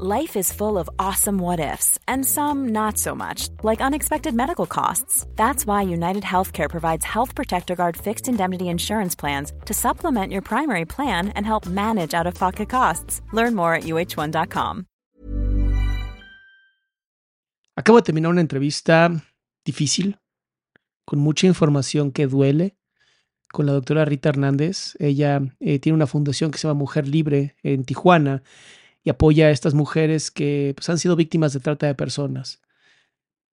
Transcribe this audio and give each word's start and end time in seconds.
Life 0.00 0.36
is 0.36 0.52
full 0.52 0.78
of 0.78 0.88
awesome 1.00 1.40
what 1.40 1.58
ifs, 1.58 1.98
and 2.06 2.24
some 2.24 2.68
not 2.68 2.98
so 2.98 3.16
much, 3.16 3.48
like 3.64 3.80
unexpected 3.80 4.32
medical 4.32 4.64
costs. 4.64 5.26
That's 5.34 5.66
why 5.66 5.82
United 5.82 6.22
Healthcare 6.22 6.70
provides 6.70 7.04
Health 7.04 7.34
Protector 7.34 7.74
Guard 7.74 7.96
fixed 7.96 8.28
indemnity 8.28 8.68
insurance 8.68 9.16
plans 9.16 9.52
to 9.64 9.74
supplement 9.74 10.30
your 10.32 10.40
primary 10.40 10.84
plan 10.84 11.30
and 11.34 11.44
help 11.44 11.66
manage 11.66 12.14
out 12.14 12.28
of 12.28 12.34
pocket 12.34 12.68
costs. 12.68 13.22
Learn 13.32 13.56
more 13.56 13.74
at 13.74 13.86
uh1.com. 13.86 14.86
Acabo 17.76 17.96
de 17.98 18.02
terminar 18.02 18.30
una 18.30 18.40
entrevista 18.40 19.10
difícil, 19.64 20.20
con 21.04 21.18
mucha 21.18 21.48
información 21.48 22.12
que 22.12 22.28
duele, 22.28 22.76
con 23.52 23.66
la 23.66 23.72
doctora 23.72 24.04
Rita 24.04 24.28
Hernández. 24.28 24.94
Ella 25.00 25.40
eh, 25.58 25.80
tiene 25.80 25.96
una 25.96 26.06
fundación 26.06 26.52
que 26.52 26.58
se 26.58 26.68
llama 26.68 26.78
Mujer 26.78 27.08
Libre 27.08 27.56
en 27.64 27.82
Tijuana 27.82 28.44
y 29.08 29.10
apoya 29.10 29.46
a 29.46 29.50
estas 29.50 29.72
mujeres 29.72 30.30
que 30.30 30.74
pues, 30.76 30.86
han 30.90 30.98
sido 30.98 31.16
víctimas 31.16 31.54
de 31.54 31.60
trata 31.60 31.86
de 31.86 31.94
personas. 31.94 32.60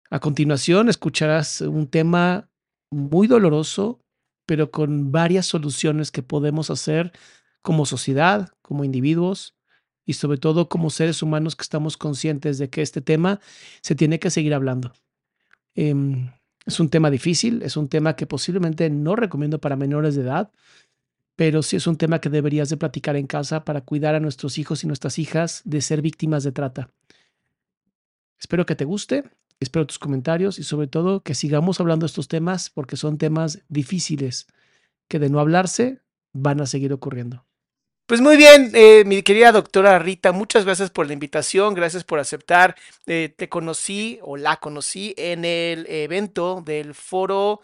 A 0.09 0.19
continuación 0.19 0.89
escucharás 0.89 1.61
un 1.61 1.85
tema 1.85 2.49
muy 2.89 3.27
doloroso, 3.27 3.99
pero 4.47 4.71
con 4.71 5.11
varias 5.11 5.45
soluciones 5.45 6.09
que 6.09 6.23
podemos 6.23 6.71
hacer 6.71 7.11
como 7.61 7.85
sociedad, 7.85 8.49
como 8.63 8.83
individuos 8.83 9.55
y 10.07 10.13
sobre 10.13 10.39
todo 10.39 10.69
como 10.69 10.89
seres 10.89 11.21
humanos 11.21 11.55
que 11.55 11.61
estamos 11.61 11.97
conscientes 11.97 12.57
de 12.57 12.71
que 12.71 12.81
este 12.81 13.01
tema 13.01 13.39
se 13.83 13.93
tiene 13.93 14.17
que 14.17 14.31
seguir 14.31 14.55
hablando. 14.55 14.91
Em, 15.75 16.31
es 16.65 16.79
un 16.79 16.89
tema 16.89 17.11
difícil, 17.11 17.61
es 17.61 17.77
un 17.77 17.89
tema 17.89 18.15
que 18.15 18.25
posiblemente 18.25 18.89
no 18.89 19.15
recomiendo 19.15 19.61
para 19.61 19.75
menores 19.75 20.15
de 20.15 20.23
edad, 20.23 20.51
pero 21.35 21.63
sí 21.63 21.75
es 21.75 21.87
un 21.87 21.97
tema 21.97 22.19
que 22.19 22.29
deberías 22.29 22.69
de 22.69 22.77
platicar 22.77 23.15
en 23.15 23.27
casa 23.27 23.65
para 23.65 23.81
cuidar 23.81 24.15
a 24.15 24.19
nuestros 24.19 24.57
hijos 24.57 24.83
y 24.83 24.87
nuestras 24.87 25.17
hijas 25.19 25.61
de 25.65 25.81
ser 25.81 26.01
víctimas 26.01 26.43
de 26.43 26.51
trata. 26.51 26.89
Espero 28.39 28.65
que 28.65 28.75
te 28.75 28.85
guste, 28.85 29.23
espero 29.59 29.87
tus 29.87 29.99
comentarios 29.99 30.59
y 30.59 30.63
sobre 30.63 30.87
todo 30.87 31.21
que 31.21 31.35
sigamos 31.35 31.79
hablando 31.79 32.05
de 32.05 32.07
estos 32.07 32.27
temas 32.27 32.69
porque 32.69 32.97
son 32.97 33.17
temas 33.17 33.63
difíciles 33.69 34.47
que 35.07 35.19
de 35.19 35.29
no 35.29 35.39
hablarse 35.39 36.01
van 36.33 36.61
a 36.61 36.65
seguir 36.65 36.93
ocurriendo. 36.93 37.45
Pues 38.05 38.19
muy 38.19 38.35
bien, 38.35 38.69
eh, 38.73 39.03
mi 39.05 39.23
querida 39.23 39.53
doctora 39.53 39.97
Rita, 39.97 40.33
muchas 40.33 40.65
gracias 40.65 40.89
por 40.89 41.07
la 41.07 41.13
invitación, 41.13 41.73
gracias 41.73 42.03
por 42.03 42.19
aceptar. 42.19 42.75
Eh, 43.05 43.33
te 43.35 43.47
conocí 43.47 44.19
o 44.21 44.35
la 44.35 44.57
conocí 44.57 45.15
en 45.17 45.45
el 45.45 45.85
evento 45.87 46.61
del 46.65 46.93
foro 46.93 47.61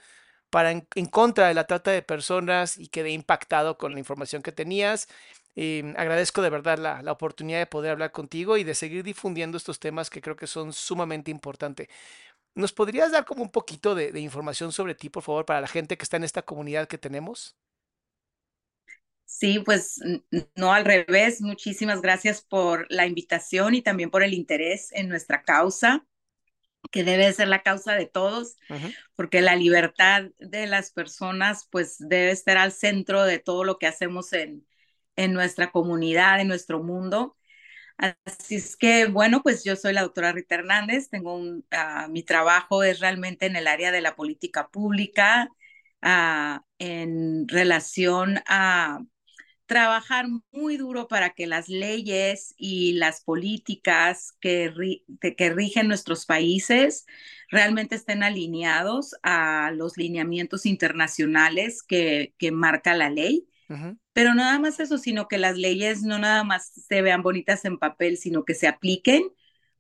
para 0.50 0.72
en, 0.72 1.06
contra 1.12 1.48
de 1.48 1.54
la 1.54 1.66
trata 1.68 1.92
de 1.92 2.02
personas 2.02 2.78
y 2.78 2.88
quedé 2.88 3.12
impactado 3.12 3.78
con 3.78 3.94
la 3.94 4.00
información 4.00 4.42
que 4.42 4.52
tenías. 4.52 5.08
Em, 5.56 5.94
agradezco 5.98 6.42
de 6.42 6.50
verdad 6.50 6.78
la, 6.78 7.02
la, 7.02 7.12
oportunidad 7.12 7.60
de 7.60 7.66
poder 7.68 7.92
hablar 7.92 8.12
contigo 8.12 8.58
y 8.58 8.64
de 8.64 8.76
seguir 8.76 9.04
difundiendo 9.04 9.58
estos 9.58 9.80
temas 9.80 10.10
que 10.10 10.22
creo 10.22 10.36
que 10.36 10.48
son 10.48 10.74
sumamente 10.74 11.32
importantes. 11.32 11.88
¿Nos 12.56 12.74
podrías 12.74 13.12
dar 13.12 13.26
como 13.26 13.44
un 13.44 13.52
poquito 13.52 13.96
de, 13.96 14.12
de 14.12 14.20
información 14.22 14.72
sobre 14.72 14.96
ti, 14.96 15.10
por 15.10 15.24
favor, 15.24 15.46
para 15.46 15.62
la 15.62 15.68
gente 15.68 15.98
que 15.98 16.04
está 16.04 16.18
en 16.18 16.26
esta 16.26 16.44
comunidad 16.44 16.88
que 16.88 16.98
tenemos? 16.98 17.56
Sí, 19.26 19.60
pues 19.60 20.02
no 20.56 20.74
al 20.74 20.86
revés. 20.86 21.40
Muchísimas 21.42 22.02
gracias 22.02 22.42
por 22.42 22.88
la 22.90 23.06
invitación 23.06 23.76
y 23.76 23.82
también 23.82 24.10
por 24.10 24.24
el 24.24 24.34
interés 24.34 24.92
en 24.92 25.08
nuestra 25.08 25.44
causa 25.44 26.09
que 26.92 27.04
debe 27.04 27.32
ser 27.34 27.48
la 27.48 27.62
causa 27.62 27.94
de 27.94 28.06
todos, 28.06 28.58
porque 29.16 29.42
la 29.42 29.56
libertad 29.56 30.26
de 30.40 30.68
las 30.68 30.92
personas 30.92 31.68
pues 31.70 31.98
debe 32.00 32.32
estar 32.32 32.58
al 32.58 32.72
centro 32.72 33.24
de 33.24 33.40
todo 33.40 33.64
lo 33.64 33.78
que 33.78 33.88
hacemos 33.88 34.34
en, 34.34 34.66
en 35.16 35.34
nuestra 35.34 35.72
comunidad, 35.72 36.40
en 36.40 36.48
nuestro 36.48 36.82
mundo. 36.82 37.36
Así 37.98 38.56
es 38.56 38.78
que, 38.78 39.08
bueno, 39.08 39.44
pues 39.44 39.66
yo 39.66 39.76
soy 39.76 39.92
la 39.92 40.04
doctora 40.04 40.32
Rita 40.32 40.56
Hernández, 40.56 41.10
tengo 41.10 41.36
un, 41.36 41.66
uh, 41.72 42.10
mi 42.10 42.24
trabajo 42.24 42.82
es 42.82 43.02
realmente 43.02 43.46
en 43.46 43.58
el 43.58 43.68
área 43.68 43.92
de 43.92 44.00
la 44.00 44.16
política 44.16 44.70
pública, 44.70 45.50
uh, 46.02 46.62
en 46.78 47.46
relación 47.50 48.42
a 48.48 49.00
trabajar 49.70 50.26
muy 50.52 50.78
duro 50.78 51.08
para 51.08 51.30
que 51.30 51.46
las 51.48 51.70
leyes 51.70 52.56
y 52.58 52.94
las 52.94 53.22
políticas 53.22 54.34
que, 54.42 54.74
que 55.38 55.50
rigen 55.52 55.88
nuestros 55.88 56.26
países 56.26 57.06
realmente 57.52 57.96
estén 57.96 58.24
alineados 58.24 59.16
a 59.24 59.72
los 59.72 59.96
lineamientos 59.96 60.66
internacionales 60.66 61.84
que, 61.84 62.34
que 62.40 62.52
marca 62.52 62.96
la 62.96 63.12
ley. 63.12 63.48
Pero 64.14 64.32
no 64.32 64.38
nada 64.38 64.60
más 64.60 64.80
eso, 64.80 64.98
sino 64.98 65.28
que 65.28 65.38
las 65.38 65.56
leyes 65.56 66.02
no 66.02 66.18
nada 66.18 66.44
más 66.44 66.72
se 66.88 67.04
vean 67.04 67.22
bonitas 67.22 67.64
en 67.64 67.78
papel, 67.78 68.18
sino 68.18 68.46
que 68.46 68.56
se 68.56 68.68
apliquen 68.68 69.24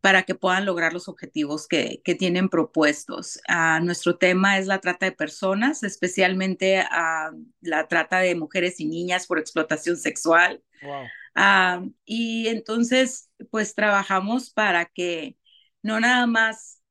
para 0.01 0.23
que 0.23 0.35
puedan 0.35 0.65
lograr 0.65 0.93
los 0.93 1.07
objetivos 1.07 1.67
que, 1.67 2.01
que 2.03 2.15
tienen 2.15 2.49
propuestos. 2.49 3.39
Uh, 3.49 3.83
nuestro 3.83 4.17
tema 4.17 4.57
es 4.57 4.65
la 4.65 4.79
trata 4.79 5.05
de 5.05 5.11
personas, 5.11 5.83
especialmente 5.83 6.81
uh, 6.81 7.35
la 7.61 7.87
trata 7.87 8.19
de 8.19 8.35
mujeres 8.35 8.79
y 8.79 8.85
niñas 8.85 9.27
por 9.27 9.39
explotación 9.39 9.97
sexual. 9.97 10.63
Wow. 10.81 11.03
Uh, 11.35 11.93
y 12.05 12.47
entonces, 12.47 13.29
pues 13.51 13.75
trabajamos 13.75 14.51
para 14.51 14.85
que 14.85 15.37
no 15.81 15.99
nada 15.99 16.27
más 16.27 16.81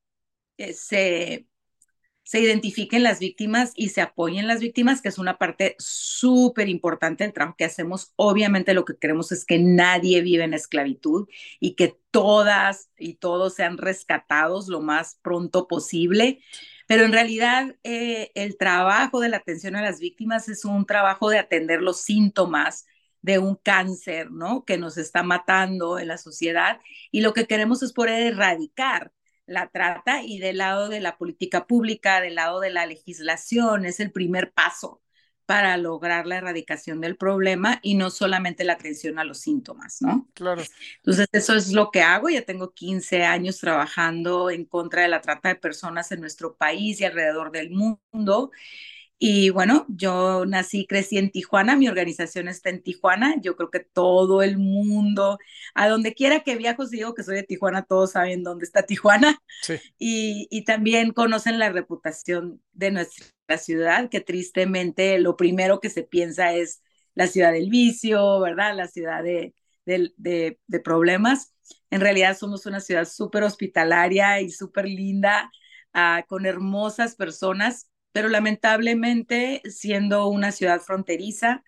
eh, 0.59 0.73
se 0.73 1.48
se 2.29 2.41
identifiquen 2.41 3.03
las 3.03 3.21
víctimas 3.21 3.73
y 3.75 3.89
se 3.89 4.03
apoyen 4.03 4.47
las 4.47 4.61
víctimas, 4.61 5.01
que 5.01 5.09
es 5.09 5.17
una 5.17 5.39
parte 5.39 5.77
súper 5.79 6.69
importante 6.69 7.25
del 7.25 7.33
trabajo 7.33 7.57
que 7.57 7.65
hacemos. 7.65 8.13
Obviamente 8.17 8.75
lo 8.75 8.85
que 8.85 8.99
queremos 8.99 9.33
es 9.33 9.47
que 9.47 9.59
nadie 9.59 10.21
vive 10.21 10.45
en 10.45 10.53
esclavitud 10.53 11.27
y 11.59 11.75
que 11.75 11.99
todas 12.11 12.91
y 12.99 13.15
todos 13.15 13.55
sean 13.55 13.79
rescatados 13.79 14.69
lo 14.69 14.83
más 14.83 15.19
pronto 15.23 15.67
posible. 15.69 16.43
Pero 16.87 17.05
en 17.05 17.13
realidad 17.13 17.77
eh, 17.83 18.31
el 18.35 18.59
trabajo 18.59 19.21
de 19.21 19.31
la 19.31 19.39
atención 19.39 19.75
a 19.75 19.81
las 19.81 19.99
víctimas 19.99 20.51
es 20.51 20.67
un 20.67 20.85
trabajo 20.85 21.31
de 21.31 21.39
atender 21.39 21.81
los 21.81 22.03
síntomas 22.03 22.85
de 23.23 23.39
un 23.39 23.57
cáncer, 23.57 24.31
¿no? 24.31 24.67
Que 24.67 24.77
nos 24.77 24.99
está 24.99 25.23
matando 25.23 25.99
en 25.99 26.09
la 26.09 26.19
sociedad 26.19 26.79
y 27.11 27.23
lo 27.23 27.33
que 27.33 27.47
queremos 27.47 27.83
es 27.83 27.95
poder 27.95 28.35
erradicar 28.35 29.13
la 29.49 29.69
trata 29.69 30.23
y 30.23 30.39
del 30.39 30.59
lado 30.59 30.89
de 30.89 31.01
la 31.01 31.17
política 31.17 31.67
pública, 31.67 32.21
del 32.21 32.37
lado 32.37 32.61
de 32.61 32.71
la 32.71 32.87
legislación, 32.87 33.87
es 33.87 33.99
el 33.99 34.13
primer 34.13 34.53
paso 34.53 35.03
para 35.47 35.79
lograr 35.79 36.27
la 36.27 36.37
erradicación 36.37 37.01
del 37.01 37.17
problema 37.17 37.81
y 37.83 37.95
no 37.95 38.11
solamente 38.11 38.65
la 38.65 38.75
atención 38.75 39.19
a 39.19 39.25
los 39.25 39.39
síntomas, 39.39 40.03
¿no? 40.03 40.29
Claro. 40.35 40.63
Entonces, 40.97 41.27
eso 41.33 41.55
es 41.55 41.73
lo 41.73 41.91
que 41.91 42.03
hago. 42.03 42.29
Ya 42.29 42.43
tengo 42.43 42.75
15 42.75 43.25
años 43.25 43.57
trabajando 43.59 44.51
en 44.51 44.67
contra 44.67 45.03
de 45.03 45.09
la 45.09 45.23
trata 45.23 45.49
de 45.49 45.55
personas 45.55 46.13
en 46.13 46.21
nuestro 46.21 46.55
país 46.59 47.01
y 47.01 47.07
alrededor 47.07 47.51
del 47.51 47.71
mundo. 47.71 48.51
Y 49.21 49.51
bueno, 49.51 49.85
yo 49.89 50.47
nací, 50.47 50.87
crecí 50.87 51.19
en 51.19 51.31
Tijuana, 51.31 51.75
mi 51.75 51.89
organización 51.89 52.47
está 52.47 52.71
en 52.71 52.83
Tijuana, 52.85 53.35
yo 53.41 53.57
creo 53.57 53.69
que 53.69 53.81
todo 53.81 54.43
el 54.43 54.59
mundo, 54.59 55.39
a 55.75 55.89
donde 55.89 56.15
quiera 56.15 56.45
que 56.45 56.55
viajo, 56.55 56.87
si 56.87 56.99
digo 56.99 57.15
que 57.15 57.25
soy 57.25 57.35
de 57.35 57.43
Tijuana, 57.43 57.83
todos 57.83 58.13
saben 58.13 58.45
dónde 58.45 58.65
está 58.65 58.85
Tijuana. 58.85 59.43
Sí. 59.63 59.75
Y, 59.99 60.47
y 60.53 60.65
también 60.65 61.13
conocen 61.13 61.59
la 61.59 61.71
reputación 61.71 62.63
de 62.73 62.93
nuestra 62.93 63.59
ciudad, 63.59 64.09
que 64.09 64.21
tristemente 64.21 65.19
lo 65.19 65.37
primero 65.37 65.81
que 65.81 65.91
se 65.91 66.05
piensa 66.05 66.55
es 66.55 66.81
la 67.17 67.27
ciudad 67.27 67.53
del 67.53 67.71
vicio, 67.71 68.39
¿verdad? 68.39 68.77
La 68.77 68.87
ciudad 68.87 69.25
de, 69.25 69.53
de, 69.85 70.13
de, 70.17 70.61
de 70.69 70.81
problemas. 70.81 71.53
En 71.91 72.01
realidad 72.01 72.39
somos 72.39 72.67
una 72.67 72.79
ciudad 72.79 73.05
súper 73.05 73.43
hospitalaria 73.43 74.41
y 74.41 74.51
súper 74.51 74.85
linda, 74.85 75.51
uh, 75.93 76.25
con 76.29 76.47
hermosas 76.47 77.17
personas 77.17 77.91
pero 78.19 78.31
lamentablemente 78.31 79.63
siendo 79.71 80.27
una 80.27 80.51
ciudad 80.51 80.81
fronteriza, 80.81 81.63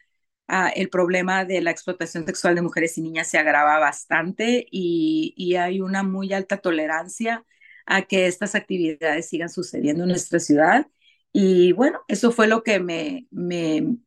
ah, 0.48 0.68
el 0.74 0.90
problema 0.90 1.44
de 1.44 1.60
la 1.60 1.70
explotación 1.70 2.26
sexual 2.26 2.56
de 2.56 2.62
mujeres 2.62 2.98
y 2.98 3.02
niñas 3.02 3.28
se 3.28 3.38
agrava 3.38 3.78
bastante 3.78 4.66
y, 4.68 5.32
y 5.36 5.54
hay 5.54 5.80
una 5.80 6.02
muy 6.02 6.32
alta 6.32 6.56
tolerancia 6.56 7.44
a 7.86 8.02
que 8.02 8.26
estas 8.26 8.56
actividades 8.56 9.28
sigan 9.28 9.48
sucediendo 9.48 10.02
en 10.02 10.08
nuestra 10.08 10.40
ciudad. 10.40 10.88
Y 11.32 11.70
bueno, 11.70 12.00
eso 12.08 12.32
fue 12.32 12.48
lo 12.48 12.64
que 12.64 12.80
me, 12.80 13.28
me 13.30 13.98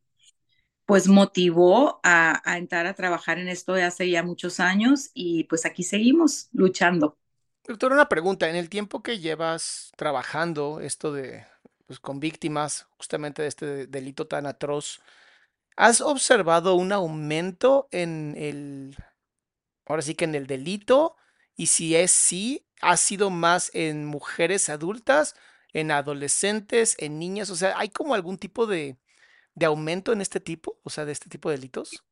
pues 0.84 1.08
motivó 1.08 1.98
a, 2.02 2.42
entrar 2.58 2.84
a 2.84 2.92
trabajar 2.92 3.38
en 3.38 3.48
esto 3.48 3.72
hace 3.72 4.10
ya 4.10 4.22
muchos 4.22 4.60
años 4.60 5.10
y 5.14 5.44
pues 5.44 5.64
aquí 5.64 5.82
seguimos 5.82 6.50
luchando. 6.52 7.16
Doctor, 7.66 7.94
una 7.94 8.10
pregunta. 8.10 8.50
En 8.50 8.56
el 8.56 8.68
tiempo 8.68 9.02
que 9.02 9.18
llevas 9.18 9.92
trabajando 9.96 10.80
esto 10.80 11.10
de 11.10 11.46
pues, 11.86 12.00
con 12.00 12.20
víctimas 12.20 12.86
justamente 12.98 13.42
de 13.42 13.48
este 13.48 13.86
delito 13.86 14.26
tan 14.26 14.46
atroz, 14.46 15.00
¿has 15.76 16.00
observado 16.00 16.74
un 16.76 16.92
aumento 16.92 17.88
en 17.92 18.34
el, 18.38 18.96
ahora 19.86 20.02
sí 20.02 20.14
que 20.14 20.24
en 20.26 20.34
el 20.34 20.46
delito? 20.46 21.16
Y 21.56 21.66
si 21.66 21.96
es 21.96 22.10
sí, 22.12 22.66
¿ha 22.82 22.96
sido 22.96 23.30
más 23.30 23.70
en 23.74 24.06
mujeres 24.06 24.68
adultas, 24.68 25.36
en 25.72 25.90
adolescentes, 25.90 26.96
en 26.98 27.18
niñas? 27.18 27.50
O 27.50 27.56
sea, 27.56 27.78
¿hay 27.78 27.90
como 27.90 28.14
algún 28.14 28.38
tipo 28.38 28.66
de, 28.66 28.98
de 29.54 29.66
aumento 29.66 30.12
en 30.12 30.20
este 30.22 30.40
tipo, 30.40 30.78
o 30.84 30.90
sea, 30.90 31.04
de 31.06 31.12
este 31.12 31.30
tipo 31.30 31.50
de 31.50 31.56
delitos? 31.58 32.04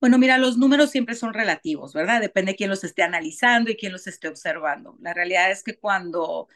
Bueno, 0.00 0.18
mira, 0.18 0.38
los 0.38 0.58
números 0.58 0.90
siempre 0.90 1.14
son 1.14 1.32
relativos, 1.34 1.94
¿verdad? 1.94 2.20
Depende 2.20 2.52
de 2.52 2.56
quién 2.56 2.70
los 2.70 2.84
esté 2.84 3.02
analizando 3.02 3.70
y 3.70 3.76
quién 3.76 3.92
los 3.92 4.06
esté 4.06 4.28
observando. 4.28 4.96
La 5.00 5.14
realidad 5.14 5.50
es 5.50 5.62
que 5.62 5.78
cuando 5.78 6.48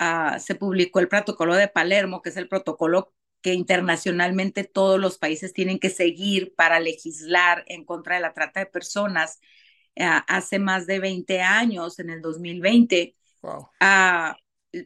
uh, 0.00 0.38
se 0.38 0.54
publicó 0.54 1.00
el 1.00 1.08
protocolo 1.08 1.54
de 1.54 1.68
Palermo, 1.68 2.22
que 2.22 2.30
es 2.30 2.36
el 2.36 2.48
protocolo 2.48 3.12
que 3.40 3.54
internacionalmente 3.54 4.64
todos 4.64 4.98
los 4.98 5.18
países 5.18 5.52
tienen 5.52 5.78
que 5.78 5.90
seguir 5.90 6.54
para 6.56 6.80
legislar 6.80 7.64
en 7.68 7.84
contra 7.84 8.16
de 8.16 8.22
la 8.22 8.34
trata 8.34 8.60
de 8.60 8.66
personas, 8.66 9.38
uh, 9.96 10.22
hace 10.26 10.58
más 10.58 10.86
de 10.86 10.98
20 10.98 11.40
años, 11.40 11.98
en 11.98 12.10
el 12.10 12.20
2020, 12.20 13.16
wow. 13.42 13.68
uh, 13.80 14.34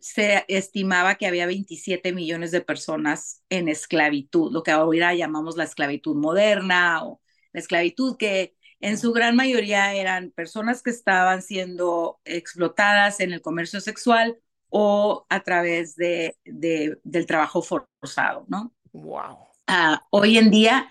se 0.00 0.44
estimaba 0.48 1.16
que 1.16 1.26
había 1.26 1.46
27 1.46 2.12
millones 2.12 2.50
de 2.50 2.60
personas 2.60 3.42
en 3.48 3.68
esclavitud, 3.68 4.52
lo 4.52 4.62
que 4.62 4.70
ahora 4.70 5.14
llamamos 5.14 5.56
la 5.56 5.64
esclavitud 5.64 6.14
moderna 6.14 7.04
o 7.04 7.20
la 7.52 7.60
esclavitud, 7.60 8.16
que 8.16 8.54
en 8.80 8.98
su 8.98 9.12
gran 9.12 9.36
mayoría 9.36 9.94
eran 9.94 10.30
personas 10.30 10.82
que 10.82 10.90
estaban 10.90 11.42
siendo 11.42 12.20
explotadas 12.24 13.20
en 13.20 13.32
el 13.32 13.40
comercio 13.40 13.80
sexual 13.80 14.38
o 14.74 15.26
a 15.28 15.40
través 15.42 15.94
de, 15.96 16.36
de 16.44 16.98
del 17.04 17.26
trabajo 17.26 17.62
forzado, 17.62 18.46
¿no? 18.48 18.72
Wow. 18.92 19.48
Uh, 19.68 19.96
hoy 20.10 20.38
en 20.38 20.50
día 20.50 20.90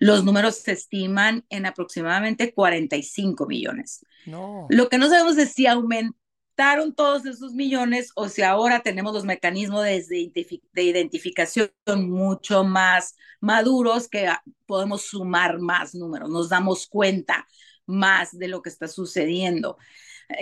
los 0.00 0.24
números 0.24 0.56
se 0.56 0.72
estiman 0.72 1.44
en 1.48 1.64
aproximadamente 1.66 2.52
45 2.52 3.46
millones. 3.46 4.04
No. 4.26 4.66
Lo 4.70 4.88
que 4.88 4.98
no 4.98 5.08
sabemos 5.08 5.38
es 5.38 5.52
si 5.52 5.66
aumenta 5.66 6.16
todos 6.96 7.24
esos 7.26 7.54
millones 7.54 8.10
o 8.14 8.28
si 8.28 8.42
ahora 8.42 8.80
tenemos 8.80 9.12
los 9.12 9.24
mecanismos 9.24 9.84
de, 9.84 10.30
de, 10.72 10.82
identificación 10.82 11.70
mucho 12.08 12.62
más 12.64 13.16
maduros 13.40 14.08
que 14.08 14.28
podemos 14.66 15.02
sumar 15.02 15.58
más 15.58 15.94
números, 15.94 16.30
nos 16.30 16.48
damos 16.48 16.86
cuenta 16.86 17.46
más 17.86 18.36
de 18.38 18.48
lo 18.48 18.62
que 18.62 18.70
está 18.70 18.86
sucediendo. 18.86 19.76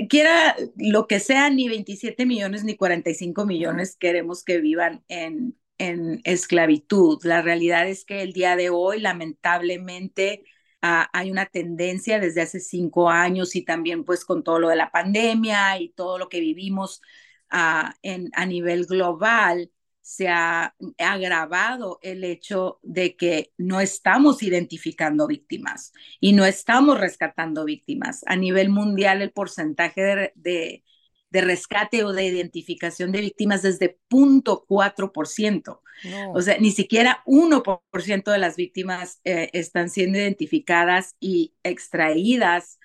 Quiera 0.09 0.57
lo 0.77 1.07
que 1.07 1.21
sea, 1.21 1.51
ni 1.51 1.69
27 1.69 2.27
millones 2.27 2.65
ni 2.65 2.77
45 2.77 3.47
millones 3.47 3.97
queremos 3.97 4.45
que 4.45 4.59
vivan 4.61 5.05
en, 5.09 5.59
en 5.79 6.21
esclavitud. 6.25 7.19
La 7.25 7.43
realidad 7.43 7.89
es 7.89 8.05
que 8.05 8.23
el 8.23 8.33
día 8.33 8.57
de 8.57 8.71
hoy, 8.71 9.01
lamentablemente, 9.01 10.45
Uh, 10.83 11.05
hay 11.13 11.31
una 11.31 11.45
tendencia 11.45 12.19
desde 12.19 12.41
hace 12.41 12.59
cinco 12.59 13.11
años 13.11 13.55
y 13.55 13.63
también 13.67 14.03
pues 14.03 14.25
con 14.25 14.43
todo 14.43 14.59
lo 14.59 14.69
de 14.71 14.77
la 14.77 14.91
pandemia 14.91 15.79
y 15.79 15.91
todo 15.91 16.17
lo 16.19 16.31
que 16.31 16.41
vivimos 16.41 17.03
uh, 17.53 17.91
en, 18.03 18.31
a 18.35 18.47
nivel 18.47 18.87
global, 18.87 19.71
se 20.11 20.29
ha 20.29 20.75
agravado 20.99 22.01
el 22.03 22.25
hecho 22.25 22.81
de 22.83 23.17
que 23.17 23.53
no 23.59 23.81
estamos 23.81 24.43
identificando 24.43 25.29
víctimas 25.29 25.93
y 26.19 26.33
no 26.33 26.45
estamos 26.45 26.99
rescatando 26.99 27.65
víctimas. 27.65 28.23
A 28.27 28.35
nivel 28.35 28.71
mundial 28.71 29.23
el 29.23 29.31
porcentaje 29.31 30.03
de, 30.03 30.33
de 30.35 30.85
de 31.31 31.41
rescate 31.43 32.05
o 32.05 32.13
de 32.13 32.27
identificación 32.27 33.13
de 33.13 33.21
víctimas 33.21 33.63
desde 33.63 33.99
0.4%. 34.11 35.81
No. 36.05 36.33
O 36.33 36.43
sea, 36.43 36.59
ni 36.59 36.73
siquiera 36.73 37.23
1% 37.25 38.33
de 38.33 38.39
las 38.39 38.57
víctimas 38.57 39.21
eh, 39.25 39.49
están 39.53 39.91
siendo 39.91 40.19
identificadas 40.19 41.15
y 41.21 41.55
extraídas 41.63 42.81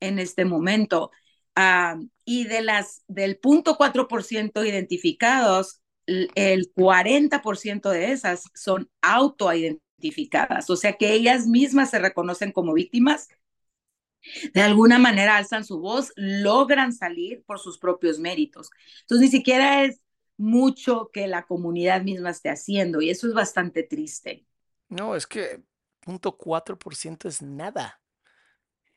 en 0.00 0.18
este 0.18 0.44
momento. 0.44 1.10
Uh, 1.56 2.08
y 2.24 2.44
de 2.44 2.62
las 2.62 3.04
del 3.06 3.40
0.4% 3.40 4.66
identificados, 4.66 5.80
el 6.06 6.72
40% 6.74 7.90
de 7.90 8.12
esas 8.12 8.44
son 8.54 8.90
autoidentificadas, 9.02 10.68
o 10.70 10.76
sea 10.76 10.94
que 10.94 11.12
ellas 11.12 11.46
mismas 11.46 11.90
se 11.90 11.98
reconocen 11.98 12.52
como 12.52 12.74
víctimas 12.74 13.28
de 14.52 14.62
alguna 14.62 14.98
manera 14.98 15.36
alzan 15.36 15.64
su 15.64 15.80
voz, 15.80 16.12
logran 16.16 16.92
salir 16.92 17.42
por 17.44 17.58
sus 17.58 17.78
propios 17.78 18.18
méritos. 18.18 18.70
Entonces, 19.02 19.26
ni 19.26 19.30
siquiera 19.30 19.84
es 19.84 20.00
mucho 20.36 21.10
que 21.12 21.26
la 21.26 21.46
comunidad 21.46 22.02
misma 22.02 22.30
esté 22.30 22.50
haciendo 22.50 23.00
y 23.00 23.10
eso 23.10 23.28
es 23.28 23.34
bastante 23.34 23.82
triste. 23.82 24.44
No, 24.88 25.14
es 25.14 25.26
que 25.26 25.62
punto 26.00 26.36
ciento 26.92 27.28
es 27.28 27.42
nada. 27.42 28.00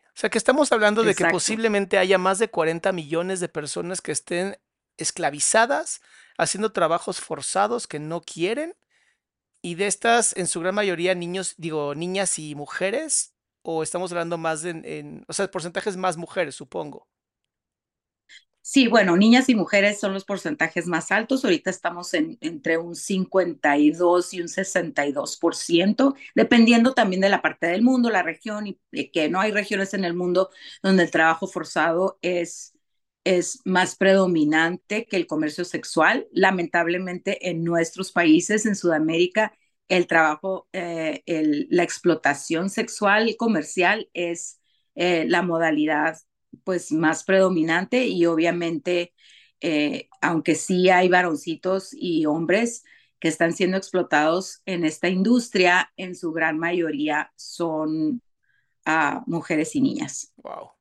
O 0.07 0.19
sea, 0.19 0.29
que 0.29 0.37
estamos 0.37 0.71
hablando 0.71 1.03
de 1.03 1.11
Exacto. 1.11 1.29
que 1.29 1.33
posiblemente 1.33 1.97
haya 1.97 2.17
más 2.17 2.39
de 2.39 2.49
40 2.49 2.91
millones 2.91 3.39
de 3.39 3.49
personas 3.49 4.01
que 4.01 4.11
estén 4.11 4.57
esclavizadas, 4.97 6.01
haciendo 6.37 6.71
trabajos 6.71 7.19
forzados 7.21 7.87
que 7.87 7.99
no 7.99 8.21
quieren, 8.21 8.75
y 9.61 9.75
de 9.75 9.87
estas, 9.87 10.35
en 10.37 10.47
su 10.47 10.61
gran 10.61 10.75
mayoría, 10.75 11.15
niños, 11.15 11.55
digo, 11.57 11.95
niñas 11.95 12.39
y 12.39 12.55
mujeres, 12.55 13.35
o 13.63 13.83
estamos 13.83 14.11
hablando 14.11 14.37
más 14.37 14.63
en, 14.65 14.83
en, 14.85 15.25
o 15.27 15.33
sea, 15.33 15.49
porcentajes 15.51 15.97
más 15.97 16.17
mujeres, 16.17 16.55
supongo? 16.55 17.07
Sí, 18.61 18.87
bueno, 18.89 19.15
niñas 19.15 19.47
y 19.47 19.55
mujeres 19.55 19.97
son 19.99 20.13
los 20.13 20.25
porcentajes 20.25 20.87
más 20.87 21.11
altos. 21.11 21.45
Ahorita 21.45 21.69
estamos 21.69 22.13
en, 22.13 22.37
entre 22.41 22.77
un 22.77 22.95
52 22.95 24.33
y 24.33 24.41
un 24.41 24.49
62%, 24.49 26.15
dependiendo 26.35 26.93
también 26.93 27.21
de 27.21 27.29
la 27.29 27.41
parte 27.41 27.67
del 27.67 27.81
mundo, 27.81 28.09
la 28.09 28.23
región, 28.23 28.67
y 28.67 28.77
que 29.11 29.29
no 29.29 29.39
hay 29.39 29.51
regiones 29.51 29.93
en 29.93 30.03
el 30.03 30.13
mundo 30.13 30.49
donde 30.83 31.03
el 31.03 31.11
trabajo 31.11 31.47
forzado 31.47 32.19
es, 32.21 32.76
es 33.27 33.59
más 33.65 33.97
predominante 33.97 35.05
que 35.05 35.17
el 35.17 35.27
comercio 35.27 35.65
sexual. 35.65 36.27
Lamentablemente 36.31 37.49
en 37.49 37.63
nuestros 37.65 38.13
países, 38.13 38.65
en 38.65 38.75
Sudamérica, 38.75 39.51
el 39.89 40.07
trabajo, 40.07 40.69
eh, 40.71 41.23
la 41.69 41.83
explotación 41.83 42.69
sexual 42.69 43.27
y 43.27 43.35
comercial 43.35 44.09
es 44.13 44.61
eh, 44.95 45.25
la 45.27 45.41
modalidad 45.41 46.17
pues 46.63 46.93
más 46.93 47.25
predominante 47.25 48.07
y 48.07 48.25
obviamente, 48.25 49.13
eh, 49.59 50.07
aunque 50.21 50.55
sí 50.55 50.89
hay 50.89 51.09
varoncitos 51.09 51.89
y 51.91 52.25
hombres 52.25 52.85
que 53.19 53.27
están 53.27 53.51
siendo 53.51 53.75
explotados 53.75 54.61
en 54.65 54.85
esta 54.85 55.09
industria, 55.09 55.91
en 55.97 56.15
su 56.15 56.31
gran 56.31 56.57
mayoría 56.57 57.33
son 57.35 58.21
uh, 58.85 59.21
mujeres 59.25 59.75
y 59.75 59.81
niñas. 59.81 60.31
Wow. 60.37 60.76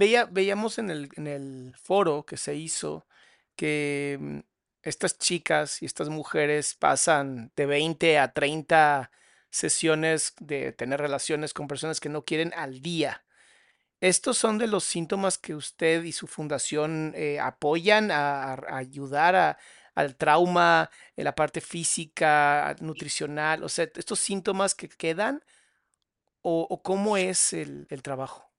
Veía, 0.00 0.24
veíamos 0.24 0.78
en 0.78 0.88
el, 0.88 1.10
en 1.16 1.26
el 1.26 1.74
foro 1.76 2.24
que 2.24 2.38
se 2.38 2.54
hizo 2.54 3.06
que 3.54 4.16
mm, 4.18 4.38
estas 4.82 5.18
chicas 5.18 5.82
y 5.82 5.84
estas 5.84 6.08
mujeres 6.08 6.74
pasan 6.74 7.52
de 7.54 7.66
20 7.66 8.18
a 8.18 8.32
30 8.32 9.10
sesiones 9.50 10.32
de 10.40 10.72
tener 10.72 11.00
relaciones 11.02 11.52
con 11.52 11.68
personas 11.68 12.00
que 12.00 12.08
no 12.08 12.24
quieren 12.24 12.54
al 12.56 12.80
día. 12.80 13.26
¿Estos 14.00 14.38
son 14.38 14.56
de 14.56 14.68
los 14.68 14.84
síntomas 14.84 15.36
que 15.36 15.54
usted 15.54 16.02
y 16.04 16.12
su 16.12 16.26
fundación 16.26 17.12
eh, 17.14 17.38
apoyan 17.38 18.10
a, 18.10 18.54
a 18.54 18.76
ayudar 18.78 19.36
a, 19.36 19.58
al 19.94 20.16
trauma, 20.16 20.90
en 21.14 21.24
la 21.24 21.34
parte 21.34 21.60
física, 21.60 22.74
nutricional? 22.80 23.62
O 23.64 23.68
sea, 23.68 23.86
estos 23.94 24.18
síntomas 24.18 24.74
que 24.74 24.88
quedan 24.88 25.44
o, 26.42 26.66
o 26.70 26.82
cómo 26.82 27.18
es 27.18 27.52
el, 27.52 27.86
el 27.90 28.02
trabajo? 28.02 28.49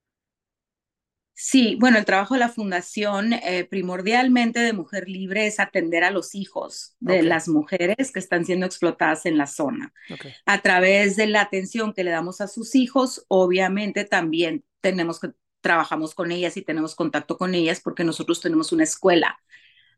Sí, 1.43 1.75
bueno, 1.79 1.98
el 1.98 2.05
trabajo 2.05 2.36
de 2.36 2.39
la 2.39 2.50
fundación 2.50 3.33
eh, 3.33 3.65
primordialmente 3.67 4.60
de 4.60 4.74
Mujer 4.74 5.10
Libre 5.10 5.48
es 5.48 5.60
atender 5.60 6.03
a 6.03 6.12
los 6.12 6.36
hijos 6.36 6.95
de 7.00 7.15
okay. 7.15 7.27
las 7.27 7.48
mujeres 7.48 8.12
que 8.12 8.19
están 8.19 8.45
siendo 8.45 8.67
explotadas 8.67 9.25
en 9.25 9.39
la 9.39 9.48
zona. 9.48 9.91
Okay. 10.13 10.33
A 10.45 10.62
través 10.62 11.15
de 11.15 11.25
la 11.25 11.41
atención 11.41 11.93
que 11.93 12.03
le 12.03 12.12
damos 12.12 12.41
a 12.41 12.48
sus 12.48 12.75
hijos, 12.75 13.25
obviamente 13.27 14.05
también 14.05 14.63
tenemos 14.81 15.19
que 15.19 15.31
trabajamos 15.62 16.13
con 16.13 16.31
ellas 16.31 16.57
y 16.57 16.62
tenemos 16.62 16.93
contacto 16.93 17.39
con 17.39 17.55
ellas 17.55 17.81
porque 17.81 18.03
nosotros 18.03 18.39
tenemos 18.39 18.71
una 18.71 18.83
escuela 18.83 19.39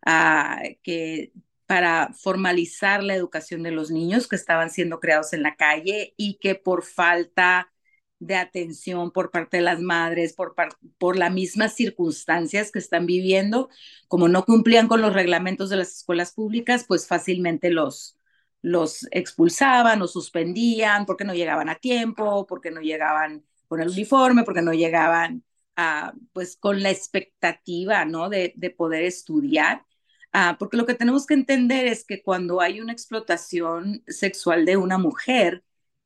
uh, 0.08 0.78
que 0.82 1.34
para 1.66 2.14
formalizar 2.14 3.04
la 3.04 3.16
educación 3.16 3.64
de 3.64 3.72
los 3.72 3.92
niños 3.92 4.30
que 4.30 4.38
estaban 4.38 4.70
siendo 4.70 5.02
creados 5.02 5.34
en 5.34 5.44
la 5.44 5.58
calle 5.58 6.14
y 6.16 6.36
que 6.36 6.56
por 6.56 6.86
falta 6.86 7.73
de 8.20 8.36
atención 8.36 9.12
por 9.12 9.32
parte 9.32 9.58
de 9.58 9.64
las 9.64 9.82
madres, 9.82 10.34
por, 10.34 10.56
por 10.98 11.18
las 11.18 11.32
mismas 11.34 11.76
circunstancias 11.76 12.72
que 12.72 12.80
están 12.80 13.06
viviendo, 13.06 13.70
como 14.08 14.28
no 14.30 14.46
cumplían 14.46 14.88
con 14.88 15.02
los 15.02 15.14
reglamentos 15.14 15.70
de 15.70 15.78
las 15.78 15.92
escuelas 15.98 16.34
públicas, 16.34 16.86
pues 16.88 17.08
fácilmente 17.08 17.70
los, 17.70 18.18
los 18.62 19.08
expulsaban 19.12 20.02
o 20.02 20.08
suspendían 20.08 21.06
porque 21.06 21.26
no 21.26 21.34
llegaban 21.34 21.70
a 21.70 21.76
tiempo, 21.76 22.48
porque 22.48 22.72
no 22.72 22.82
llegaban 22.82 23.44
con 23.68 23.82
el 23.82 23.90
uniforme, 23.90 24.44
porque 24.44 24.62
no 24.62 24.74
llegaban 24.74 25.44
a, 25.76 26.14
pues 26.34 26.56
con 26.58 26.82
la 26.82 26.92
expectativa, 26.92 28.06
¿no? 28.06 28.30
De, 28.30 28.54
de 28.56 28.70
poder 28.70 29.04
estudiar. 29.04 29.86
Ah, 30.32 30.56
porque 30.60 30.78
lo 30.78 30.86
que 30.86 30.96
tenemos 30.96 31.26
que 31.28 31.34
entender 31.36 31.86
es 31.88 32.06
que 32.06 32.24
cuando 32.24 32.62
hay 32.62 32.82
una 32.82 32.94
explotación 32.94 34.04
sexual 34.08 34.66
de 34.66 34.78
una 34.78 34.98
mujer, 34.98 35.64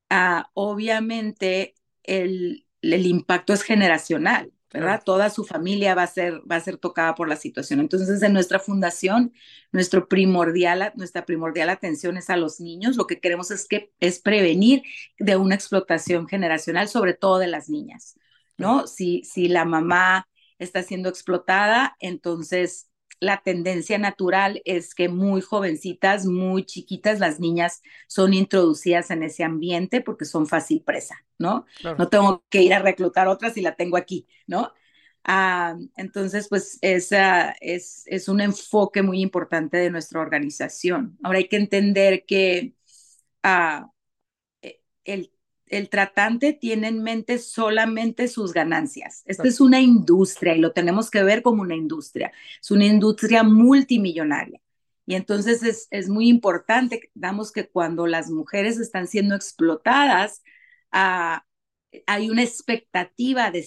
ah, 0.09 0.49
obviamente 0.53 1.75
el, 2.07 2.65
el 2.81 3.05
impacto 3.05 3.53
es 3.53 3.63
generacional. 3.63 4.51
¿verdad? 4.73 5.01
Toda 5.03 5.29
su 5.29 5.45
familia 5.45 5.95
va 5.95 6.03
a 6.03 6.07
ser, 6.07 6.41
va 6.49 6.57
a 6.57 6.59
ser 6.59 6.77
tocada 6.77 7.15
por 7.15 7.29
la 7.29 7.35
situación. 7.37 7.79
Entonces, 7.79 8.21
en 8.21 8.33
nuestra 8.33 8.59
fundación, 8.59 9.33
nuestro 9.71 10.07
primordial, 10.07 10.91
nuestra 10.95 11.25
primordial 11.25 11.69
atención 11.69 12.17
es 12.17 12.29
a 12.29 12.37
los 12.37 12.59
niños. 12.59 12.97
Lo 12.97 13.07
que 13.07 13.19
queremos 13.19 13.49
es 13.51 13.67
que 13.67 13.91
es 13.99 14.19
prevenir 14.19 14.83
de 15.19 15.37
una 15.37 15.55
explotación 15.55 16.27
generacional, 16.27 16.89
sobre 16.89 17.13
todo 17.13 17.39
de 17.39 17.47
las 17.47 17.69
niñas, 17.69 18.19
¿no? 18.57 18.87
Si, 18.87 19.23
si 19.23 19.47
la 19.47 19.65
mamá 19.65 20.27
está 20.59 20.83
siendo 20.83 21.09
explotada, 21.09 21.95
entonces 21.99 22.89
la 23.19 23.41
tendencia 23.41 23.97
natural 23.97 24.61
es 24.65 24.93
que 24.95 25.09
muy 25.09 25.41
jovencitas, 25.41 26.25
muy 26.25 26.65
chiquitas, 26.65 27.19
las 27.19 27.39
niñas 27.39 27.81
son 28.07 28.33
introducidas 28.33 29.11
en 29.11 29.23
ese 29.23 29.43
ambiente 29.43 30.01
porque 30.01 30.25
son 30.25 30.47
fácil 30.47 30.83
presa, 30.83 31.25
¿no? 31.37 31.65
No 31.83 32.09
tengo 32.09 32.43
que 32.49 32.61
ir 32.61 32.73
a 32.73 32.79
reclutar 32.79 33.27
otras 33.27 33.53
si 33.53 33.61
la 33.61 33.75
tengo 33.75 33.97
aquí, 33.97 34.27
¿no? 34.45 34.71
Ah, 35.23 35.75
entonces, 35.97 36.47
pues 36.47 36.77
esa 36.81 37.51
es, 37.59 38.03
es 38.07 38.29
un 38.29 38.39
enfoque 38.39 39.01
muy 39.03 39.21
importante 39.21 39.77
de 39.77 39.89
nuestra 39.91 40.21
organización. 40.21 41.17
Ahora 41.23 41.39
hay 41.39 41.49
que 41.49 41.57
entender 41.57 42.25
que 42.25 42.75
ah, 43.43 43.91
e, 44.61 44.81
el 45.05 45.31
el 45.69 45.89
tratante 45.89 46.53
tiene 46.53 46.87
en 46.87 47.03
mente 47.03 47.37
solamente 47.39 48.27
sus 48.27 48.53
ganancias. 48.53 49.23
Esta 49.25 49.47
es 49.47 49.59
una 49.59 49.81
industria 49.81 50.55
y 50.55 50.59
lo 50.59 50.71
tenemos 50.71 51.09
que 51.09 51.23
ver 51.23 51.41
como 51.41 51.61
una 51.61 51.75
industria. 51.75 52.31
Es 52.61 52.71
una 52.71 52.85
industria 52.85 53.43
multimillonaria. 53.43 54.61
Y 55.05 55.15
entonces 55.15 55.63
es, 55.63 55.87
es 55.91 56.09
muy 56.09 56.27
importante, 56.27 57.11
damos 57.13 57.51
que 57.51 57.69
cuando 57.69 58.07
las 58.07 58.29
mujeres 58.29 58.77
están 58.77 59.07
siendo 59.07 59.35
explotadas, 59.35 60.43
ah, 60.91 61.45
hay 62.05 62.29
una 62.29 62.43
expectativa 62.43 63.49
de, 63.51 63.65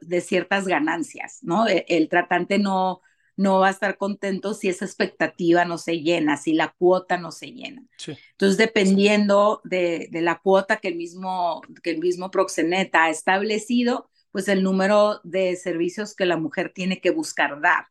de 0.00 0.20
ciertas 0.20 0.66
ganancias, 0.66 1.40
¿no? 1.42 1.68
E, 1.68 1.84
el 1.88 2.08
tratante 2.08 2.58
no, 2.58 3.02
no 3.38 3.60
va 3.60 3.68
a 3.68 3.70
estar 3.70 3.96
contento 3.96 4.52
si 4.52 4.68
esa 4.68 4.84
expectativa 4.84 5.64
no 5.64 5.78
se 5.78 6.00
llena, 6.00 6.36
si 6.36 6.54
la 6.54 6.74
cuota 6.76 7.18
no 7.18 7.30
se 7.30 7.52
llena. 7.52 7.84
Entonces, 8.32 8.58
dependiendo 8.58 9.60
de, 9.62 10.08
la 10.12 10.40
cuota 10.40 10.78
que 10.78 10.88
el, 10.88 10.96
mismo, 10.96 11.62
que 11.84 11.90
el 11.90 11.98
mismo 12.00 12.32
proxeneta 12.32 13.04
ha 13.04 13.10
establecido, 13.10 14.10
pues 14.32 14.48
el 14.48 14.64
número 14.64 15.20
de 15.22 15.54
servicios 15.54 16.16
que 16.16 16.26
la 16.26 16.36
mujer 16.36 16.72
tiene 16.74 17.00
que 17.00 17.10
buscar 17.10 17.60
dar. 17.60 17.86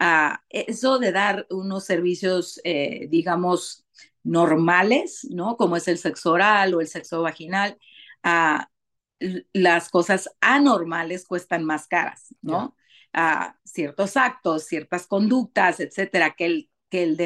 Ah, 0.00 0.42
eso 0.48 0.98
de 0.98 1.12
dar 1.12 1.46
unos 1.50 1.84
servicios, 1.84 2.58
eh, 2.64 3.08
digamos, 3.10 3.84
normales, 4.24 5.26
¿no? 5.30 5.58
Como 5.58 5.76
es 5.76 5.86
el 5.86 5.98
sexo 5.98 6.32
oral 6.32 6.72
o 6.72 6.80
el 6.80 6.88
sexo 6.88 7.20
vaginal, 7.20 7.76
ah, 8.22 8.70
las 9.52 9.90
cosas 9.90 10.30
anormales 10.40 11.26
cuestan 11.26 11.64
más 11.64 11.86
caras, 11.86 12.34
¿no? 12.40 12.74
A 13.12 13.56
ciertos 13.64 14.16
actos, 14.16 14.64
ciertas 14.64 15.06
conductas, 15.06 15.80
etcétera, 15.80 16.34
que 16.36 16.46
el, 16.46 16.70
que, 16.90 17.02
el 17.02 17.16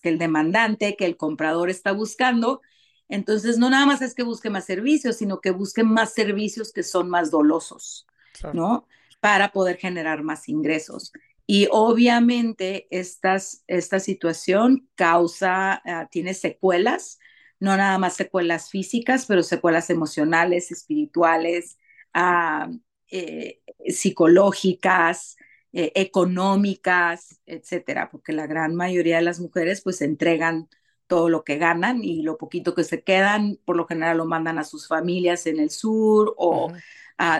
que 0.00 0.08
el 0.08 0.18
demandante, 0.18 0.96
que 0.96 1.06
el 1.06 1.16
comprador 1.16 1.70
está 1.70 1.92
buscando. 1.92 2.60
Entonces, 3.08 3.58
no 3.58 3.70
nada 3.70 3.86
más 3.86 4.02
es 4.02 4.14
que 4.14 4.22
busque 4.22 4.50
más 4.50 4.64
servicios, 4.64 5.16
sino 5.16 5.40
que 5.40 5.50
busque 5.50 5.82
más 5.82 6.12
servicios 6.14 6.72
que 6.72 6.82
son 6.82 7.10
más 7.10 7.30
dolosos, 7.30 8.06
¿no? 8.52 8.86
Para 9.20 9.52
poder 9.52 9.76
generar 9.76 10.22
más 10.22 10.48
ingresos. 10.48 11.12
Y 11.46 11.66
obviamente 11.72 12.86
estas, 12.90 13.64
esta 13.66 13.98
situación 13.98 14.88
causa, 14.94 15.82
ah, 15.84 16.08
tiene 16.10 16.32
secuelas, 16.32 17.18
no 17.58 17.76
nada 17.76 17.98
más 17.98 18.14
secuelas 18.14 18.70
físicas, 18.70 19.26
pero 19.26 19.42
secuelas 19.42 19.90
emocionales, 19.90 20.70
espirituales, 20.70 21.78
uh, 22.14 22.78
eh, 23.10 23.60
psicológicas, 23.86 25.36
eh, 25.72 25.92
económicas, 25.94 27.40
etcétera, 27.46 28.10
porque 28.10 28.32
la 28.32 28.46
gran 28.46 28.74
mayoría 28.74 29.16
de 29.16 29.22
las 29.22 29.40
mujeres 29.40 29.82
pues 29.82 30.02
entregan 30.02 30.68
todo 31.06 31.28
lo 31.28 31.44
que 31.44 31.58
ganan 31.58 32.04
y 32.04 32.22
lo 32.22 32.38
poquito 32.38 32.74
que 32.74 32.84
se 32.84 33.02
quedan, 33.02 33.58
por 33.64 33.76
lo 33.76 33.86
general 33.86 34.18
lo 34.18 34.26
mandan 34.26 34.58
a 34.58 34.64
sus 34.64 34.86
familias 34.86 35.46
en 35.46 35.58
el 35.58 35.70
sur 35.70 36.34
o 36.36 36.72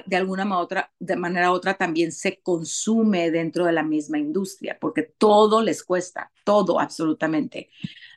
de 0.04 0.16
alguna 0.16 0.58
otra, 0.58 0.92
de 0.98 1.16
manera 1.16 1.50
u 1.50 1.54
otra 1.54 1.74
también 1.74 2.12
se 2.12 2.40
consume 2.42 3.30
dentro 3.30 3.64
de 3.64 3.72
la 3.72 3.82
misma 3.82 4.18
industria, 4.18 4.76
porque 4.78 5.02
todo 5.02 5.62
les 5.62 5.82
cuesta, 5.82 6.30
todo 6.44 6.78
absolutamente. 6.78 7.70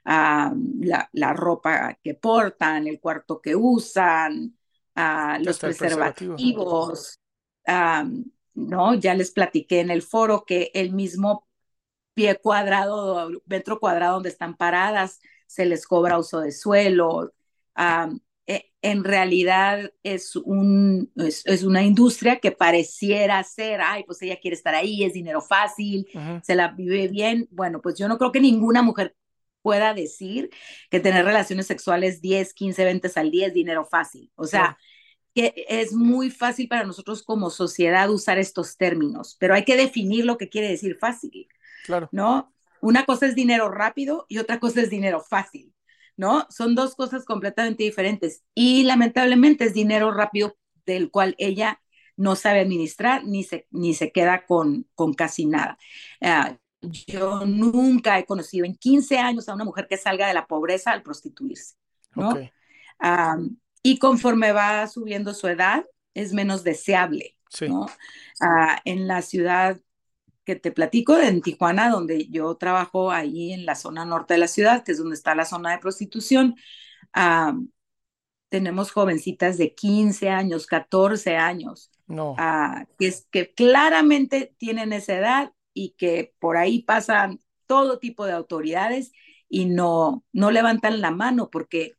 Ah, 0.04 0.54
la, 0.82 1.10
la, 1.14 1.32
ropa 1.32 1.98
que 2.04 2.16
portan, 2.16 2.88
el 2.88 3.00
cuarto 3.00 3.40
que 3.40 3.56
usan, 3.56 4.58
ah, 4.96 5.40
los 5.42 5.58
preservativos, 5.60 7.18
¿no? 7.66 8.94
Ya 8.96 9.14
les 9.14 9.32
platiqué 9.32 9.80
en 9.80 9.90
el 9.92 10.02
foro 10.02 10.46
que 10.46 10.72
el 10.74 10.94
mismo 10.94 11.48
pie 12.14 12.36
cuadrado, 12.36 13.30
metro 13.46 13.80
cuadrado 13.80 14.16
donde 14.16 14.30
están 14.30 14.56
paradas, 14.56 15.20
se 15.48 15.66
les 15.66 15.86
cobra 15.88 16.20
uso 16.20 16.40
de 16.40 16.52
suelo. 16.52 17.34
E, 18.46 18.72
en 18.82 19.04
realidad 19.06 19.94
es, 20.04 20.36
un, 20.36 21.12
es, 21.16 21.64
una 21.64 21.84
industria 21.84 22.40
que 22.40 22.52
pareciera 22.52 23.42
ser, 23.44 23.80
ay, 23.82 24.04
pues 24.04 24.22
ella 24.22 24.40
quiere 24.42 24.56
estar 24.56 24.76
ahí, 24.76 25.04
es 25.04 25.14
dinero 25.14 25.42
fácil, 25.42 26.08
se 26.44 26.56
la 26.56 26.70
vive 26.70 27.08
bien. 27.08 27.48
Bueno, 27.52 27.82
pues 27.82 27.98
yo 27.98 28.08
no 28.08 28.18
creo 28.18 28.32
que 28.32 28.42
ninguna 28.42 28.82
mujer 28.82 29.16
pueda 29.62 29.94
decir 29.94 30.50
que 30.90 31.00
tener 31.00 31.24
relaciones 31.24 31.66
sexuales 31.68 32.22
10, 32.22 32.54
15, 32.54 32.84
20 32.84 33.12
al 33.16 33.32
día 33.32 33.48
es 33.48 33.54
dinero 33.54 33.86
fácil. 33.86 34.30
O 34.36 34.46
sea, 34.46 34.78
que 35.34 35.66
es 35.68 35.94
muy 35.94 36.30
fácil 36.30 36.68
para 36.68 36.84
nosotros 36.84 37.24
como 37.24 37.50
sociedad 37.50 38.10
usar 38.10 38.38
estos 38.38 38.78
términos, 38.78 39.36
pero 39.40 39.56
hay 39.56 39.66
que 39.66 39.78
definir 39.78 40.26
lo 40.26 40.38
que 40.38 40.50
quiere 40.50 40.70
decir 40.70 40.98
fácil. 41.00 41.48
Claro. 41.86 42.08
¿No? 42.12 42.54
Una 42.82 43.06
cosa 43.06 43.26
es 43.26 43.36
dinero 43.36 43.70
rápido 43.70 44.26
y 44.28 44.38
otra 44.38 44.60
cosa 44.60 44.82
es 44.82 44.90
dinero 44.90 45.22
fácil, 45.22 45.74
¿no? 46.18 46.46
Son 46.50 46.76
dos 46.76 46.96
cosas 46.96 47.26
completamente 47.26 47.84
diferentes 47.84 48.44
y 48.54 48.84
lamentablemente 48.84 49.66
es 49.66 49.74
dinero 49.74 50.12
rápido 50.12 50.58
del 50.86 51.10
cual 51.10 51.36
ella 51.38 51.82
no 52.16 52.36
sabe 52.36 52.60
administrar 52.60 53.24
ni 53.26 53.44
se, 53.44 53.68
ni 53.72 53.94
se 53.94 54.12
queda 54.12 54.46
con, 54.46 54.88
con 54.96 55.14
casi 55.14 55.46
nada. 55.46 55.78
Ah, 56.22 56.58
yo 56.82 57.46
nunca 57.46 58.20
he 58.20 58.26
conocido 58.26 58.66
en 58.66 58.76
15 58.76 59.18
años 59.18 59.48
a 59.48 59.54
una 59.54 59.64
mujer 59.64 59.88
que 59.88 59.98
salga 59.98 60.28
de 60.28 60.34
la 60.34 60.46
pobreza 60.46 60.92
al 60.92 61.02
prostituirse, 61.02 61.76
¿no? 62.16 62.34
Y 63.84 64.00
conforme 64.00 64.54
va 64.54 64.88
subiendo 64.88 65.34
su 65.34 65.48
edad, 65.48 65.86
es 66.14 66.34
menos 66.34 66.64
deseable. 66.64 67.38
¿no? 67.62 67.86
Ah, 68.42 68.82
en 68.86 69.08
la 69.08 69.22
ciudad 69.22 69.80
que 70.44 70.56
te 70.56 70.72
platico, 70.72 71.18
en 71.18 71.42
Tijuana, 71.42 71.90
donde 71.90 72.28
yo 72.30 72.56
trabajo 72.56 73.12
ahí 73.12 73.54
en 73.54 73.66
la 73.66 73.76
zona 73.76 74.06
norte 74.06 74.34
de 74.34 74.40
la 74.40 74.48
ciudad, 74.48 74.84
que 74.84 74.94
es 74.94 74.98
donde 74.98 75.16
está 75.16 75.36
la 75.36 75.46
zona 75.46 75.72
de 75.72 75.78
prostitución, 75.78 76.56
ah, 77.14 77.54
tenemos 78.50 78.92
jovencitas 78.92 79.58
de 79.58 79.74
15 79.74 80.30
años, 80.30 80.66
14 80.66 81.38
años, 81.38 81.92
no. 82.08 82.36
Ah, 82.38 82.86
que, 83.00 83.14
que 83.32 83.54
claramente 83.54 84.54
tienen 84.58 84.94
esa 84.94 85.16
edad 85.16 85.54
y 85.74 85.92
que 85.92 86.34
por 86.40 86.58
ahí 86.58 86.82
pasan 86.84 87.40
todo 87.66 88.00
tipo 88.00 88.26
de 88.26 88.34
autoridades 88.34 89.12
y 89.50 89.66
no, 89.66 90.24
no 90.34 90.52
levantan 90.52 91.02
la 91.02 91.12
mano 91.12 91.50
porque 91.50 91.94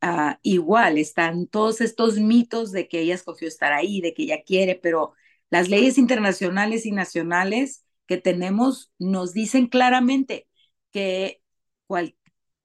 Ah, 0.00 0.38
igual 0.42 0.96
están 0.96 1.48
todos 1.48 1.80
estos 1.80 2.18
mitos 2.18 2.70
de 2.70 2.86
que 2.86 3.00
ella 3.00 3.14
escogió 3.14 3.48
estar 3.48 3.72
ahí, 3.72 4.00
de 4.00 4.14
que 4.14 4.22
ella 4.24 4.42
quiere, 4.44 4.76
pero 4.76 5.12
las 5.50 5.68
leyes 5.68 5.98
internacionales 5.98 6.86
y 6.86 6.92
nacionales 6.92 7.84
que 8.06 8.16
tenemos 8.16 8.92
nos 8.98 9.32
dicen 9.32 9.66
claramente 9.66 10.46
que, 10.92 11.42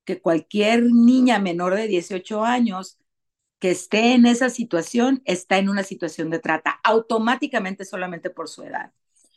que 0.06 0.22
cualquier 0.22 0.84
niña 0.84 1.40
menor 1.40 1.76
de 1.76 1.88
18 1.88 2.44
años 2.44 2.98
que 3.60 3.72
esté 3.72 4.14
en 4.14 4.26
esa 4.26 4.50
situación 4.50 5.22
está 5.26 5.58
en 5.58 5.70
una 5.70 5.84
situación 5.84 6.30
de 6.30 6.40
trata 6.40 6.80
automáticamente 6.84 7.86
solamente 7.86 8.30
por 8.30 8.50
su 8.50 8.64
edad. 8.64 8.92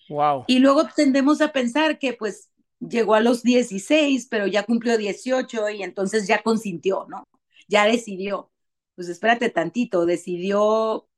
Wow. 0.08 0.44
Y 0.46 0.58
luego 0.58 0.88
tendemos 0.94 1.40
a 1.40 1.52
pensar 1.52 1.98
que 1.98 2.12
pues 2.12 2.50
llegó 2.80 3.14
a 3.14 3.20
los 3.20 3.42
16, 3.42 4.26
pero 4.28 4.46
ya 4.46 4.64
cumplió 4.64 4.98
18 4.98 5.70
y 5.70 5.82
entonces 5.82 6.26
ya 6.26 6.42
consintió, 6.42 7.06
¿no? 7.08 7.24
Ya 7.68 7.87
decidió. 7.87 8.52
Pues 8.94 9.08
espérate 9.08 9.50
tantito, 9.50 10.06
decidió 10.06 11.08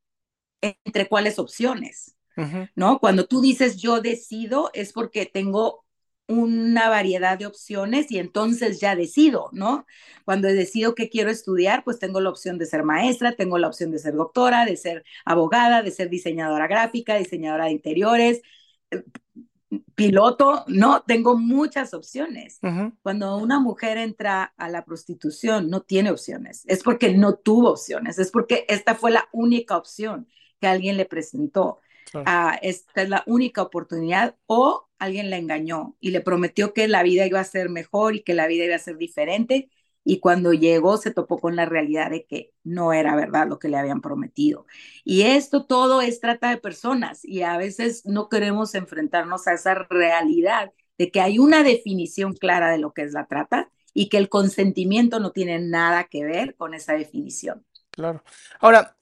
entre 0.61 1.09
cuáles 1.09 1.39
opciones, 1.39 2.17
¿no? 2.75 2.99
Cuando 2.99 3.27
tú 3.27 3.41
dices 3.41 3.77
yo 3.77 4.01
decido 4.01 4.71
es 4.75 4.93
porque 4.93 5.27
tengo 5.27 5.85
una 6.29 6.91
variedad 6.91 7.39
de 7.39 7.47
opciones 7.47 8.11
y 8.11 8.19
entonces 8.19 8.81
ya 8.81 8.95
decido, 8.97 9.49
¿no? 9.53 9.87
Cuando 10.25 10.49
decido 10.49 10.95
qué 10.95 11.09
quiero 11.09 11.31
estudiar, 11.31 11.85
pues 11.85 11.99
tengo 11.99 12.21
la 12.21 12.29
opción 12.31 12.59
de 12.59 12.67
ser 12.67 12.85
maestra, 12.85 13.33
tengo 13.35 13.59
la 13.59 13.69
opción 13.69 13.91
de 13.91 13.99
ser 13.99 14.15
doctora, 14.15 14.67
de 14.67 14.77
ser 14.77 15.05
abogada, 15.25 15.83
de 15.83 15.91
ser 15.91 16.11
diseñadora 16.11 16.67
gráfica, 16.67 17.17
diseñadora 17.17 17.67
de 17.67 17.73
interiores, 17.73 18.43
piloto, 19.95 20.65
no, 20.69 21.03
tengo 21.03 21.37
muchas 21.37 21.93
opciones. 21.93 22.59
Cuando 23.03 23.37
una 23.37 23.61
mujer 23.61 23.99
entra 23.99 24.55
a 24.57 24.69
la 24.69 24.85
prostitución, 24.85 25.69
no 25.69 25.83
tiene 25.83 26.11
opciones, 26.11 26.65
es 26.67 26.83
porque 26.83 27.15
no 27.15 27.35
tuvo 27.35 27.71
opciones, 27.71 28.19
es 28.19 28.31
porque 28.31 28.65
esta 28.69 28.95
fue 28.95 29.11
la 29.11 29.29
única 29.33 29.77
opción 29.77 30.27
que 30.61 30.67
alguien 30.67 30.97
le 30.97 31.05
presentó. 31.05 31.81
Ah, 32.15 32.59
esta 32.63 33.03
es 33.03 33.09
la 33.11 33.23
única 33.27 33.61
oportunidad 33.63 34.37
o 34.47 34.89
alguien 34.99 35.29
la 35.29 35.37
engañó 35.37 35.97
y 36.01 36.11
le 36.11 36.23
prometió 36.23 36.73
que 36.73 36.89
la 36.89 37.03
vida 37.03 37.27
iba 37.27 37.41
a 37.41 37.45
ser 37.45 37.69
mejor 37.69 38.17
y 38.17 38.23
que 38.23 38.35
la 38.35 38.47
vida 38.47 38.65
iba 38.65 38.75
a 38.75 38.81
ser 38.81 38.97
diferente 38.97 39.69
y 40.09 40.21
cuando 40.21 40.55
llegó 40.55 40.97
se 40.97 41.11
topó 41.11 41.39
con 41.39 41.55
la 41.55 41.67
realidad 41.67 42.11
de 42.11 42.25
que 42.25 42.55
no 42.65 42.95
era 42.95 43.15
verdad 43.15 43.47
lo 43.47 43.59
que 43.59 43.69
le 43.69 43.77
habían 43.77 44.01
prometido. 44.01 44.65
Y 45.05 45.21
esto 45.25 45.67
todo 45.67 46.01
es 46.01 46.19
trata 46.19 46.49
de 46.49 46.57
personas 46.57 47.23
y 47.27 47.43
a 47.43 47.59
veces 47.59 48.07
no 48.07 48.31
queremos 48.31 48.75
enfrentarnos 48.75 49.47
a 49.47 49.53
esa 49.53 49.75
realidad 49.75 50.73
de 50.97 51.11
que 51.11 51.21
hay 51.21 51.39
una 51.39 51.63
definición 51.63 52.33
clara 52.33 52.71
de 52.71 52.79
lo 52.79 52.95
que 52.95 53.03
es 53.03 53.13
la 53.13 53.27
trata 53.27 53.69
y 53.93 54.09
que 54.09 54.17
el 54.17 54.31
consentimiento 54.31 55.21
no 55.21 55.33
tiene 55.33 55.59
nada 55.59 56.05
que 56.05 56.25
ver 56.25 56.57
con 56.57 56.73
esa 56.73 56.95
definición. 56.95 57.67
Claro. 57.91 58.25
Ahora, 58.61 58.97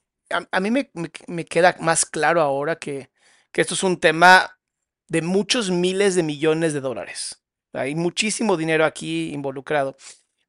a, 0.51 0.59
mí 0.59 0.73
me, 0.73 1.45
queda 1.45 1.77
más 1.79 2.05
claro 2.05 2.41
ahora 2.41 2.81
que, 2.81 3.11
que 3.53 3.61
esto 3.61 3.75
es 3.75 3.85
un 3.85 4.01
tema 4.01 4.59
de 5.07 5.23
muchos 5.23 5.71
miles 5.71 6.17
de 6.17 6.25
millones 6.25 6.73
de 6.73 6.81
dólares. 6.81 7.45
Hay 7.73 7.95
muchísimo 7.95 8.57
dinero 8.57 8.85
aquí 8.85 9.33
involucrado. 9.33 9.97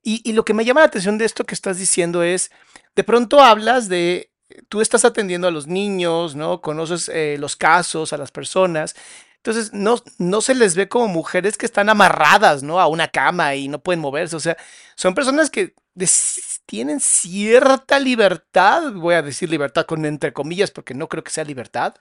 Y, 0.10 0.32
lo 0.32 0.46
que 0.46 0.54
me 0.54 0.64
llama 0.64 0.80
la 0.80 0.86
atención 0.86 1.18
de 1.18 1.26
esto 1.26 1.44
que 1.44 1.54
estás 1.54 1.78
diciendo 1.78 2.24
es, 2.24 2.50
de 2.96 3.04
pronto 3.04 3.42
hablas 3.42 3.90
de, 3.90 4.32
tú 4.70 4.80
estás 4.80 5.04
atendiendo 5.04 5.50
a 5.50 5.52
los 5.52 5.68
niños, 5.68 6.34
¿no? 6.34 6.62
Conoces 6.62 7.10
eh, 7.10 7.36
los 7.38 7.58
casos, 7.58 8.14
a 8.14 8.18
las 8.18 8.32
personas. 8.32 8.96
Entonces, 9.36 9.74
no, 9.74 10.02
no 10.18 10.40
se 10.40 10.56
les 10.56 10.76
ve 10.76 10.88
como 10.88 11.10
mujeres 11.10 11.58
que 11.58 11.66
están 11.66 11.90
amarradas, 11.90 12.64
¿no? 12.64 12.80
A 12.80 12.88
una 12.88 13.10
cama 13.10 13.56
y 13.56 13.68
no 13.68 13.80
pueden 13.80 14.00
moverse. 14.00 14.38
O 14.38 14.40
sea, 14.40 14.56
son 14.96 15.14
personas 15.14 15.50
que 15.50 15.76
tienen 16.66 17.02
cierta 17.02 18.00
libertad, 18.00 18.94
voy 18.94 19.16
a 19.16 19.22
decir 19.22 19.50
libertad 19.50 19.86
con 19.86 20.06
entre 20.06 20.32
comillas 20.32 20.72
porque 20.72 20.94
no 20.94 21.10
creo 21.10 21.22
que 21.22 21.32
sea 21.32 21.44
libertad, 21.44 21.96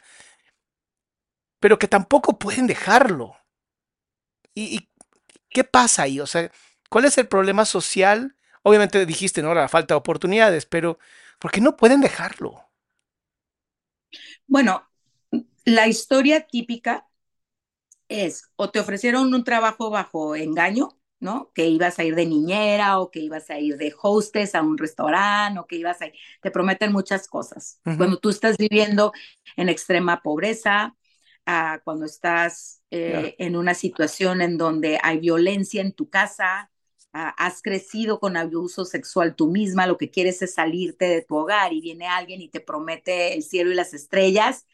pero 1.59 1.77
que 1.77 1.89
tampoco 1.89 2.39
pueden 2.39 2.69
dejarlo. 2.69 3.37
¿Y, 4.55 4.89
qué 5.51 5.65
pasa 5.65 6.03
ahí? 6.03 6.21
O 6.21 6.27
sea, 6.27 6.53
¿cuál 6.91 7.05
es 7.05 7.19
el 7.19 7.29
problema 7.29 7.65
social? 7.65 8.37
Obviamente 8.63 9.07
dijiste, 9.07 9.43
¿no? 9.43 9.55
La 9.55 9.69
falta 9.69 9.95
de 9.95 9.99
oportunidades, 9.99 10.67
pero 10.67 10.99
¿por 11.39 11.51
qué 11.53 11.61
no 11.61 11.77
pueden 11.77 12.01
dejarlo? 12.01 12.67
Bueno, 14.47 14.89
la 15.65 15.89
historia 15.89 16.47
típica 16.47 17.07
es 18.09 18.51
o 18.57 18.71
te 18.71 18.81
ofrecieron 18.81 19.33
un 19.35 19.45
trabajo 19.45 19.91
bajo 19.91 20.37
engaño, 20.37 20.99
¿no? 21.21 21.51
Que 21.55 21.67
ibas 21.67 21.99
a 21.99 22.05
ir 22.05 22.15
de 22.15 22.27
niñera 22.27 23.01
o 23.01 23.11
que 23.11 23.21
ibas 23.21 23.51
a 23.51 23.59
ir 23.59 23.77
de 23.77 23.95
hostess 24.01 24.55
a 24.55 24.63
un 24.63 24.79
restaurante 24.79 25.61
o 25.61 25.67
que 25.67 25.77
ibas 25.77 26.01
a 26.03 26.07
ir, 26.07 26.15
te 26.43 26.51
prometen 26.51 26.93
muchas 26.93 27.29
cosas. 27.29 27.81
Cuando 27.97 28.19
tú 28.19 28.31
estás 28.31 28.57
viviendo 28.59 29.13
en 29.57 29.69
extrema 29.69 30.23
pobreza, 30.23 30.97
ah, 31.47 31.81
cuando 31.85 32.07
estás 32.07 32.83
eh, 32.91 33.35
en 33.39 33.57
una 33.57 33.75
situación 33.75 34.41
en 34.43 34.59
donde 34.59 34.99
hay 35.03 35.19
violencia 35.19 35.81
en 35.83 35.93
tu 35.93 36.09
casa, 36.11 36.71
has 37.17 37.63
crecido 37.63 38.21
con 38.21 38.37
abuso 38.37 38.85
sexual 38.85 39.35
tú 39.35 39.51
misma, 39.51 39.87
lo 39.87 39.97
que 39.97 40.11
quieres 40.11 40.43
es 40.43 40.55
salirte 40.55 41.07
de 41.07 41.23
tu 41.23 41.37
hogar 41.37 41.73
y 41.73 41.81
viene 41.81 42.07
alguien 42.07 42.41
y 42.41 42.49
te 42.49 42.61
promete 42.61 43.35
el 43.35 43.43
cielo 43.43 43.71
y 43.71 43.75
las 43.75 43.95
estrellas, 43.95 44.67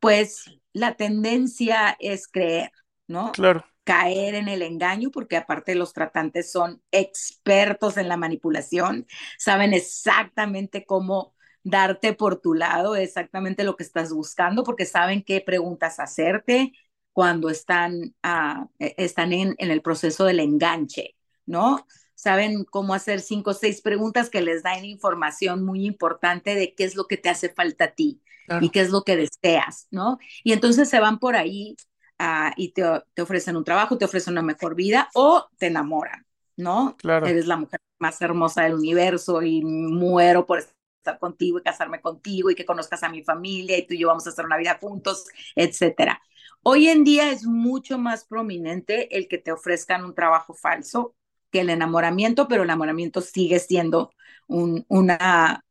pues 0.00 0.50
la 0.72 0.96
tendencia 0.96 1.96
es 2.00 2.26
creer, 2.26 2.72
¿no? 3.06 3.32
Claro. 3.32 3.64
Caer 3.84 4.34
en 4.34 4.48
el 4.48 4.62
engaño, 4.62 5.10
porque 5.10 5.36
aparte 5.36 5.74
los 5.74 5.92
tratantes 5.92 6.50
son 6.50 6.82
expertos 6.90 7.96
en 7.96 8.08
la 8.08 8.16
manipulación, 8.16 9.06
saben 9.38 9.74
exactamente 9.74 10.86
cómo 10.86 11.34
darte 11.62 12.12
por 12.12 12.40
tu 12.40 12.54
lado, 12.54 12.96
exactamente 12.96 13.64
lo 13.64 13.76
que 13.76 13.84
estás 13.84 14.12
buscando, 14.12 14.64
porque 14.64 14.86
saben 14.86 15.22
qué 15.22 15.40
preguntas 15.40 15.98
hacerte 16.00 16.72
cuando 17.12 17.48
están, 17.48 18.14
ah, 18.22 18.68
e, 18.78 18.94
están 18.98 19.32
en, 19.32 19.54
el 19.58 19.80
proceso 19.82 20.24
del 20.24 20.40
enganche, 20.40 21.16
¿no? 21.46 21.86
Saben 22.14 22.64
cómo 22.64 22.94
hacer 22.94 23.20
cinco 23.20 23.50
o 23.50 23.54
seis 23.54 23.82
preguntas 23.82 24.30
que 24.30 24.40
les 24.40 24.62
dan 24.62 24.84
información 24.84 25.64
muy 25.64 25.84
importante 25.84 26.54
de 26.54 26.74
qué 26.74 26.84
es 26.84 26.94
lo 26.94 27.06
que 27.06 27.16
te 27.16 27.28
hace 27.28 27.48
falta 27.48 27.84
a 27.86 27.90
ti 27.92 28.20
y 28.60 28.68
qué 28.70 28.80
es 28.80 28.90
lo 28.90 29.02
que 29.02 29.16
deseas, 29.16 29.88
¿no? 29.90 30.18
Y 30.42 30.52
entonces 30.52 30.88
se 30.88 31.00
van 31.00 31.18
por 31.18 31.34
ahí 31.34 31.76
Ah, 32.18 32.52
y 32.56 32.72
te, 32.72 32.82
te, 33.12 33.22
ofrecen 33.22 33.56
un 33.56 33.64
trabajo, 33.64 33.98
te 33.98 34.04
ofrecen 34.04 34.34
una 34.34 34.42
mejor 34.42 34.74
vida 34.76 35.08
o 35.14 35.48
te 35.58 35.66
enamoran, 35.66 36.24
¿no? 36.56 36.96
Claro. 36.96 37.26
Eres 37.26 37.46
la 37.46 37.56
mujer 37.56 37.80
más 37.98 38.20
hermosa 38.22 38.62
del 38.62 38.74
universo 38.74 39.42
y 39.42 39.62
muero 39.62 40.46
por 40.46 40.60
estar 40.60 41.18
contigo 41.18 41.58
y 41.58 41.62
casarme 41.62 42.00
contigo 42.00 42.50
y 42.50 42.54
que 42.54 42.64
conozcas 42.64 43.02
a 43.02 43.08
mi 43.08 43.24
familia 43.24 43.76
y 43.76 43.86
tú 43.86 43.94
y 43.94 43.98
yo 43.98 44.08
vamos 44.08 44.26
a 44.26 44.30
hacer 44.30 44.44
una 44.44 44.56
vida 44.56 44.78
juntos, 44.80 45.26
etcétera. 45.56 46.22
Hoy 46.62 46.88
en 46.88 47.02
día 47.02 47.30
es 47.30 47.44
mucho 47.44 47.98
más 47.98 48.24
prominente 48.24 49.16
el 49.16 49.26
que 49.26 49.38
te 49.38 49.50
ofrezcan 49.50 50.04
un 50.04 50.14
trabajo 50.14 50.54
falso 50.54 51.16
que 51.54 51.60
el 51.60 51.70
enamoramiento, 51.70 52.48
pero 52.48 52.64
el 52.64 52.68
enamoramiento 52.68 53.20
sigue 53.20 53.60
siendo 53.60 54.10
un, 54.48 54.84
una, 54.88 55.64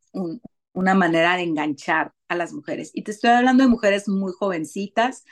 una 0.72 0.94
manera 0.94 1.36
de 1.36 1.44
enganchar 1.44 2.14
a 2.30 2.36
las 2.38 2.54
mujeres. 2.54 2.92
Y 2.94 3.02
te 3.02 3.12
estoy 3.12 3.32
hablando 3.32 3.64
de 3.66 3.70
mujeres 3.70 4.08
muy 4.08 4.32
jovencitas, 4.32 5.26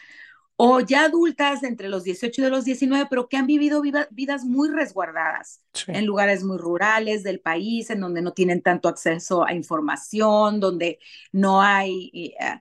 o 0.57 0.81
ya 0.81 1.05
adultas 1.05 1.63
entre 1.63 1.87
los 1.87 2.03
18 2.03 2.45
y 2.45 2.49
los 2.49 2.65
19, 2.65 3.07
pero 3.09 3.29
que 3.29 3.37
han 3.37 3.47
vivido 3.47 3.81
vidas 3.81 4.43
muy 4.43 4.69
resguardadas 4.69 5.61
en 5.87 6.05
lugares 6.05 6.43
muy 6.43 6.57
rurales 6.57 7.23
del 7.23 7.39
país, 7.39 7.89
en 7.89 8.01
donde 8.01 8.21
no 8.21 8.33
tienen 8.33 8.61
tanto 8.61 8.89
acceso 8.89 9.45
a 9.45 9.53
información, 9.53 10.59
donde 10.59 10.99
no 11.31 11.61
hay, 11.61 12.35
eh, 12.37 12.59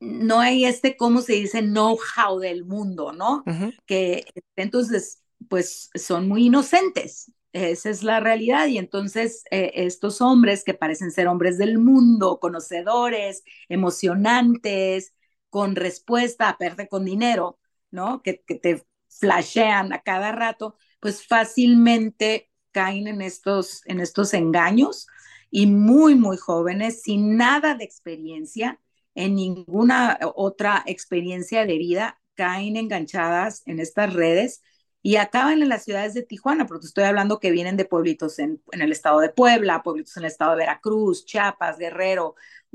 no 0.00 0.40
hay 0.40 0.64
este, 0.64 0.96
¿cómo 0.96 1.20
se 1.20 1.34
dice? 1.34 1.60
Know-how 1.62 2.38
del 2.38 2.64
mundo, 2.64 3.12
¿no? 3.12 3.44
Que 3.86 4.24
entonces, 4.56 5.22
pues 5.48 5.90
son 5.94 6.28
muy 6.28 6.46
inocentes. 6.46 7.32
Esa 7.52 7.90
es 7.90 8.02
la 8.02 8.20
realidad. 8.20 8.66
Y 8.66 8.78
entonces 8.78 9.44
eh, 9.50 9.72
estos 9.74 10.20
hombres 10.20 10.64
que 10.64 10.74
parecen 10.74 11.10
ser 11.10 11.28
hombres 11.28 11.58
del 11.58 11.78
mundo, 11.78 12.38
conocedores, 12.40 13.42
emocionantes, 13.68 15.14
con 15.50 15.76
respuesta, 15.76 16.50
aparte 16.50 16.88
con 16.88 17.04
dinero, 17.04 17.58
¿no? 17.90 18.22
Que, 18.22 18.42
que 18.46 18.56
te 18.56 18.84
flashean 19.08 19.92
a 19.92 20.02
cada 20.02 20.32
rato, 20.32 20.76
pues 21.00 21.26
fácilmente 21.26 22.50
caen 22.72 23.08
en 23.08 23.22
estos, 23.22 23.82
en 23.86 24.00
estos 24.00 24.34
engaños 24.34 25.06
y 25.50 25.66
muy, 25.66 26.14
muy 26.14 26.36
jóvenes, 26.36 27.02
sin 27.02 27.36
nada 27.36 27.74
de 27.74 27.84
experiencia, 27.84 28.80
en 29.14 29.34
ninguna 29.34 30.18
otra 30.34 30.82
experiencia 30.86 31.64
de 31.64 31.78
vida, 31.78 32.20
caen 32.34 32.76
enganchadas 32.76 33.62
en 33.66 33.80
estas 33.80 34.12
redes 34.12 34.62
y 35.08 35.16
acaban 35.16 35.62
en 35.62 35.70
las 35.70 35.84
ciudades 35.84 36.12
de 36.12 36.22
Tijuana, 36.22 36.66
porque 36.66 36.84
estoy 36.84 37.04
hablando 37.04 37.40
que 37.40 37.50
vienen 37.50 37.78
de 37.78 37.86
pueblitos 37.86 38.38
en, 38.38 38.60
en 38.72 38.82
el 38.82 38.92
estado 38.92 39.20
de 39.20 39.30
Puebla, 39.30 39.82
pueblitos 39.82 40.14
en 40.18 40.24
el 40.24 40.30
estado 40.30 40.50
de 40.50 40.58
Veracruz, 40.58 41.24
Chiapas, 41.24 41.78
Guerrero, 41.78 42.34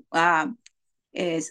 ah, 0.10 0.52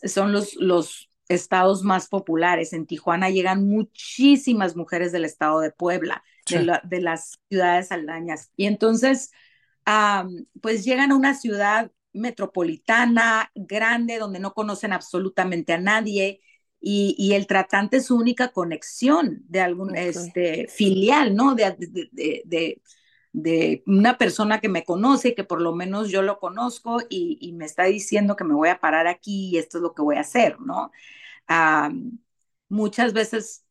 son 0.07 0.33
los, 0.33 0.57
los 0.57 1.09
estados 1.29 1.85
más 1.85 2.09
populares. 2.09 2.73
En 2.73 2.87
Tijuana 2.87 3.31
llegan 3.31 3.69
muchísimas 3.69 4.75
mujeres 4.75 5.13
del 5.13 5.25
estado 5.25 5.61
de 5.61 5.71
Puebla, 5.71 6.25
de, 6.49 7.01
las 7.01 7.39
ciudades 7.49 7.93
aldañas. 7.93 8.51
Y 8.57 8.67
entonces, 8.67 9.31
pues 10.61 10.85
llegan 10.85 11.13
a 11.13 11.17
una 11.17 11.35
ciudad 11.35 11.93
metropolitana, 12.13 13.53
grande, 13.55 14.19
donde 14.19 14.41
no 14.41 14.53
conocen 14.53 14.93
absolutamente 14.93 15.75
a 15.75 15.79
nadie. 15.79 16.41
Y, 16.85 17.33
el 17.35 17.47
tratante 17.47 17.99
es 17.99 18.07
su 18.07 18.17
única 18.17 18.49
conexión 18.49 19.45
de 19.49 19.61
algún 19.61 19.95
este, 19.95 20.67
filial, 20.67 21.37
¿no? 21.37 21.55
De, 21.55 21.77
de, 21.79 22.83
de, 23.33 23.83
una 23.87 24.19
persona 24.19 24.61
que 24.61 24.69
me 24.69 24.85
conoce, 24.85 25.29
y 25.29 25.35
que 25.37 25.45
por 25.45 25.61
lo 25.61 25.75
menos 25.75 26.11
yo 26.11 26.23
lo 26.23 26.41
conozco 26.41 27.01
y, 27.09 27.39
y, 27.41 27.53
me 27.53 27.67
está 27.67 27.85
diciendo 27.85 28.35
que 28.35 28.45
me 28.45 28.55
voy 28.55 28.69
a 28.69 28.81
parar 28.81 29.07
aquí 29.07 29.51
y 29.51 29.59
esto 29.59 29.79
es 29.79 29.83
lo 29.83 29.95
que 29.95 30.03
voy 30.03 30.17
a 30.17 30.21
hacer, 30.21 30.61
¿no? 30.61 30.91
muchas 32.69 33.13
veces 33.13 33.65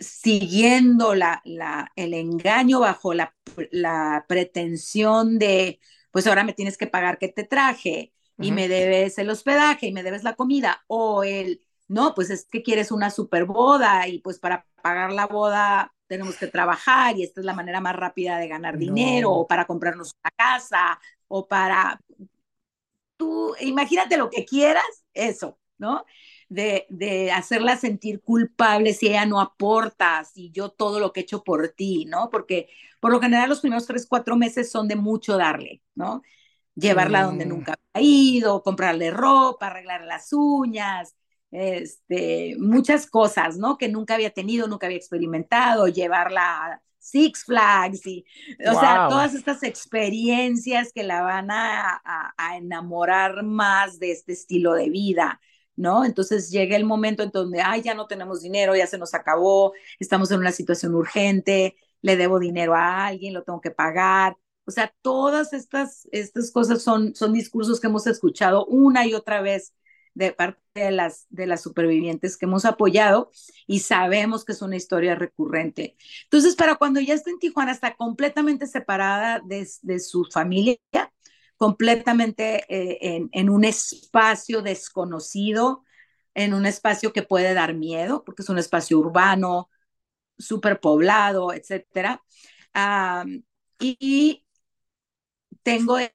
siguiendo 0.00 1.14
la, 1.14 1.42
la, 1.44 1.92
el 1.96 2.14
engaño 2.14 2.80
bajo 2.80 3.14
la, 3.14 3.34
la, 3.70 4.24
pretensión 4.28 5.38
de, 5.38 5.80
pues 6.10 6.26
ahora 6.26 6.44
me 6.44 6.54
tienes 6.54 6.78
que 6.78 6.86
pagar 6.86 7.18
que 7.18 7.28
te 7.28 7.44
traje 7.44 8.12
y 8.38 8.50
me 8.50 8.68
debes 8.68 9.18
el 9.18 9.30
hospedaje 9.30 9.86
y 9.86 9.92
me 9.92 10.02
debes 10.02 10.24
la 10.24 10.34
comida, 10.34 10.82
o 10.88 11.22
el, 11.22 11.60
no, 11.92 12.14
pues 12.14 12.30
es 12.30 12.46
que 12.46 12.62
quieres 12.62 12.90
una 12.90 13.10
super 13.10 13.44
boda 13.44 14.08
y 14.08 14.18
pues 14.20 14.38
para 14.38 14.66
pagar 14.82 15.12
la 15.12 15.26
boda 15.26 15.94
tenemos 16.06 16.36
que 16.36 16.46
trabajar 16.46 17.16
y 17.16 17.22
esta 17.22 17.40
es 17.40 17.44
la 17.44 17.54
manera 17.54 17.80
más 17.80 17.94
rápida 17.96 18.38
de 18.38 18.48
ganar 18.48 18.78
dinero 18.78 19.30
o 19.30 19.46
para 19.46 19.66
comprarnos 19.66 20.14
una 20.22 20.30
casa 20.36 21.00
o 21.28 21.46
para, 21.46 22.00
tú, 23.16 23.54
imagínate 23.60 24.16
lo 24.16 24.30
que 24.30 24.44
quieras, 24.44 24.84
eso, 25.14 25.58
¿no? 25.78 26.04
de, 26.48 26.86
de, 26.90 27.32
hacerla 27.32 27.76
sentir 27.76 28.20
culpable 28.20 28.92
si 28.92 29.08
ella 29.08 29.24
no 29.24 29.40
aporta, 29.40 30.22
si 30.24 30.50
yo 30.50 30.68
todo 30.70 31.00
lo 31.00 31.12
que 31.12 31.20
he 31.20 31.22
hecho 31.22 31.42
por 31.42 31.68
ti, 31.70 32.04
¿no? 32.04 32.28
Porque 32.30 32.68
por 33.00 33.10
lo 33.10 33.20
general 33.20 33.48
los 33.48 33.60
primeros 33.60 33.86
tres, 33.86 34.06
cuatro 34.06 34.36
meses 34.36 34.70
son 34.70 34.86
de 34.86 34.96
mucho 34.96 35.38
darle, 35.38 35.82
¿no? 35.94 36.22
Llevarla 36.74 37.22
donde 37.24 37.46
nunca 37.46 37.74
ha 37.94 38.00
ido, 38.02 38.62
comprarle 38.62 39.10
ropa, 39.10 39.68
arreglar 39.68 40.02
las 40.04 40.32
uñas, 40.32 41.16
este, 41.52 42.56
muchas 42.58 43.06
cosas, 43.06 43.56
¿no? 43.58 43.78
Que 43.78 43.88
nunca 43.88 44.14
había 44.14 44.30
tenido, 44.30 44.66
nunca 44.66 44.86
había 44.86 44.98
experimentado, 44.98 45.86
llevarla 45.86 46.66
a 46.66 46.82
Six 46.98 47.44
Flags 47.44 48.06
y, 48.06 48.24
o 48.68 48.78
sea, 48.78 49.06
todas 49.08 49.34
estas 49.34 49.62
experiencias 49.62 50.92
que 50.92 51.02
la 51.02 51.22
van 51.22 51.50
a, 51.50 52.00
a 52.36 52.56
enamorar 52.56 53.42
más 53.44 53.98
de 53.98 54.12
este 54.12 54.32
estilo 54.32 54.74
de 54.74 54.88
vida. 54.90 55.40
¿no? 55.76 56.04
Entonces 56.04 56.50
llega 56.50 56.76
el 56.76 56.84
momento 56.84 57.22
en 57.22 57.30
donde, 57.30 57.60
ay, 57.60 57.82
ya 57.82 57.94
no 57.94 58.06
tenemos 58.06 58.42
dinero, 58.42 58.76
ya 58.76 58.86
se 58.86 58.98
nos 58.98 59.14
acabó, 59.14 59.72
estamos 59.98 60.30
en 60.30 60.40
una 60.40 60.52
situación 60.52 60.94
urgente, 60.94 61.76
le 62.02 62.16
debo 62.16 62.38
dinero 62.38 62.74
a 62.74 63.06
alguien, 63.06 63.34
lo 63.34 63.42
tengo 63.44 63.60
que 63.60 63.70
pagar. 63.70 64.36
O 64.64 64.70
sea, 64.70 64.94
todas 65.02 65.52
estas, 65.52 66.08
estas 66.12 66.50
cosas 66.52 66.82
son, 66.82 67.14
son 67.14 67.32
discursos 67.32 67.80
que 67.80 67.86
hemos 67.88 68.06
escuchado 68.06 68.66
una 68.66 69.06
y 69.06 69.14
otra 69.14 69.40
vez 69.40 69.72
de 70.14 70.32
parte 70.32 70.60
de 70.74 70.90
las, 70.90 71.26
de 71.30 71.46
las 71.46 71.62
supervivientes 71.62 72.36
que 72.36 72.46
hemos 72.46 72.64
apoyado 72.64 73.30
y 73.66 73.80
sabemos 73.80 74.44
que 74.44 74.52
es 74.52 74.62
una 74.62 74.76
historia 74.76 75.14
recurrente. 75.14 75.96
Entonces, 76.24 76.56
para 76.56 76.76
cuando 76.76 77.00
ya 77.00 77.14
está 77.14 77.30
en 77.30 77.38
Tijuana, 77.38 77.72
está 77.72 77.94
completamente 77.94 78.66
separada 78.66 79.40
de, 79.44 79.66
su 80.00 80.24
familia, 80.32 80.78
completamente 81.56 82.64
eh, 82.68 83.28
en, 83.30 83.50
un 83.50 83.64
espacio 83.64 84.62
desconocido, 84.62 85.84
en 86.34 86.54
un 86.54 86.66
espacio 86.66 87.12
que 87.12 87.22
puede 87.22 87.54
dar 87.54 87.74
miedo, 87.74 88.24
porque 88.24 88.42
es 88.42 88.48
un 88.48 88.58
espacio 88.58 88.98
urbano, 88.98 89.70
súper 90.38 90.80
poblado, 90.80 91.52
etc. 91.52 92.20
y, 93.78 94.44
tengo, 95.62 95.98
eh, 95.98 96.12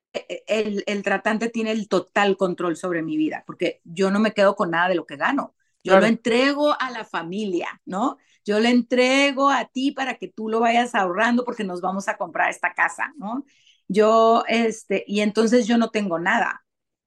el, 0.47 0.83
el, 0.87 1.03
tratante 1.03 1.49
tiene 1.49 1.71
el 1.71 1.87
total 1.87 2.37
control 2.37 2.75
sobre 2.77 3.01
mi 3.03 3.17
vida, 3.17 3.43
porque 3.47 3.81
yo 3.83 4.11
no 4.11 4.19
me 4.19 4.33
quedo 4.33 4.55
con 4.55 4.71
nada 4.71 4.89
de 4.89 4.95
lo 4.95 5.05
que 5.05 5.17
gano. 5.17 5.55
Yo 5.83 5.99
lo 5.99 6.05
entrego 6.05 6.75
a 6.79 6.91
la 6.91 7.05
familia, 7.05 7.81
¿no? 7.85 8.17
Yo 8.43 8.59
le 8.59 8.69
entrego 8.69 9.49
a 9.49 9.65
ti 9.65 9.91
para 9.91 10.15
que 10.15 10.27
tú 10.27 10.49
lo 10.49 10.59
vayas 10.59 10.93
ahorrando 10.95 11.45
porque 11.45 11.63
nos 11.63 11.81
vamos 11.81 12.07
a 12.09 12.17
comprar 12.17 12.49
esta 12.49 12.73
casa, 12.73 13.13
¿no? 13.17 13.45
Yo, 13.87 14.43
este, 14.47 15.03
y 15.07 15.21
entonces 15.21 15.65
yo 15.67 15.77
no 15.77 15.89
tengo 15.89 16.19
nada. 16.19 16.65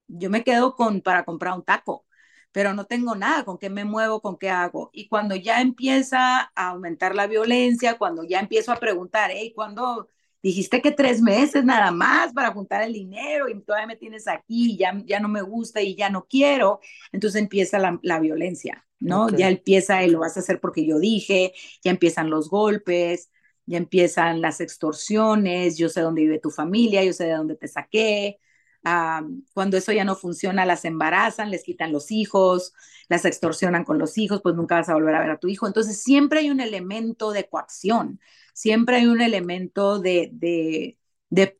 Yo 0.09 0.31
me 0.31 0.44
quedo 0.44 0.76
con 0.76 1.03
para 1.03 1.24
comprar 1.24 1.55
un 1.55 1.64
taco, 1.64 2.07
pero 2.53 2.74
no 2.74 2.87
tengo 2.87 3.14
nada, 3.16 3.44
con 3.44 3.59
qué 3.59 3.70
me 3.70 3.85
muevo, 3.85 4.20
con 4.22 4.38
qué 4.38 4.50
hago. 4.50 4.90
Y 4.92 5.09
cuando 5.09 5.37
ya 5.37 5.61
empieza 5.61 6.50
a 6.55 6.68
aumentar 6.68 7.14
la 7.14 7.26
violencia, 7.26 7.98
cuando 7.98 8.24
ya 8.24 8.40
empiezo 8.40 8.72
a 8.72 8.76
preguntar, 8.76 9.31
hey, 9.33 9.53
¿cuándo 9.55 10.09
dijiste 10.42 10.81
que 10.81 10.90
tres 10.90 11.20
meses 11.20 11.64
nada 11.64 11.90
más 11.90 12.33
para 12.33 12.53
juntar 12.53 12.83
el 12.83 12.92
dinero 12.92 13.48
y 13.48 13.61
todavía 13.61 13.87
me 13.87 13.96
tienes 13.96 14.26
aquí, 14.29 14.76
ya, 14.76 15.03
ya 15.07 15.20
no 15.20 15.29
me 15.29 15.42
gusta 15.42 15.83
y 15.83 15.94
ya 15.94 16.11
no 16.11 16.26
quiero? 16.29 16.81
Entonces 17.12 17.40
empieza 17.40 17.79
la, 17.79 18.20
violencia, 18.20 18.87
¿no? 18.98 19.29
Ya 19.31 19.48
empieza, 19.48 20.07
lo 20.07 20.20
vas 20.20 20.37
a 20.37 20.40
hacer 20.40 20.61
porque 20.61 20.87
yo 20.87 20.98
dije, 20.98 21.53
ya 21.83 21.90
empiezan 21.90 22.31
los 22.31 22.48
golpes, 22.48 23.31
ya 23.66 23.79
empiezan 23.79 24.40
las 24.40 24.61
extorsiones, 24.61 25.79
yo 25.79 25.88
sé 25.88 26.00
dónde 26.00 26.22
vive 26.22 26.38
tu 26.38 26.50
familia, 26.50 27.05
yo 27.05 27.12
sé 27.12 27.24
de 27.24 27.35
dónde 27.35 27.57
te 27.57 27.68
saqué. 27.68 28.40
Cuando 28.83 29.77
eso 29.77 29.93
ya 29.93 30.05
no 30.05 30.16
funciona, 30.16 30.64
las 30.64 30.85
embarazan, 30.85 31.51
les 31.51 31.64
quitan 31.64 31.93
los 31.93 32.11
hijos, 32.11 32.73
las 33.09 33.25
extorsionan 33.25 33.85
con 33.85 33.99
los 33.99 34.16
hijos, 34.16 34.40
pues 34.43 34.55
nunca 34.55 34.77
vas 34.77 34.88
a 34.88 34.95
volver 34.95 35.14
a 35.14 35.21
ver 35.21 35.31
a 35.31 35.38
tu 35.38 35.49
hijo. 35.49 35.66
Entonces 35.66 36.03
siempre 36.03 36.40
hay 36.40 36.51
un 36.51 36.61
elemento 36.61 37.33
de 37.33 37.49
coacción, 37.49 38.21
siempre 38.55 38.97
hay 38.97 39.07
un 39.07 39.21
elemento 39.21 39.99
de, 40.01 40.31
de, 40.33 40.97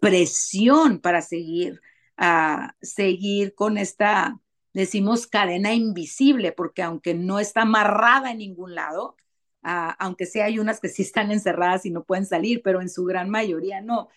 presión 0.01 1.01
para 1.01 1.23
seguir, 1.23 1.81
a 2.17 2.75
seguir 2.81 3.55
con 3.55 3.79
esta, 3.79 4.41
decimos, 4.73 5.27
cadena 5.27 5.75
invisible, 5.75 6.53
porque 6.53 6.83
aunque 6.83 7.15
no 7.15 7.39
está 7.39 7.63
amarrada 7.63 8.31
en 8.31 8.39
ningún 8.39 8.75
lado, 8.75 9.17
aunque 9.63 10.27
sí 10.27 10.41
hay 10.41 10.59
unas 10.59 10.81
que 10.81 10.89
sí 10.89 11.03
están 11.03 11.31
encerradas 11.31 11.85
y 11.85 11.91
no 11.91 12.05
pueden 12.05 12.27
salir, 12.27 12.63
pero 12.63 12.81
en 12.81 12.89
su 12.89 13.05
gran 13.05 13.29
mayoría 13.29 13.81
no. 13.83 14.09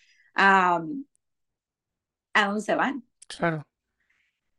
¿A 2.34 2.46
dónde 2.46 2.60
se 2.62 2.74
van? 2.74 3.04
Claro. 3.28 3.64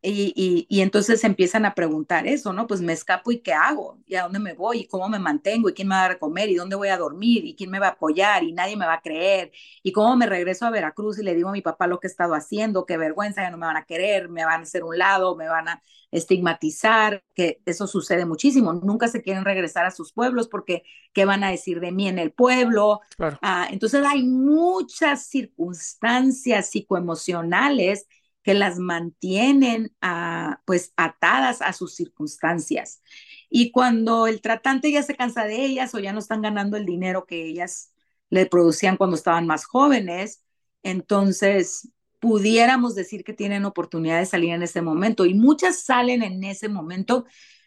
Y, 0.08 0.66
y, 0.68 0.80
entonces 0.82 1.24
empiezan 1.24 1.64
a 1.64 1.74
preguntar 1.74 2.28
eso, 2.28 2.52
¿no? 2.52 2.68
Pues 2.68 2.80
me 2.80 2.92
escapo 2.92 3.32
y 3.32 3.40
qué 3.40 3.52
hago, 3.52 3.98
y 4.06 4.14
a 4.14 4.22
dónde 4.22 4.38
me 4.38 4.52
voy, 4.52 4.80
y 4.82 4.86
cómo 4.86 5.08
me 5.08 5.18
mantengo, 5.18 5.68
y 5.68 5.74
quién 5.74 5.88
me 5.88 5.96
va 5.96 6.04
a 6.06 6.18
comer, 6.18 6.48
y 6.48 6.54
dónde 6.54 6.76
voy 6.76 6.88
a 6.88 6.96
dormir, 6.96 7.44
y 7.44 7.56
quién 7.56 7.70
me 7.70 7.80
va 7.80 7.88
a 7.88 7.90
apoyar, 7.90 8.44
y 8.44 8.52
nadie 8.52 8.76
me 8.76 8.86
va 8.86 8.94
a 8.94 9.00
creer, 9.00 9.50
y 9.82 9.90
cómo 9.90 10.16
me 10.16 10.26
regreso 10.26 10.64
a 10.64 10.70
Veracruz 10.70 11.18
y 11.18 11.24
le 11.24 11.34
digo 11.34 11.48
a 11.48 11.52
mi 11.52 11.60
papá 11.60 11.88
lo 11.88 11.98
que 11.98 12.06
he 12.06 12.10
estado 12.10 12.34
haciendo, 12.34 12.86
qué 12.86 12.96
vergüenza, 12.96 13.42
ya 13.42 13.50
no 13.50 13.56
me 13.58 13.66
van 13.66 13.78
a 13.78 13.84
querer, 13.84 14.28
me 14.28 14.44
van 14.44 14.60
a 14.60 14.62
hacer 14.62 14.84
un 14.84 14.96
lado, 14.96 15.34
me 15.34 15.48
van 15.48 15.68
a 15.68 15.82
estigmatizar, 16.12 17.24
que 17.34 17.60
eso 17.66 17.88
sucede 17.88 18.26
muchísimo, 18.26 18.72
nunca 18.74 19.08
se 19.08 19.22
quieren 19.22 19.44
regresar 19.44 19.86
a 19.86 19.90
sus 19.90 20.12
pueblos 20.12 20.46
porque 20.46 20.84
qué 21.12 21.24
van 21.24 21.42
a 21.42 21.50
decir 21.50 21.80
de 21.80 21.90
mí 21.90 22.06
en 22.06 22.20
el 22.20 22.30
pueblo. 22.30 23.00
Ah, 23.42 23.66
entonces 23.70 24.04
hay 24.06 24.22
muchas 24.22 25.26
circunstancias 25.26 26.70
psicoemocionales 26.70 28.06
que 28.46 28.54
las 28.54 28.78
mantienen 28.78 29.92
a, 30.00 30.62
pues 30.66 30.92
atadas 30.96 31.60
a 31.62 31.72
sus 31.72 31.96
circunstancias. 31.96 33.02
Y 33.50 33.72
cuando 33.72 34.28
el 34.28 34.40
tratante 34.40 34.92
ya 34.92 35.02
se 35.02 35.16
cansa 35.16 35.46
de 35.46 35.64
ellas 35.64 35.92
o 35.96 35.98
ya 35.98 36.12
no 36.12 36.20
están 36.20 36.42
ganando 36.42 36.76
el 36.76 36.86
dinero 36.86 37.26
que 37.26 37.44
ellas 37.44 37.92
le 38.30 38.46
producían 38.46 38.96
cuando 38.96 39.16
estaban 39.16 39.48
más 39.48 39.64
jóvenes, 39.64 40.44
entonces 40.84 41.90
pudiéramos 42.20 42.94
decir 42.94 43.24
que 43.24 43.32
tienen 43.32 43.64
oportunidad 43.64 44.20
de 44.20 44.26
salir 44.26 44.50
en 44.52 44.62
ese 44.62 44.80
momento. 44.80 45.26
Y 45.26 45.34
muchas 45.34 45.82
salen 45.82 46.22
en 46.22 46.44
ese 46.44 46.68
momento, 46.68 47.24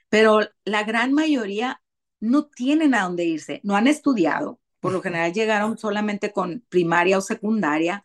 pero 0.08 0.40
la 0.64 0.86
gran 0.86 1.12
mayoría 1.12 1.82
no 2.22 2.46
tienen 2.48 2.96
a 2.96 3.04
dónde 3.04 3.26
irse, 3.26 3.60
no 3.66 3.76
han 3.76 3.88
estudiado, 3.88 4.62
por 4.80 4.94
lo 4.94 5.02
general 5.02 5.34
llegaron 5.34 5.78
solamente 5.78 6.32
con 6.32 6.64
primaria 6.70 7.18
o 7.18 7.22
secundaria, 7.22 8.02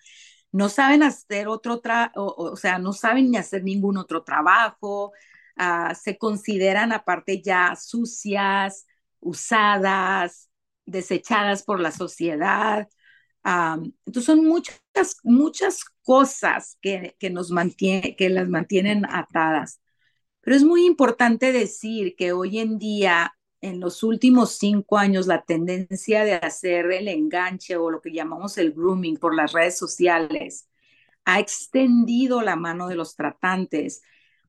no 0.55 0.69
saben 0.69 1.03
hacer 1.03 1.49
otro, 1.49 1.81
trabajo, 1.81 2.33
o, 2.37 2.57
sea, 2.57 2.79
no 2.79 2.93
saben 2.93 3.33
ni 3.33 3.37
hacer 3.37 3.65
ningún 3.65 3.97
otro 3.97 4.23
trabajo, 4.23 5.13
ah, 5.57 5.95
se 5.97 6.17
consideran 6.17 6.93
aparte 6.93 7.43
ya 7.43 7.75
sucias, 7.75 8.87
usadas, 9.19 10.49
desechadas 10.87 11.65
por 11.65 11.81
la 11.81 11.91
sociedad. 11.91 12.89
entonces 13.45 14.25
son 14.25 14.45
muchas, 14.45 14.81
muchas 15.25 15.85
cosas 16.03 16.79
que, 16.81 17.17
que 17.19 17.31
nos 17.31 17.51
mantiene, 17.51 18.15
que 18.17 18.29
las 18.29 18.49
mantienen 18.49 19.05
atadas. 19.07 19.81
Pero 20.41 20.57
es 20.57 20.63
muy 20.63 20.87
importante 20.87 21.53
decir 21.53 22.15
que 22.17 22.33
hoy 22.33 22.61
en 22.61 22.79
día 22.79 23.35
en 23.65 23.81
los 23.81 24.03
últimos 24.03 24.59
cinco 24.59 24.99
años 24.99 25.27
la 25.27 25.43
tendencia 25.43 26.25
de 26.25 26.35
hacer 26.35 26.93
el 26.93 27.09
enganche 27.09 27.77
o 27.77 27.91
lo 27.91 28.03
que 28.03 28.13
llamamos 28.13 28.59
el 28.59 28.73
grooming 28.73 29.17
por 29.17 29.35
las 29.35 29.53
redes 29.53 29.79
sociales 29.79 30.69
ha 31.25 31.41
extendido 31.41 32.43
la 32.43 32.57
mano 32.57 32.89
de 32.89 32.97
los 32.97 33.17
tratantes 33.17 34.03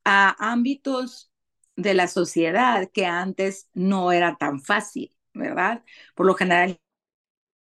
a 0.03 0.35
ámbitos 0.51 1.31
de 1.77 1.93
la 1.93 2.09
sociedad 2.09 2.89
que 2.93 3.05
antes 3.05 3.69
no 3.73 4.11
era 4.11 4.35
tan 4.37 4.61
fácil, 4.61 5.15
¿verdad? 5.33 5.83
Por 6.13 6.25
lo 6.25 6.35
general 6.35 6.77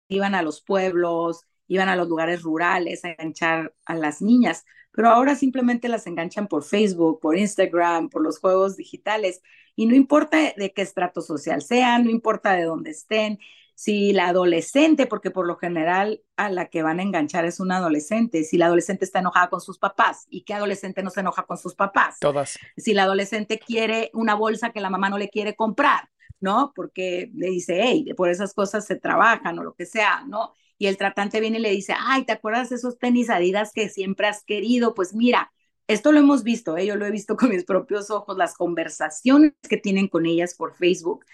iban 0.08 0.34
a 0.34 0.42
los 0.42 0.60
pueblos, 0.60 1.46
iban 1.68 1.88
a 1.88 1.96
los 1.96 2.08
lugares 2.08 2.42
rurales 2.42 3.04
a 3.04 3.10
enganchar 3.10 3.74
a 3.84 3.94
las 3.94 4.20
niñas, 4.22 4.64
pero 4.90 5.08
ahora 5.08 5.36
simplemente 5.36 5.88
las 5.88 6.06
enganchan 6.08 6.48
por 6.48 6.64
Facebook, 6.64 7.20
por 7.20 7.38
Instagram, 7.38 8.08
por 8.10 8.22
los 8.22 8.40
juegos 8.40 8.76
digitales, 8.76 9.40
y 9.76 9.86
no 9.86 9.94
importa 9.94 10.38
de 10.56 10.72
qué 10.72 10.82
estrato 10.82 11.20
social 11.20 11.62
sean, 11.62 12.04
no 12.04 12.10
importa 12.10 12.52
de 12.52 12.64
dónde 12.64 12.90
estén, 12.90 13.38
si 13.74 14.12
la 14.12 14.28
adolescente, 14.28 15.06
porque 15.06 15.30
por 15.30 15.46
lo 15.46 15.56
general 15.56 16.22
a 16.36 16.48
la 16.48 16.66
que 16.66 16.82
van 16.82 17.00
a 17.00 17.02
enganchar 17.02 17.44
es 17.44 17.58
una 17.58 17.78
adolescente, 17.78 18.44
si 18.44 18.56
la 18.56 18.66
adolescente 18.66 19.04
está 19.04 19.18
enojada 19.18 19.50
con 19.50 19.60
sus 19.60 19.78
papás, 19.78 20.26
¿y 20.30 20.42
qué 20.42 20.54
adolescente 20.54 21.02
no 21.02 21.10
se 21.10 21.20
enoja 21.20 21.42
con 21.42 21.58
sus 21.58 21.74
papás? 21.74 22.18
Todas. 22.20 22.56
Si 22.76 22.94
la 22.94 23.02
adolescente 23.02 23.58
quiere 23.58 24.10
una 24.14 24.34
bolsa 24.34 24.70
que 24.70 24.80
la 24.80 24.90
mamá 24.90 25.10
no 25.10 25.18
le 25.18 25.28
quiere 25.28 25.56
comprar, 25.56 26.08
¿no? 26.40 26.72
Porque 26.74 27.30
le 27.34 27.48
dice, 27.48 27.80
hey, 27.82 28.12
por 28.16 28.28
esas 28.28 28.54
cosas 28.54 28.86
se 28.86 28.96
trabajan 28.96 29.58
o 29.58 29.64
lo 29.64 29.74
que 29.74 29.86
sea, 29.86 30.24
¿no? 30.26 30.52
Y 30.78 30.86
el 30.86 30.96
tratante 30.96 31.40
viene 31.40 31.58
y 31.58 31.62
le 31.62 31.70
dice, 31.70 31.94
ay, 31.98 32.24
¿te 32.24 32.32
acuerdas 32.32 32.68
de 32.68 32.76
esos 32.76 32.98
tenis 32.98 33.30
Adidas 33.30 33.72
que 33.72 33.88
siempre 33.88 34.26
has 34.26 34.44
querido? 34.44 34.94
Pues 34.94 35.14
mira, 35.14 35.52
esto 35.86 36.12
lo 36.12 36.20
hemos 36.20 36.42
visto, 36.42 36.76
¿eh? 36.76 36.86
yo 36.86 36.96
lo 36.96 37.06
he 37.06 37.10
visto 37.10 37.36
con 37.36 37.50
mis 37.50 37.64
propios 37.64 38.10
ojos, 38.10 38.36
las 38.36 38.54
conversaciones 38.54 39.52
que 39.68 39.76
tienen 39.76 40.08
con 40.08 40.26
ellas 40.26 40.54
por 40.54 40.74
Facebook. 40.74 41.24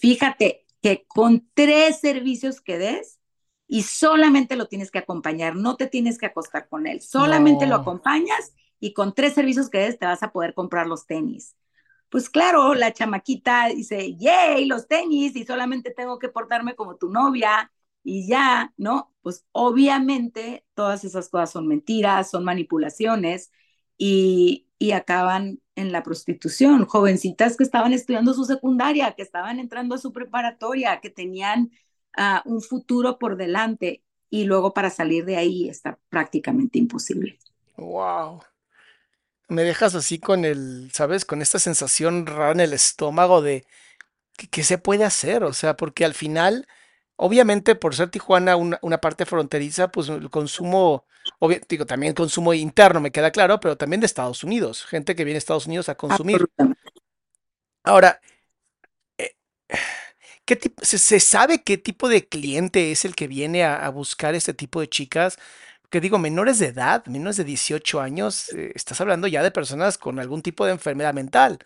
Fíjate 0.00 0.66
que 0.82 1.04
con 1.06 1.48
tres 1.54 2.00
servicios 2.00 2.60
que 2.60 2.78
des 2.78 3.18
y 3.66 3.82
solamente 3.82 4.56
lo 4.56 4.66
tienes 4.66 4.90
que 4.90 4.98
acompañar, 4.98 5.56
no 5.56 5.76
te 5.76 5.86
tienes 5.86 6.18
que 6.18 6.26
acostar 6.26 6.68
con 6.68 6.86
él, 6.86 7.02
solamente 7.02 7.66
lo 7.66 7.76
acompañas 7.76 8.54
y 8.80 8.94
con 8.94 9.14
tres 9.14 9.34
servicios 9.34 9.68
que 9.68 9.78
des 9.78 9.98
te 9.98 10.06
vas 10.06 10.22
a 10.22 10.32
poder 10.32 10.54
comprar 10.54 10.86
los 10.86 11.06
tenis. 11.06 11.56
Pues 12.08 12.30
claro, 12.30 12.74
la 12.74 12.92
chamaquita 12.92 13.68
dice, 13.68 14.16
yay, 14.16 14.64
los 14.64 14.88
tenis 14.88 15.36
y 15.36 15.44
solamente 15.44 15.90
tengo 15.90 16.18
que 16.18 16.30
portarme 16.30 16.74
como 16.74 16.96
tu 16.96 17.10
novia 17.10 17.70
y 18.02 18.26
ya, 18.26 18.72
¿no? 18.78 19.12
Pues 19.20 19.44
obviamente 19.52 20.64
todas 20.74 21.04
esas 21.04 21.28
cosas 21.28 21.50
son 21.50 21.66
mentiras, 21.66 22.30
son 22.30 22.44
manipulaciones 22.44 23.50
y, 23.98 24.64
acaban 24.94 25.60
en 25.74 25.92
la 25.92 26.02
prostitución. 26.02 26.86
Jovencitas 26.86 27.56
que 27.56 27.64
estaban 27.64 27.92
estudiando 27.92 28.32
su 28.32 28.44
secundaria, 28.44 29.12
que 29.12 29.22
estaban 29.22 29.58
entrando 29.58 29.96
a 29.96 29.98
su 29.98 30.12
preparatoria, 30.12 31.00
que 31.00 31.10
tenían 31.10 31.72
ah, 32.16 32.42
un 32.46 32.62
futuro 32.62 33.18
por 33.18 33.36
delante 33.36 34.02
y 34.30 34.44
luego 34.44 34.72
para 34.72 34.90
salir 34.90 35.24
de 35.24 35.36
ahí 35.36 35.68
está 35.68 35.98
prácticamente 36.08 36.78
imposible. 36.78 37.38
Wow. 37.76 38.42
Me 39.48 39.62
dejas 39.62 39.94
así 39.94 40.18
con 40.18 40.44
el, 40.44 40.90
¿sabes? 40.92 41.24
Con 41.24 41.42
esta 41.42 41.58
sensación 41.58 42.26
rara 42.26 42.52
en 42.52 42.60
el 42.60 42.72
estómago 42.72 43.42
de 43.42 43.66
qué 44.50 44.62
se 44.62 44.78
puede 44.78 45.04
hacer, 45.04 45.42
o 45.42 45.52
sea, 45.52 45.76
porque 45.76 46.04
al 46.04 46.14
final 46.14 46.68
Obviamente, 47.20 47.74
por 47.74 47.96
ser 47.96 48.10
Tijuana 48.10 48.54
una, 48.54 49.00
parte 49.00 49.26
fronteriza, 49.26 49.90
pues 49.90 50.08
el 50.08 50.30
consumo, 50.30 51.04
digo, 51.68 51.84
también 51.84 52.14
consumo 52.14 52.54
interno, 52.54 53.00
me 53.00 53.10
queda 53.10 53.32
claro, 53.32 53.58
pero 53.58 53.76
también 53.76 53.98
de 54.00 54.06
Estados 54.06 54.44
Unidos, 54.44 54.84
gente 54.86 55.16
que 55.16 55.24
viene 55.24 55.36
a 55.36 55.38
Estados 55.38 55.66
Unidos 55.66 55.88
a 55.88 55.96
consumir. 55.96 56.46
Ahora, 57.82 58.20
eh, 59.18 59.34
¿qué 60.44 60.54
tipo, 60.54 60.84
se, 60.84 61.18
sabe 61.18 61.64
qué 61.64 61.76
tipo 61.76 62.08
de 62.08 62.28
cliente 62.28 62.92
es 62.92 63.04
el 63.04 63.16
que 63.16 63.26
viene 63.26 63.64
a, 63.64 63.88
buscar 63.90 64.36
este 64.36 64.54
tipo 64.54 64.80
de 64.80 64.88
chicas? 64.88 65.38
Que 65.90 66.00
digo, 66.00 66.18
menores 66.18 66.60
de 66.60 66.66
edad, 66.66 67.04
menores 67.06 67.36
de 67.36 67.44
18 67.44 68.00
años, 68.00 68.50
eh, 68.52 68.70
estás 68.76 69.00
hablando 69.00 69.26
ya 69.26 69.42
de 69.42 69.50
personas 69.50 69.98
con 69.98 70.20
algún 70.20 70.42
tipo 70.42 70.66
de 70.66 70.72
enfermedad 70.72 71.14
mental. 71.14 71.58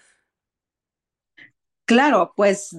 Claro, 1.85 2.33
pues 2.37 2.75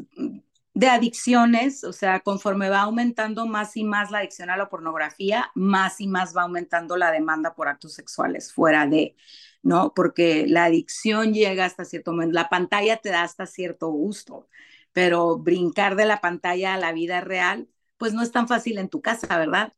de 0.74 0.88
adicciones, 0.90 1.84
o 1.84 1.94
sea, 1.94 2.22
conforme 2.22 2.70
va 2.70 2.82
aumentando 2.82 3.46
más 3.46 3.78
y 3.78 3.84
más 3.84 4.10
la 4.12 4.20
adicción 4.20 4.50
a 4.50 4.58
la 4.58 4.70
pornografía, 4.70 5.52
más 5.56 6.02
y 6.02 6.08
más 6.08 6.36
va 6.36 6.44
aumentando 6.44 6.98
la 6.98 7.12
demanda 7.12 7.54
por 7.56 7.68
actos 7.68 7.94
sexuales 7.94 8.52
fuera 8.54 8.88
de, 8.88 9.16
¿no? 9.62 9.94
Porque 9.94 10.46
la 10.48 10.66
adicción 10.66 11.34
llega 11.34 11.66
hasta 11.66 11.86
cierto 11.86 12.12
momento, 12.12 12.34
la 12.34 12.50
pantalla 12.50 12.98
te 12.98 13.10
da 13.10 13.24
hasta 13.24 13.46
cierto 13.46 13.90
gusto, 13.90 14.48
pero 14.94 15.38
brincar 15.38 15.96
de 15.96 16.06
la 16.06 16.22
pantalla 16.22 16.74
a 16.74 16.78
la 16.78 16.92
vida 16.92 17.22
real, 17.22 17.68
pues 17.98 18.14
no 18.14 18.24
es 18.24 18.32
tan 18.32 18.48
fácil 18.48 18.78
en 18.80 18.90
tu 18.90 19.02
casa, 19.02 19.38
¿verdad? 19.38 19.74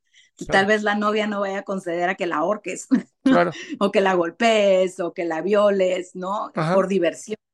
Tal 0.49 0.65
vez 0.65 0.83
la 0.83 0.95
novia 0.95 1.27
no 1.27 1.41
vaya 1.41 1.59
a 1.59 1.63
conceder 1.63 2.09
a 2.09 2.15
que 2.15 2.25
la 2.27 2.37
ahorques, 2.37 2.87
o 3.79 3.91
que 3.91 4.01
la 4.01 4.13
golpees, 4.13 4.99
o 4.99 5.13
que 5.13 5.25
la 5.25 5.41
violes, 5.41 6.15
¿no? 6.15 6.51
Por 6.73 6.87
diversión. 6.87 7.44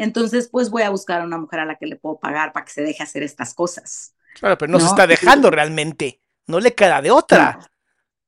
Entonces, 0.00 0.48
pues 0.50 0.70
voy 0.70 0.80
a 0.80 0.88
buscar 0.88 1.20
a 1.20 1.24
una 1.24 1.36
mujer 1.36 1.60
a 1.60 1.66
la 1.66 1.76
que 1.76 1.84
le 1.84 1.96
puedo 1.96 2.18
pagar 2.18 2.54
para 2.54 2.64
que 2.64 2.72
se 2.72 2.80
deje 2.80 3.02
hacer 3.02 3.22
estas 3.22 3.52
cosas. 3.52 4.14
Claro, 4.34 4.56
pero 4.56 4.72
no, 4.72 4.80
se 4.80 4.86
está 4.86 5.06
dejando 5.06 5.50
realmente, 5.50 6.22
no 6.46 6.58
le 6.58 6.74
queda 6.74 7.02
de 7.02 7.10
otra. 7.10 7.58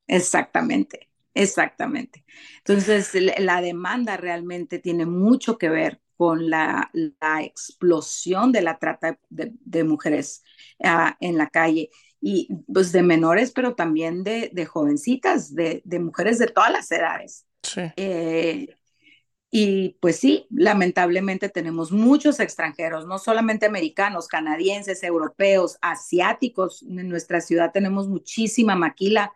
Exactamente, 0.07 1.09
exactamente. 1.33 2.27
Entonces, 2.59 3.11
la 3.39 3.63
demanda 3.63 4.19
realmente 4.19 4.81
tiene 4.81 5.07
mucho 5.07 5.57
que 5.57 5.71
ver 5.71 6.03
con 6.19 6.51
la, 6.51 6.91
explosión 7.41 8.53
de 8.53 8.61
la 8.61 8.79
trata 8.79 9.19
de, 9.31 9.85
mujeres 9.85 10.45
ah, 10.85 11.17
en 11.21 11.39
la 11.39 11.49
calle 11.49 11.89
y 12.21 12.49
pues 12.71 12.93
de 12.93 13.03
menores, 13.03 13.51
pero 13.51 13.75
también 13.75 14.25
de, 14.25 14.67
jovencitas, 14.67 15.55
de, 15.55 15.83
mujeres 16.01 16.39
de 16.39 16.49
todas 16.49 16.71
las 16.71 16.93
edades. 16.93 17.47
Sí. 17.63 17.81
Eh, 17.97 18.77
y 19.55 19.99
pues 20.01 20.17
sí, 20.17 20.47
lamentablemente 20.49 21.51
tenemos 21.51 21.93
muchos 21.93 22.41
extranjeros, 22.41 23.07
no 23.07 23.19
solamente 23.19 23.67
americanos, 23.67 24.27
canadienses, 24.27 25.03
europeos, 25.03 25.77
asiáticos. 25.83 26.83
En 26.83 27.11
nuestra 27.11 27.43
ciudad 27.43 27.71
tenemos 27.71 28.09
muchísima 28.09 28.77
maquila 28.77 29.31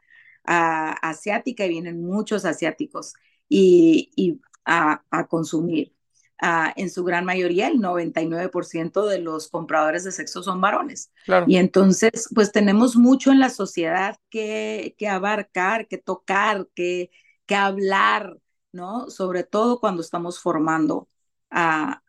ah, 0.44 0.96
asiática 1.02 1.66
y 1.66 1.68
vienen 1.68 2.02
muchos 2.02 2.46
asiáticos 2.46 3.12
y, 3.46 4.40
a, 4.64 5.02
consumir. 5.28 5.92
Ah, 6.40 6.72
en 6.76 6.88
su 6.88 7.04
gran 7.04 7.26
mayoría, 7.26 7.68
el 7.68 7.78
99% 7.78 9.06
de 9.06 9.18
los 9.18 9.48
compradores 9.48 10.04
de 10.04 10.12
sexo 10.12 10.42
son 10.42 10.62
varones. 10.62 11.12
Y 11.46 11.58
entonces, 11.58 12.30
pues 12.34 12.52
tenemos 12.52 12.96
mucho 12.96 13.32
en 13.32 13.38
la 13.38 13.50
sociedad 13.50 14.16
que, 14.30 14.94
que 14.96 15.08
abarcar, 15.08 15.88
que 15.88 15.98
tocar, 15.98 16.68
que, 16.74 17.10
que 17.44 17.54
hablar, 17.54 18.38
¿no? 18.76 19.10
Sobre 19.10 19.42
todo 19.42 19.80
cuando 19.80 20.02
estamos 20.02 20.38
formando 20.38 21.08
a, 21.50 22.02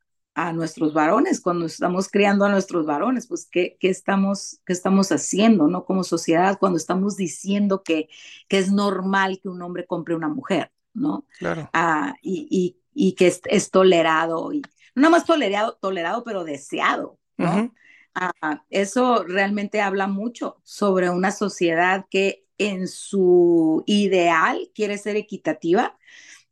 nuestros 0.53 0.93
varones, 0.93 1.41
cuando 1.41 1.65
estamos 1.65 2.09
criando 2.09 2.45
a 2.45 2.49
nuestros 2.49 2.85
varones, 2.85 3.25
pues 3.25 3.47
¿qué, 3.51 3.75
estamos, 3.81 4.59
qué 4.67 4.73
estamos 4.73 5.11
haciendo, 5.11 5.67
¿no? 5.67 5.83
Como 5.83 6.03
sociedad, 6.03 6.59
cuando 6.59 6.77
estamos 6.77 7.17
diciendo 7.17 7.81
que, 7.81 8.07
que 8.47 8.59
es 8.59 8.71
normal 8.71 9.39
que 9.41 9.49
un 9.49 9.63
hombre 9.63 9.87
compre 9.87 10.13
una 10.13 10.27
mujer, 10.27 10.71
¿no? 10.93 11.25
Claro. 11.39 11.67
Ah, 11.73 12.13
y, 12.21 12.77
que 13.17 13.33
es, 13.45 13.71
tolerado, 13.71 14.53
y 14.53 14.61
no 14.93 15.09
más 15.09 15.25
tolerado, 15.25 15.79
tolerado, 15.81 16.23
pero 16.23 16.43
deseado, 16.43 17.17
¿no? 17.37 17.73
Ah, 18.13 18.63
eso 18.69 19.23
realmente 19.23 19.81
habla 19.81 20.05
mucho 20.05 20.61
sobre 20.63 21.09
una 21.09 21.31
sociedad 21.31 22.05
que 22.11 22.45
en 22.57 22.87
su 22.87 23.83
ideal 23.85 24.71
quiere 24.73 24.97
ser 24.97 25.15
equitativa, 25.15 25.97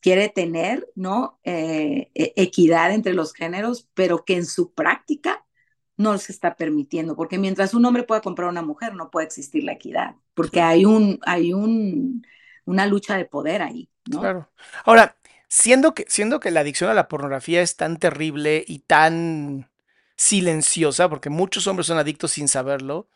quiere 0.06 0.30
tener, 0.30 0.88
¿no? 0.94 1.40
Eh, 1.44 2.12
e, 2.14 2.34
equidad 2.36 2.92
entre 2.94 3.16
los 3.16 3.34
géneros, 3.34 3.90
pero 3.96 4.24
que 4.24 4.36
en 4.36 4.46
su 4.46 4.72
práctica 4.72 5.44
no 5.98 6.16
se 6.20 6.32
está 6.32 6.56
permitiendo, 6.56 7.16
porque 7.16 7.40
mientras 7.40 7.74
un 7.74 7.84
hombre 7.86 8.04
pueda 8.04 8.22
comprar 8.22 8.48
a 8.48 8.52
una 8.52 8.62
mujer, 8.62 8.94
no 8.94 9.10
puede 9.10 9.26
existir 9.26 9.64
la 9.64 9.72
equidad, 9.72 10.14
porque 10.36 10.62
hay 10.62 10.86
un, 10.86 11.20
hay 11.26 11.54
un, 11.54 12.24
una 12.66 12.86
lucha 12.86 13.18
de 13.18 13.26
poder 13.26 13.64
ahí, 13.64 13.90
¿no? 14.12 14.20
Claro. 14.20 14.52
Ahora, 14.84 15.16
siendo 15.48 15.96
que, 15.96 16.06
siendo 16.08 16.40
que 16.40 16.52
la 16.52 16.60
adicción 16.60 16.92
a 16.92 16.94
la 16.94 17.08
pornografía 17.08 17.64
es 17.64 17.76
tan 17.76 17.98
terrible 17.98 18.64
y 18.68 18.82
tan 18.82 19.72
silenciosa, 20.18 21.10
porque 21.10 21.32
muchos 21.32 21.66
hombres 21.66 21.88
son 21.88 21.98
adictos 21.98 22.34
sin 22.34 22.48
saberlo, 22.48 23.10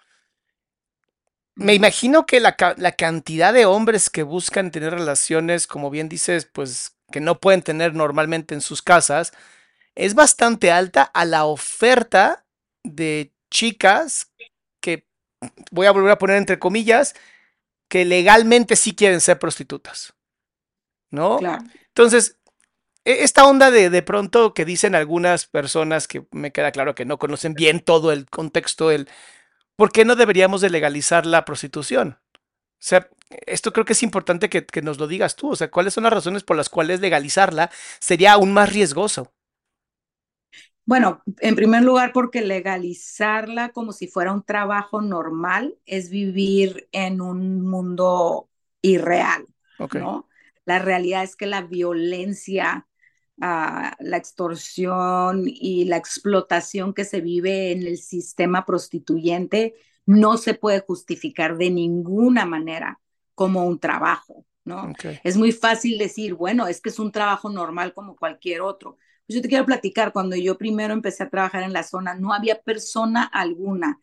me 1.60 1.74
imagino 1.74 2.26
que 2.26 2.40
la, 2.40 2.56
cantidad 2.56 3.54
de 3.54 3.66
hombres 3.66 4.10
que 4.10 4.24
buscan 4.24 4.72
tener 4.72 4.94
relaciones, 4.94 5.68
como 5.68 5.90
bien 5.90 6.08
dices, 6.08 6.46
pues 6.46 6.96
que 7.12 7.20
no 7.20 7.42
pueden 7.42 7.62
tener 7.62 7.94
normalmente 7.94 8.56
en 8.56 8.62
sus 8.62 8.82
casas, 8.82 9.34
es 9.94 10.16
bastante 10.16 10.72
alta 10.72 11.04
a 11.04 11.26
la 11.26 11.44
oferta 11.44 12.46
de 12.84 13.34
chicas 13.52 14.32
que, 14.80 15.06
voy 15.72 15.88
a 15.88 15.92
volver 15.92 16.12
a 16.12 16.18
poner 16.18 16.38
entre 16.38 16.60
comillas, 16.60 17.14
que 17.90 18.06
legalmente 18.06 18.78
sí 18.78 18.96
quieren 18.96 19.20
ser 19.20 19.38
prostitutas. 19.38 20.14
¿No? 21.12 21.40
Entonces, 21.88 22.38
e, 23.04 23.24
esta 23.24 23.46
onda 23.46 23.70
de 23.70 23.90
de 23.90 24.02
pronto 24.02 24.54
que 24.54 24.64
dicen 24.64 24.96
algunas 24.96 25.46
personas 25.46 26.08
que 26.08 26.26
me 26.32 26.54
queda 26.54 26.72
claro 26.72 26.96
que 26.96 27.04
no 27.04 27.18
conocen 27.18 27.54
bien 27.54 27.82
todo 27.82 28.14
el 28.14 28.30
contexto 28.30 28.90
del 28.90 29.10
¿por 29.80 29.94
qué 29.94 30.04
no 30.04 30.18
deberíamos 30.18 30.60
de 30.60 30.70
legalizar 30.70 31.26
la 31.26 31.46
prostitución? 31.46 32.18
O 32.34 32.80
sea, 32.80 33.10
esto 33.46 33.72
creo 33.72 33.86
que 33.86 33.94
es 33.94 34.04
importante 34.04 34.50
que, 34.50 34.82
nos 34.82 35.00
lo 35.00 35.08
digas 35.08 35.38
tú. 35.38 35.52
O 35.52 35.56
sea, 35.56 35.72
¿cuáles 35.72 35.94
son 35.94 36.04
las 36.04 36.12
razones 36.12 36.44
por 36.44 36.58
las 36.58 36.68
cuales 36.68 37.00
legalizarla 37.00 37.72
sería 38.02 38.34
aún 38.34 38.52
más 38.52 38.74
riesgoso? 38.74 39.32
Bueno, 40.84 41.24
en 41.40 41.56
primer 41.56 41.84
lugar, 41.84 42.12
porque 42.12 42.42
legalizarla 42.42 43.70
como 43.70 43.94
si 43.94 44.08
fuera 44.08 44.34
un 44.34 44.44
trabajo 44.44 45.00
normal 45.00 45.78
es 45.86 46.10
vivir 46.10 46.90
en 46.92 47.22
un 47.22 47.62
mundo 47.62 48.50
irreal, 48.82 49.46
¿no? 49.94 50.28
La 50.66 50.80
realidad 50.80 51.24
es 51.24 51.38
que 51.38 51.46
la 51.46 51.62
violencia 51.62 52.86
la 53.40 54.18
extorsión 54.18 55.44
y 55.46 55.86
la 55.86 55.98
explotación 55.98 56.94
que 56.94 57.06
se 57.06 57.22
vive 57.22 57.72
en 57.72 57.88
el 57.88 57.98
sistema 57.98 58.66
prostituyente 58.66 59.76
no 60.06 60.38
se 60.38 60.54
puede 60.56 60.82
justificar 60.82 61.58
de 61.58 61.70
ninguna 61.70 62.46
manera 62.46 63.00
como 63.36 63.66
un 63.66 63.80
trabajo, 63.80 64.46
¿no? 64.66 64.92
Es 65.24 65.38
muy 65.38 65.52
fácil 65.52 65.98
decir, 65.98 66.34
bueno, 66.34 66.68
es 66.68 66.82
que 66.82 66.90
es 66.90 67.00
un 67.00 67.12
trabajo 67.12 67.50
normal 67.50 67.94
como 67.94 68.16
cualquier 68.16 68.62
otro. 68.62 68.98
Pues 69.26 69.36
yo 69.36 69.42
te 69.42 69.48
quiero 69.48 69.66
platicar, 69.66 70.12
cuando 70.12 70.36
yo 70.36 70.58
primero 70.58 70.94
empecé 70.94 71.24
a 71.24 71.30
trabajar 71.30 71.64
en 71.64 71.72
la 71.72 71.84
zona, 71.84 72.16
no 72.16 72.34
había 72.34 72.62
persona 72.62 73.24
alguna, 73.24 74.00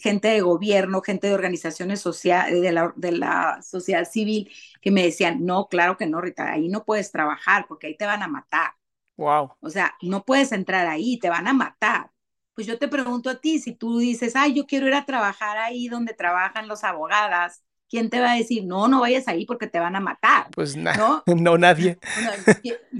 gente 0.00 0.28
de 0.28 0.40
gobierno, 0.40 1.02
gente 1.02 1.26
de 1.28 1.34
organizaciones 1.34 2.00
sociales, 2.00 2.60
de 2.60 2.72
la, 2.72 2.92
de 2.96 3.12
la 3.12 3.62
sociedad 3.62 4.04
civil, 4.04 4.50
que 4.80 4.90
me 4.90 5.02
decían, 5.02 5.44
no, 5.44 5.68
claro 5.68 5.96
que 5.96 6.06
no, 6.06 6.20
Rita, 6.20 6.52
ahí 6.52 6.68
no 6.68 6.84
puedes 6.84 7.10
trabajar 7.12 7.66
porque 7.68 7.88
ahí 7.88 7.96
te 7.96 8.06
van 8.06 8.22
a 8.22 8.28
matar. 8.28 8.72
Wow. 9.16 9.56
O 9.60 9.70
sea, 9.70 9.94
no 10.02 10.24
puedes 10.24 10.52
entrar 10.52 10.86
ahí, 10.86 11.18
te 11.18 11.30
van 11.30 11.48
a 11.48 11.52
matar. 11.52 12.10
Pues 12.54 12.66
yo 12.66 12.78
te 12.78 12.88
pregunto 12.88 13.30
a 13.30 13.40
ti, 13.40 13.58
si 13.58 13.72
tú 13.74 13.98
dices, 13.98 14.36
ay, 14.36 14.54
yo 14.54 14.66
quiero 14.66 14.86
ir 14.86 14.94
a 14.94 15.04
trabajar 15.04 15.58
ahí 15.58 15.88
donde 15.88 16.14
trabajan 16.14 16.68
los 16.68 16.84
abogadas, 16.84 17.64
¿quién 17.94 18.10
te 18.10 18.18
va 18.18 18.32
a 18.32 18.36
decir, 18.36 18.64
no, 18.64 18.88
no 18.88 19.02
vayas 19.02 19.28
ahí 19.28 19.46
porque 19.46 19.68
te 19.68 19.78
van 19.78 19.94
a 19.94 20.00
matar? 20.00 20.48
Pues 20.50 20.74
¿no? 20.74 21.22
no 21.26 21.56
nadie. 21.56 21.96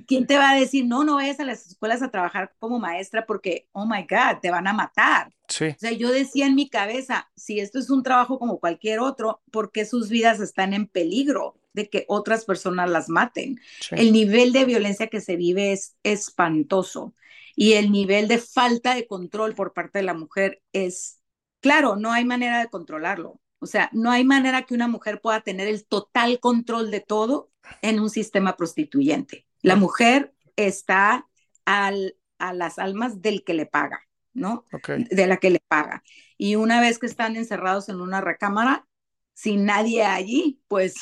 ¿Quién 0.06 0.24
te 0.24 0.36
va 0.36 0.52
a 0.52 0.54
decir, 0.54 0.86
no, 0.86 1.02
no 1.02 1.16
vayas 1.16 1.40
a 1.40 1.44
las 1.44 1.66
escuelas 1.66 2.00
a 2.00 2.12
trabajar 2.12 2.54
como 2.60 2.78
maestra 2.78 3.26
porque, 3.26 3.66
oh 3.72 3.86
my 3.86 4.02
God, 4.02 4.38
te 4.40 4.52
van 4.52 4.68
a 4.68 4.72
matar? 4.72 5.32
Sí. 5.48 5.70
O 5.70 5.76
sea, 5.76 5.90
yo 5.90 6.12
decía 6.12 6.46
en 6.46 6.54
mi 6.54 6.68
cabeza, 6.68 7.28
si 7.34 7.58
esto 7.58 7.80
es 7.80 7.90
un 7.90 8.04
trabajo 8.04 8.38
como 8.38 8.60
cualquier 8.60 9.00
otro, 9.00 9.42
¿por 9.50 9.72
qué 9.72 9.84
sus 9.84 10.10
vidas 10.10 10.38
están 10.38 10.74
en 10.74 10.86
peligro 10.86 11.56
de 11.72 11.90
que 11.90 12.04
otras 12.06 12.44
personas 12.44 12.88
las 12.88 13.08
maten? 13.08 13.60
sí. 13.80 13.96
El 13.98 14.12
nivel 14.12 14.52
de 14.52 14.64
violencia 14.64 15.08
que 15.08 15.20
se 15.20 15.34
vive 15.34 15.72
es 15.72 15.96
espantoso 16.04 17.14
y 17.56 17.72
el 17.72 17.90
nivel 17.90 18.28
de 18.28 18.38
falta 18.38 18.94
de 18.94 19.08
control 19.08 19.56
por 19.56 19.72
parte 19.72 19.98
de 19.98 20.04
la 20.04 20.14
mujer 20.14 20.62
es, 20.72 21.18
claro, 21.60 21.96
no 21.96 22.12
hay 22.12 22.24
manera 22.24 22.60
de 22.60 22.68
controlarlo. 22.68 23.40
O 23.64 23.66
sea, 23.66 23.88
no 23.92 24.10
hay 24.10 24.24
manera 24.24 24.62
que 24.62 24.74
una 24.74 24.88
mujer 24.88 25.20
pueda 25.22 25.40
tener 25.40 25.68
el 25.68 25.86
total 25.86 26.38
control 26.38 26.90
de 26.90 27.00
todo 27.00 27.50
en 27.80 27.98
un 27.98 28.10
sistema 28.10 28.56
prostituyente. 28.56 29.46
La 29.62 29.74
mujer 29.74 30.34
está 30.56 31.26
al, 31.64 32.16
a 32.38 32.52
las 32.52 32.78
almas 32.78 33.22
del 33.22 33.42
que 33.42 33.54
le 33.54 33.64
paga, 33.64 34.02
¿no? 34.34 34.66
Okay. 34.70 35.04
De 35.04 35.26
la 35.26 35.38
que 35.38 35.48
le 35.48 35.60
paga. 35.66 36.02
Y 36.36 36.56
una 36.56 36.82
vez 36.82 36.98
que 36.98 37.06
están 37.06 37.36
encerrados 37.36 37.88
en 37.88 38.02
una 38.02 38.20
recámara, 38.20 38.86
sin 39.32 39.64
nadie 39.64 40.04
allí, 40.04 40.60
pues, 40.68 40.96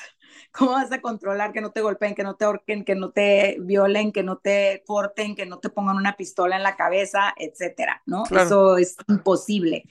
¿cómo 0.53 0.71
vas 0.71 0.93
a 0.93 1.01
controlar 1.01 1.53
que 1.53 1.61
no 1.61 1.73
te 1.73 1.81
golpeen, 1.81 2.15
que 2.15 2.23
no 2.23 2.37
te 2.37 2.45
ahorquen, 2.45 2.85
que 2.85 2.95
no 2.95 3.11
te 3.11 3.57
violen, 3.61 4.13
que 4.13 4.23
no 4.23 4.39
te 4.39 4.85
corten, 4.87 5.35
que 5.35 5.47
no 5.47 5.59
te 5.59 5.69
pongan 5.69 5.97
una 5.97 6.17
pistola 6.17 6.57
en 6.57 6.63
la 6.63 6.77
cabeza, 6.77 7.35
etcétera, 7.37 8.03
¿no? 8.07 8.23
Claro. 8.23 8.47
Eso 8.47 8.77
es 8.79 8.97
imposible. 9.09 9.83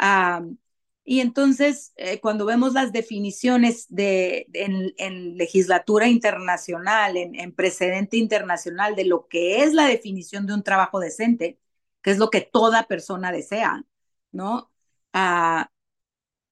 Um, 0.00 0.56
y 1.04 1.20
entonces, 1.20 1.92
eh, 1.96 2.20
cuando 2.20 2.46
vemos 2.46 2.72
las 2.72 2.92
definiciones 2.92 3.86
de, 3.90 4.46
en, 4.54 5.36
legislatura 5.36 6.08
internacional, 6.08 7.16
en, 7.16 7.34
en, 7.34 7.52
precedente 7.52 8.16
internacional 8.16 8.96
de 8.96 9.04
lo 9.04 9.28
que 9.28 9.62
es 9.62 9.74
la 9.74 9.86
definición 9.86 10.46
de 10.46 10.54
un 10.54 10.62
trabajo 10.62 11.00
decente, 11.00 11.58
que 12.02 12.10
es 12.10 12.18
lo 12.18 12.30
que 12.30 12.40
toda 12.40 12.84
persona 12.84 13.32
desea, 13.32 13.84
¿no? 14.32 14.70
Uh, 15.14 15.64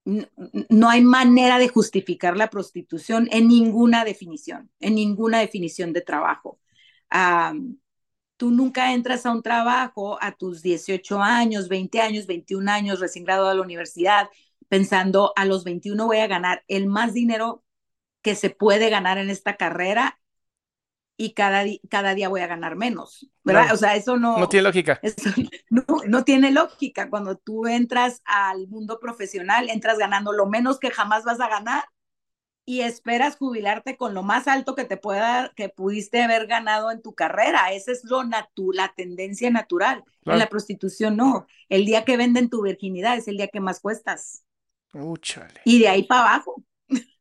no 0.04 0.90
hay 0.90 1.00
manera 1.02 1.58
de 1.58 1.68
justificar 1.68 2.36
la 2.36 2.50
prostitución 2.50 3.28
en 3.30 3.48
ninguna 3.48 4.04
definición, 4.04 4.70
en 4.80 4.96
ninguna 4.96 5.40
definición 5.40 5.92
de 5.92 6.00
trabajo. 6.00 6.58
Um, 7.12 7.76
tú 8.42 8.50
nunca 8.50 8.92
entras 8.92 9.24
a 9.24 9.30
un 9.30 9.40
trabajo 9.40 10.18
a 10.20 10.32
tus 10.32 10.62
18 10.62 11.22
años, 11.22 11.68
20 11.68 12.00
años, 12.00 12.26
21 12.26 12.68
años, 12.68 12.98
recién 12.98 13.24
graduado 13.24 13.50
de 13.50 13.54
la 13.54 13.62
universidad, 13.62 14.30
pensando 14.66 15.32
a 15.36 15.44
los 15.44 15.62
21 15.62 16.06
voy 16.06 16.18
a 16.18 16.26
ganar 16.26 16.64
el 16.66 16.88
más 16.88 17.14
dinero 17.14 17.62
que 18.20 18.34
se 18.34 18.50
puede 18.50 18.90
ganar 18.90 19.18
en 19.18 19.30
esta 19.30 19.56
carrera 19.56 20.18
y 21.16 21.34
cada, 21.34 21.62
cada 21.88 22.16
día 22.16 22.28
voy 22.28 22.40
a 22.40 22.48
ganar 22.48 22.74
menos, 22.74 23.30
¿verdad? 23.44 23.68
No, 23.68 23.74
o 23.74 23.76
sea, 23.76 23.94
eso 23.94 24.16
no... 24.16 24.36
No 24.36 24.48
tiene 24.48 24.64
lógica. 24.64 24.98
Eso 25.04 25.30
no, 25.70 25.84
no 26.08 26.24
tiene 26.24 26.50
lógica. 26.50 27.10
Cuando 27.10 27.36
tú 27.36 27.68
entras 27.68 28.22
al 28.24 28.66
mundo 28.66 28.98
profesional, 28.98 29.70
entras 29.70 29.98
ganando 29.98 30.32
lo 30.32 30.46
menos 30.46 30.80
que 30.80 30.90
jamás 30.90 31.22
vas 31.22 31.38
a 31.38 31.48
ganar 31.48 31.84
y 32.64 32.80
esperas 32.80 33.36
jubilarte 33.36 33.96
con 33.96 34.14
lo 34.14 34.22
más 34.22 34.46
alto 34.46 34.74
que 34.74 34.84
te 34.84 34.96
pueda, 34.96 35.52
que 35.56 35.68
pudiste 35.68 36.22
haber 36.22 36.46
ganado 36.46 36.90
en 36.90 37.02
tu 37.02 37.14
carrera. 37.14 37.72
Esa 37.72 37.92
es 37.92 38.04
lo 38.04 38.22
natu 38.24 38.72
la 38.72 38.92
tendencia 38.96 39.50
natural. 39.50 40.04
Claro. 40.22 40.36
En 40.36 40.38
la 40.38 40.48
prostitución 40.48 41.16
no. 41.16 41.46
El 41.68 41.84
día 41.84 42.04
que 42.04 42.16
venden 42.16 42.50
tu 42.50 42.62
virginidad 42.62 43.16
es 43.16 43.26
el 43.26 43.36
día 43.36 43.48
que 43.48 43.60
más 43.60 43.80
cuestas. 43.80 44.44
Úchale. 44.94 45.60
Y 45.64 45.80
de 45.80 45.88
ahí 45.88 46.04
para 46.04 46.20
abajo. 46.20 46.62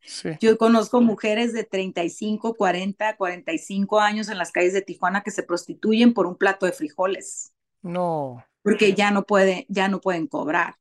Sí. 0.01 0.29
Yo 0.41 0.57
conozco 0.57 1.01
mujeres 1.01 1.53
de 1.53 1.63
35, 1.63 2.53
40, 2.53 3.17
45 3.17 3.99
años 3.99 4.29
en 4.29 4.37
las 4.37 4.51
calles 4.51 4.73
de 4.73 4.81
Tijuana 4.81 5.21
que 5.21 5.31
se 5.31 5.43
prostituyen 5.43 6.13
por 6.13 6.27
un 6.27 6.37
plato 6.37 6.67
de 6.67 6.71
frijoles. 6.73 7.53
No. 7.81 8.45
Porque 8.61 8.93
ya 8.93 9.09
no, 9.09 9.23
puede, 9.23 9.65
ya 9.69 9.87
no 9.87 10.01
pueden 10.01 10.27
cobrar. 10.27 10.75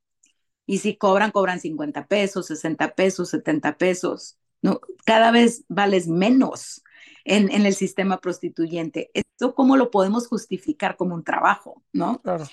Y 0.67 0.79
si 0.79 0.97
cobran, 0.97 1.31
cobran 1.31 1.61
50 1.61 2.07
pesos, 2.07 2.47
60 2.47 2.95
pesos, 2.95 3.31
70 3.31 3.79
pesos. 3.79 4.37
¿No? 4.63 4.81
Cada 5.05 5.31
vez 5.31 5.65
vales 5.69 6.09
menos 6.09 6.83
en, 7.25 7.51
en 7.51 7.67
el 7.67 7.75
sistema 7.75 8.19
prostituyente. 8.19 9.11
¿Esto 9.15 9.55
cómo 9.55 9.77
lo 9.77 9.91
podemos 9.91 10.29
justificar 10.29 10.97
como 10.97 11.15
un 11.15 11.25
trabajo? 11.25 11.83
¿no? 11.93 12.21
Claro. 12.23 12.45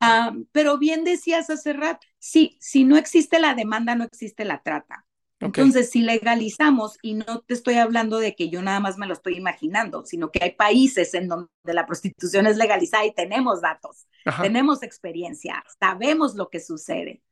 Uh, 0.00 0.44
pero 0.52 0.78
bien 0.78 1.04
decías 1.04 1.50
hace 1.50 1.72
rato, 1.72 2.06
sí, 2.18 2.56
si 2.60 2.84
no 2.84 2.96
existe 2.96 3.40
la 3.40 3.54
demanda, 3.54 3.94
no 3.94 4.04
existe 4.04 4.44
la 4.44 4.62
trata. 4.62 5.04
Okay. 5.40 5.46
Entonces, 5.46 5.90
si 5.90 6.00
legalizamos, 6.00 6.98
y 7.00 7.14
no 7.14 7.40
te 7.46 7.54
estoy 7.54 7.74
hablando 7.74 8.18
de 8.18 8.34
que 8.34 8.48
yo 8.48 8.60
nada 8.60 8.80
más 8.80 8.98
me 8.98 9.06
lo 9.06 9.12
estoy 9.12 9.36
imaginando, 9.36 10.04
sino 10.04 10.32
que 10.32 10.42
hay 10.42 10.52
países 10.52 11.14
en 11.14 11.28
donde 11.28 11.48
la 11.64 11.86
prostitución 11.86 12.46
es 12.46 12.56
legalizada 12.56 13.06
y 13.06 13.14
tenemos 13.14 13.60
datos, 13.60 14.08
Ajá. 14.24 14.42
tenemos 14.42 14.82
experiencia, 14.82 15.64
sabemos 15.78 16.34
lo 16.34 16.48
que 16.48 16.58
sucede. 16.58 17.22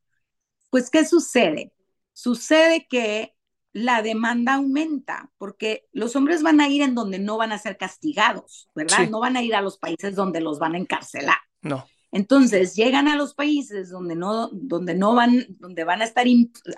Pues, 0.70 0.90
¿qué 0.90 1.04
sucede? 1.04 1.72
Sucede 2.12 2.86
que 2.88 3.35
la 3.76 4.00
demanda 4.00 4.54
aumenta, 4.54 5.30
porque 5.36 5.84
los 5.92 6.16
hombres 6.16 6.42
van 6.42 6.62
a 6.62 6.68
ir 6.68 6.80
en 6.80 6.94
donde 6.94 7.18
no 7.18 7.36
van 7.36 7.52
a 7.52 7.58
ser 7.58 7.76
castigados, 7.76 8.70
¿verdad? 8.74 9.04
Sí. 9.04 9.10
No 9.10 9.20
van 9.20 9.36
a 9.36 9.42
ir 9.42 9.54
a 9.54 9.60
los 9.60 9.76
países 9.76 10.14
donde 10.14 10.40
los 10.40 10.58
van 10.58 10.74
a 10.74 10.78
encarcelar. 10.78 11.36
No. 11.60 11.86
Entonces 12.10 12.74
llegan 12.74 13.06
a 13.06 13.16
los 13.16 13.34
países 13.34 13.90
donde 13.90 14.16
no, 14.16 14.48
donde 14.48 14.94
no 14.94 15.14
van, 15.14 15.44
donde 15.58 15.84
van 15.84 16.00
a 16.00 16.04
estar, 16.04 16.24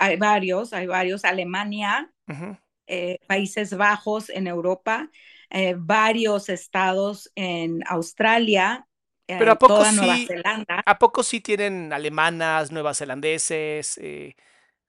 hay 0.01 0.17
varios, 0.17 0.73
hay 0.73 0.89
varios, 0.89 1.25
Alemania, 1.25 2.11
uh 2.27 2.33
-huh. 2.33 2.61
eh, 2.89 3.21
Países 3.29 3.77
Bajos 3.77 4.29
en 4.29 4.49
Europa, 4.49 5.09
eh, 5.51 5.77
varios 5.79 6.49
estados 6.49 7.31
en 7.37 7.85
Australia, 7.87 8.89
eh, 9.29 9.37
Pero 9.39 9.53
a 9.53 9.57
poco 9.57 9.75
toda 9.75 9.91
sí, 9.91 9.97
Nueva 9.97 10.17
Zelanda. 10.27 10.83
¿A 10.85 10.99
poco 10.99 11.23
sí 11.23 11.41
tienen 11.41 11.93
alemanas, 11.93 12.73
neozelandeses, 12.73 13.99
eh, 13.99 14.35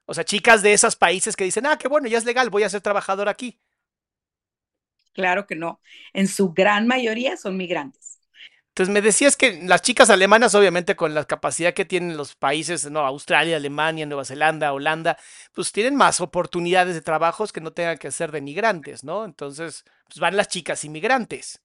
o 0.10 0.14
sea, 0.16 0.24
chicas 0.26 0.64
de 0.64 0.74
esos 0.74 0.96
países 0.96 1.36
que 1.36 1.44
dicen, 1.44 1.68
ah, 1.68 1.78
qué 1.78 1.88
bueno, 1.88 2.08
ya 2.08 2.18
es 2.18 2.26
legal, 2.26 2.50
voy 2.50 2.64
a 2.64 2.70
ser 2.70 2.82
trabajador 2.82 3.30
aquí? 3.30 3.60
Claro 5.14 5.46
que 5.46 5.56
no. 5.56 5.82
En 6.14 6.28
su 6.28 6.52
gran 6.52 6.88
mayoría 6.88 7.38
son 7.38 7.58
migrantes. 7.58 8.20
Entonces 8.70 8.92
me 8.92 9.02
decías 9.02 9.38
que 9.38 9.62
las 9.64 9.84
chicas 9.84 10.10
alemanas, 10.10 10.56
obviamente 10.56 10.96
con 10.96 11.14
la 11.14 11.26
capacidad 11.26 11.76
que 11.76 11.86
tienen 11.86 12.18
los 12.18 12.34
países, 12.34 12.90
no, 12.90 13.02
Australia, 13.02 13.58
Alemania, 13.58 14.08
Nueva 14.08 14.26
Zelanda, 14.26 14.74
Holanda, 14.74 15.16
pues 15.54 15.72
tienen 15.72 15.96
más 15.96 16.22
oportunidades 16.22 16.96
de 16.96 17.02
trabajos 17.02 17.54
que 17.54 17.62
no 17.62 17.72
tengan 17.72 18.00
que 18.00 18.10
ser 18.10 18.32
de 18.32 18.42
migrantes, 18.42 19.04
¿no? 19.04 19.26
Entonces, 19.26 19.84
pues 20.08 20.18
van 20.18 20.36
las 20.36 20.48
chicas 20.48 20.84
inmigrantes. 20.86 21.62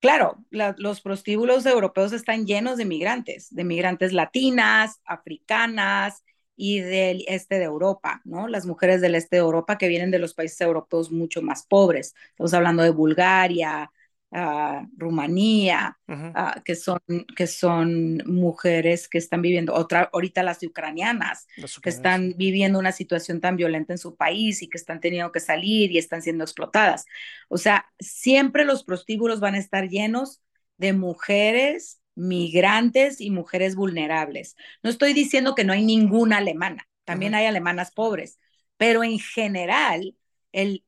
Claro, 0.00 0.38
la, 0.50 0.74
los 0.78 1.00
prostíbulos 1.00 1.64
europeos 1.64 2.12
están 2.12 2.44
llenos 2.44 2.76
de 2.76 2.86
migrantes, 2.86 3.54
de 3.54 3.62
migrantes 3.62 4.12
latinas, 4.12 5.00
africanas 5.04 6.24
y 6.62 6.80
del 6.80 7.24
este 7.28 7.58
de 7.58 7.64
Europa, 7.64 8.20
¿no? 8.24 8.46
Las 8.48 8.66
mujeres 8.66 9.00
del 9.00 9.14
este 9.14 9.36
de 9.36 9.42
Europa 9.42 9.78
que 9.78 9.88
vienen 9.88 10.10
de 10.10 10.18
los 10.18 10.34
países 10.34 10.60
europeos 10.60 11.10
mucho 11.10 11.40
más 11.42 11.66
pobres. 11.66 12.14
Estamos 12.30 12.52
hablando 12.54 12.82
de 12.82 12.90
Bulgaria, 12.90 13.90
uh, 14.30 14.86
Rumanía, 14.96 15.96
Uh 16.08 16.12
-huh. 16.14 16.58
uh, 16.58 16.62
que, 16.64 16.74
son, 16.74 16.98
que 17.36 17.46
son 17.46 18.18
mujeres 18.26 19.08
que 19.08 19.18
están 19.18 19.42
viviendo, 19.42 19.74
otra, 19.74 20.10
ahorita 20.12 20.42
las 20.42 20.62
ucranianas, 20.62 21.46
Las 21.56 21.78
que 21.80 21.90
ucranianas. 21.90 21.96
están 21.96 22.34
viviendo 22.36 22.78
una 22.78 22.92
situación 22.92 23.40
tan 23.40 23.56
violenta 23.56 23.92
en 23.94 23.98
su 23.98 24.16
país 24.16 24.62
y 24.62 24.68
que 24.68 24.78
están 24.78 25.00
teniendo 25.00 25.32
que 25.32 25.40
salir 25.40 25.90
y 25.92 25.98
están 25.98 26.22
siendo 26.22 26.44
explotadas. 26.44 27.06
O 27.48 27.58
sea, 27.58 27.86
siempre 27.98 28.64
los 28.64 28.84
prostíbulos 28.84 29.40
van 29.40 29.54
a 29.54 29.58
estar 29.58 29.88
llenos 29.88 30.42
de 30.78 30.92
mujeres 30.92 31.99
migrantes 32.14 33.20
y 33.20 33.30
mujeres 33.30 33.76
vulnerables. 33.76 34.56
No 34.82 34.90
estoy 34.90 35.12
diciendo 35.12 35.54
que 35.54 35.64
no 35.64 35.72
hay 35.72 35.84
ninguna 35.84 36.38
alemana, 36.38 36.88
también 37.04 37.34
hay 37.34 37.46
alemanas 37.46 37.92
pobres, 37.92 38.38
pero 38.76 39.04
en 39.04 39.18
general 39.18 40.16
el 40.52 40.84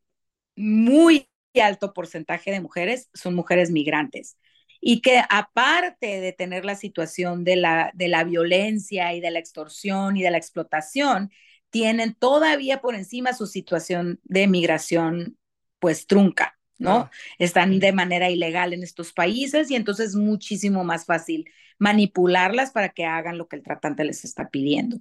muy 0.57 1.29
alto 1.63 1.93
porcentaje 1.93 2.51
de 2.51 2.61
mujeres 2.61 3.11
son 3.15 3.35
mujeres 3.35 3.71
migrantes 3.71 4.37
y 4.81 5.01
que 5.01 5.23
aparte 5.31 6.21
de 6.21 6.33
tener 6.33 6.65
la 6.65 6.75
situación 6.75 7.45
de 7.45 7.57
la, 7.57 7.93
de 7.95 8.09
la 8.09 8.25
violencia 8.25 9.15
y 9.15 9.21
de 9.21 9.31
la 9.31 9.39
extorsión 9.39 10.17
y 10.17 10.23
de 10.23 10.31
la 10.31 10.39
explotación, 10.39 11.31
tienen 11.71 12.15
todavía 12.15 12.81
por 12.81 12.95
encima 12.95 13.33
su 13.33 13.47
situación 13.47 14.21
de 14.25 14.49
migración 14.49 15.39
pues 15.79 16.07
trunca. 16.07 16.59
¿No? 16.83 17.11
Están 17.39 17.79
de 17.79 17.93
manera 17.93 18.31
ilegal 18.31 18.73
en 18.73 18.83
estos 18.83 19.13
países 19.13 19.71
y 19.71 19.77
entonces 19.77 20.11
es 20.11 20.17
muchísimo 20.17 20.85
más 20.85 21.07
fácil 21.07 21.51
manipularlas 21.79 22.71
para 22.71 22.91
que 22.91 23.05
hagan 23.07 23.39
lo 23.39 23.49
que 23.49 23.57
el 23.57 23.63
tratante 23.63 24.05
les 24.05 24.25
está 24.25 24.51
pidiendo. 24.51 24.99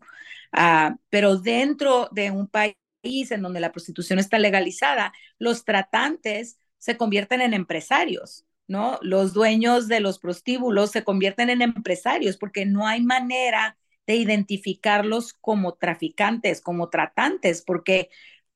Ah, 0.51 0.97
pero 1.09 1.37
dentro 1.37 2.09
de 2.11 2.31
un 2.31 2.47
país 2.47 2.75
en 3.03 3.41
donde 3.41 3.59
la 3.59 3.71
prostitución 3.71 4.19
está 4.19 4.39
legalizada, 4.39 5.13
los 5.39 5.65
tratantes 5.65 6.57
se 6.77 6.97
convierten 6.97 7.41
en 7.41 7.53
empresarios, 7.53 8.45
¿no? 8.67 8.99
Los 9.01 9.33
dueños 9.33 9.87
de 9.87 9.99
los 9.99 10.19
prostíbulos 10.19 10.91
se 10.91 11.03
convierten 11.03 11.49
en 11.49 11.61
empresarios 11.61 12.37
porque 12.37 12.65
no 12.65 12.87
hay 12.87 13.01
manera 13.03 13.77
de 14.07 14.15
identificarlos 14.15 15.33
como 15.33 15.73
traficantes, 15.75 16.61
como 16.61 16.89
tratantes, 16.89 17.61
porque 17.61 18.09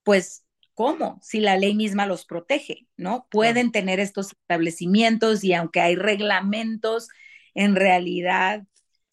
pues 0.03 0.44
¿Cómo? 0.75 1.19
Si 1.23 1.39
la 1.39 1.57
ley 1.57 1.73
misma 1.73 2.05
los 2.05 2.25
protege, 2.25 2.87
¿no? 2.97 3.27
Pueden 3.31 3.71
tener 3.71 3.99
estos 3.99 4.33
establecimientos 4.33 5.43
y 5.43 5.53
aunque 5.53 5.81
hay 5.81 5.95
reglamentos, 5.95 7.07
en 7.53 7.75
realidad 7.75 8.63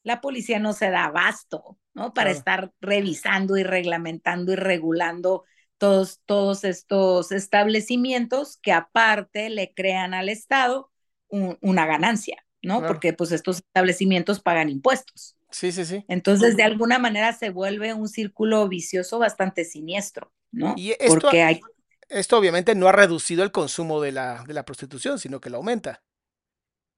la 0.02 0.20
policía 0.20 0.58
no 0.58 0.72
se 0.72 0.90
da 0.90 1.04
abasto, 1.04 1.78
¿no? 1.94 2.12
Para 2.12 2.32
estar 2.32 2.72
revisando 2.80 3.56
y 3.56 3.62
reglamentando 3.62 4.52
y 4.52 4.56
regulando 4.56 5.44
todos, 5.78 6.20
todos 6.26 6.64
estos 6.64 7.30
establecimientos 7.30 8.58
que 8.60 8.72
aparte 8.72 9.48
le 9.48 9.72
crean 9.72 10.14
al 10.14 10.28
Estado 10.28 10.90
una 11.28 11.86
ganancia, 11.86 12.44
¿no? 12.62 12.84
Porque 12.86 13.12
pues 13.12 13.32
estos 13.32 13.58
establecimientos 13.58 14.40
pagan 14.40 14.68
impuestos. 14.68 15.36
Sí, 15.50 15.70
sí, 15.70 15.84
sí. 15.84 16.04
Entonces, 16.08 16.56
de 16.56 16.62
alguna 16.64 16.98
manera 16.98 17.32
se 17.32 17.50
vuelve 17.50 17.94
un 17.94 18.08
círculo 18.08 18.68
vicioso 18.68 19.18
bastante 19.18 19.64
siniestro. 19.64 20.32
¿No? 20.52 20.74
Y 20.76 20.92
esto, 20.92 21.06
Porque 21.06 21.42
hay... 21.42 21.60
esto 22.08 22.38
obviamente 22.38 22.74
no 22.74 22.88
ha 22.88 22.92
reducido 22.92 23.42
el 23.42 23.52
consumo 23.52 24.00
de 24.00 24.12
la, 24.12 24.44
de 24.46 24.54
la 24.54 24.64
prostitución, 24.64 25.18
sino 25.18 25.40
que 25.40 25.50
lo 25.50 25.58
aumenta. 25.58 26.02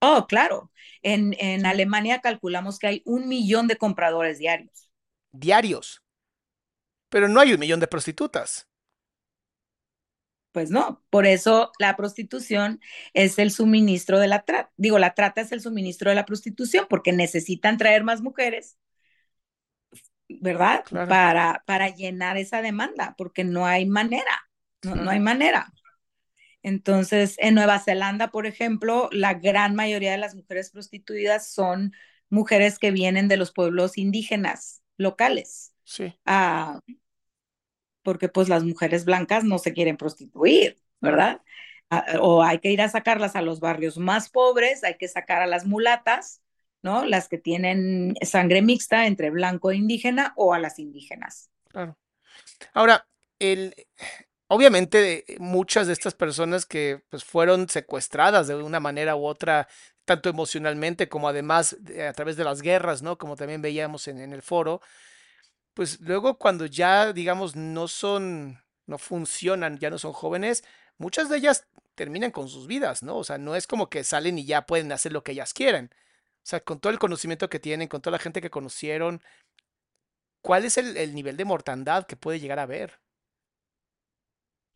Oh, 0.00 0.26
claro. 0.28 0.70
En, 1.02 1.34
en 1.38 1.64
Alemania 1.66 2.20
calculamos 2.20 2.78
que 2.78 2.86
hay 2.86 3.02
un 3.06 3.28
millón 3.28 3.68
de 3.68 3.76
compradores 3.76 4.38
diarios. 4.38 4.90
Diarios. 5.32 6.02
Pero 7.08 7.28
no 7.28 7.40
hay 7.40 7.52
un 7.54 7.60
millón 7.60 7.80
de 7.80 7.86
prostitutas. 7.86 8.68
Pues 10.52 10.70
no, 10.70 11.02
por 11.10 11.26
eso 11.26 11.72
la 11.80 11.96
prostitución 11.96 12.80
es 13.12 13.40
el 13.40 13.50
suministro 13.50 14.20
de 14.20 14.28
la 14.28 14.44
trata. 14.44 14.72
Digo, 14.76 15.00
la 15.00 15.14
trata 15.14 15.40
es 15.40 15.50
el 15.50 15.60
suministro 15.60 16.10
de 16.10 16.14
la 16.14 16.26
prostitución 16.26 16.86
porque 16.88 17.12
necesitan 17.12 17.76
traer 17.76 18.04
más 18.04 18.20
mujeres 18.22 18.78
¿verdad? 20.40 20.84
Para, 21.08 21.62
para 21.66 21.88
llenar 21.88 22.36
esa 22.36 22.62
demanda, 22.62 23.14
porque 23.16 23.44
no 23.44 23.66
hay 23.66 23.86
manera, 23.86 24.48
no, 24.82 25.10
hay 25.10 25.20
manera. 25.20 25.72
Entonces, 26.62 27.36
en 27.38 27.54
Nueva 27.54 27.78
Zelanda, 27.78 28.30
por 28.30 28.46
ejemplo, 28.46 29.08
la 29.12 29.34
gran 29.34 29.74
mayoría 29.74 30.12
de 30.12 30.18
las 30.18 30.34
mujeres 30.34 30.70
prostituidas 30.70 31.48
son 31.48 31.92
mujeres 32.30 32.78
que 32.78 32.90
vienen 32.90 33.28
de 33.28 33.36
los 33.36 33.52
pueblos 33.52 33.98
indígenas 33.98 34.82
locales. 34.96 35.74
Sí. 35.84 36.14
Ah, 36.24 36.80
porque 38.02 38.28
pues 38.28 38.48
las 38.48 38.62
mujeres 38.62 39.04
blancas 39.04 39.42
no 39.44 39.58
se 39.58 39.72
quieren 39.72 39.96
prostituir, 39.96 40.78
¿verdad? 41.00 41.40
Ah, 41.90 42.04
o 42.20 42.42
hay 42.42 42.60
que 42.60 42.70
ir 42.70 42.80
a 42.82 42.88
sacarlas 42.88 43.34
a 43.34 43.42
los 43.42 43.60
barrios 43.60 43.98
más 43.98 44.30
pobres, 44.30 44.84
hay 44.84 44.96
que 44.96 45.08
sacar 45.08 45.42
a 45.42 45.46
las 45.46 45.66
mulatas 45.66 46.43
¿no? 46.84 47.06
Las 47.06 47.28
que 47.28 47.38
tienen 47.38 48.14
sangre 48.20 48.60
mixta 48.60 49.06
entre 49.06 49.30
blanco 49.30 49.70
e 49.70 49.76
indígena 49.76 50.34
o 50.36 50.52
a 50.52 50.58
las 50.58 50.78
indígenas. 50.78 51.50
Claro. 51.70 51.96
Ahora, 52.74 53.06
el, 53.38 53.74
obviamente 54.48 55.24
muchas 55.38 55.86
de 55.86 55.94
estas 55.94 56.12
personas 56.12 56.66
que 56.66 57.02
pues, 57.08 57.24
fueron 57.24 57.70
secuestradas 57.70 58.48
de 58.48 58.56
una 58.56 58.80
manera 58.80 59.16
u 59.16 59.24
otra, 59.24 59.66
tanto 60.04 60.28
emocionalmente 60.28 61.08
como 61.08 61.26
además 61.26 61.74
a 62.06 62.12
través 62.12 62.36
de 62.36 62.44
las 62.44 62.60
guerras, 62.60 63.00
¿no? 63.00 63.16
Como 63.16 63.34
también 63.34 63.62
veíamos 63.62 64.06
en, 64.06 64.18
el 64.18 64.42
foro, 64.42 64.82
pues 65.72 65.98
luego 66.02 66.38
cuando 66.38 66.66
ya, 66.66 67.14
digamos, 67.14 67.56
no 67.56 67.88
son, 67.88 68.62
no 68.84 68.98
funcionan, 68.98 69.78
ya 69.78 69.88
no 69.88 69.96
son 69.96 70.12
jóvenes, 70.12 70.64
muchas 70.98 71.30
de 71.30 71.38
ellas 71.38 71.66
terminan 71.94 72.30
con 72.30 72.48
sus 72.48 72.66
vidas, 72.66 73.02
¿no? 73.02 73.16
O 73.16 73.24
sea, 73.24 73.38
no 73.38 73.56
es 73.56 73.66
como 73.66 73.88
que 73.88 74.04
salen 74.04 74.38
y 74.38 74.44
ya 74.44 74.66
pueden 74.66 74.92
hacer 74.92 75.12
lo 75.12 75.24
que 75.24 75.32
ellas 75.32 75.54
quieren. 75.54 75.90
O 76.44 76.46
sea, 76.46 76.60
con 76.60 76.78
todo 76.78 76.92
el 76.92 76.98
conocimiento 76.98 77.48
que 77.48 77.58
tienen, 77.58 77.88
con 77.88 78.02
toda 78.02 78.12
la 78.12 78.18
gente 78.18 78.42
que 78.42 78.50
conocieron, 78.50 79.22
¿cuál 80.42 80.66
es 80.66 80.76
el, 80.76 81.14
nivel 81.14 81.38
de 81.38 81.46
mortandad 81.46 82.06
que 82.06 82.16
puede 82.16 82.38
llegar 82.38 82.58
a 82.58 82.64
haber? 82.64 83.00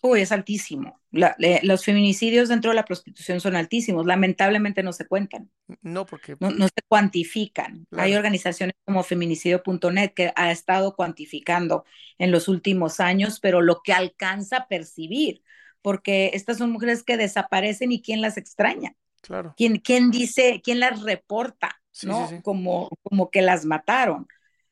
Uy, 0.01 0.23
es 0.23 0.33
altísimo. 0.33 0.99
los 1.11 1.85
feminicidios 1.85 2.49
dentro 2.49 2.71
de 2.71 2.77
la 2.77 2.87
prostitución 2.87 3.41
son 3.41 3.55
altísimos. 3.55 4.07
Lamentablemente 4.07 4.83
no 4.83 4.95
se 4.95 5.07
cuentan. 5.07 5.51
No, 5.83 6.07
porque... 6.07 6.37
No, 6.41 6.69
se 6.69 6.83
cuantifican. 6.87 7.87
Hay 7.91 8.15
organizaciones 8.15 8.75
como 8.87 9.03
feminicidio.net 9.03 10.13
que 10.15 10.33
ha 10.37 10.51
estado 10.51 10.97
cuantificando 10.97 11.85
en 12.17 12.31
los 12.31 12.49
últimos 12.49 12.99
años, 12.99 13.41
pero 13.41 13.61
lo 13.61 13.83
que 13.83 13.93
alcanza 13.93 14.57
a 14.57 14.69
percibir, 14.69 15.43
porque 15.83 16.31
estas 16.33 16.57
son 16.57 16.71
mujeres 16.71 17.03
que 17.03 17.19
desaparecen 17.19 17.93
y 17.93 18.01
quién 18.01 18.23
las 18.23 18.39
extraña. 18.39 18.97
Claro. 19.21 19.55
¿Quién, 19.57 20.11
dice, 20.11 20.61
quién 20.63 20.81
las 20.81 21.03
reporta, 21.03 21.81
¿no? 22.03 22.29
Como, 22.43 22.89
como 23.03 23.31
que 23.31 23.43
las 23.43 23.65
mataron. 23.65 24.27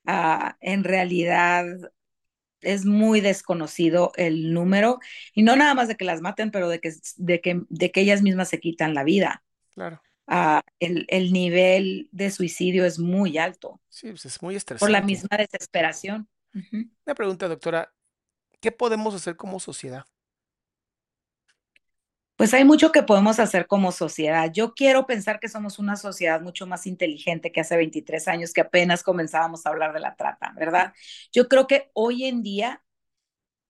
Ah, 0.04 0.56
en 0.60 0.84
realidad 0.84 1.66
es 2.60 2.84
muy 2.84 3.20
desconocido 3.20 4.12
el 4.16 4.52
número, 4.52 4.98
y 5.34 5.42
no 5.42 5.56
nada 5.56 5.74
más 5.74 5.88
de 5.88 5.96
que 5.96 6.04
las 6.04 6.20
maten, 6.20 6.50
pero 6.50 6.68
de 6.68 6.80
que, 6.80 6.92
de 7.16 7.40
que, 7.40 7.62
de 7.68 7.90
que 7.92 8.00
ellas 8.00 8.22
mismas 8.22 8.48
se 8.48 8.60
quitan 8.60 8.94
la 8.94 9.04
vida. 9.04 9.44
Claro. 9.74 10.02
Ah, 10.26 10.62
el, 10.80 11.06
el, 11.08 11.32
nivel 11.32 12.08
de 12.10 12.30
suicidio 12.32 12.84
es 12.84 12.98
muy 12.98 13.38
alto. 13.38 13.80
Sí, 13.88 14.08
pues 14.08 14.26
es 14.26 14.42
muy 14.42 14.56
estresante. 14.56 14.80
Por 14.80 14.90
la 14.90 15.02
misma 15.02 15.36
desesperación. 15.36 16.28
Una 17.04 17.14
pregunta, 17.14 17.46
doctora. 17.46 17.92
¿Qué 18.60 18.72
podemos 18.72 19.14
hacer 19.14 19.36
como 19.36 19.60
sociedad? 19.60 20.04
Pues 22.36 22.52
hay 22.52 22.64
mucho 22.64 22.92
que 22.92 23.02
podemos 23.02 23.38
hacer 23.40 23.66
como 23.66 23.92
sociedad. 23.92 24.50
Yo 24.52 24.74
quiero 24.74 25.06
pensar 25.06 25.40
que 25.40 25.48
somos 25.48 25.78
una 25.78 25.96
sociedad 25.96 26.42
mucho 26.42 26.66
más 26.66 26.86
inteligente 26.86 27.50
que 27.50 27.60
hace 27.60 27.76
23 27.76 28.28
años 28.28 28.52
que 28.52 28.60
apenas 28.60 29.02
comenzábamos 29.02 29.64
a 29.64 29.70
hablar 29.70 29.94
de 29.94 30.00
la 30.00 30.16
trata, 30.16 30.52
¿verdad? 30.54 30.92
Yo 31.32 31.48
creo 31.48 31.66
que 31.66 31.90
hoy 31.94 32.24
en 32.24 32.42
día 32.42 32.82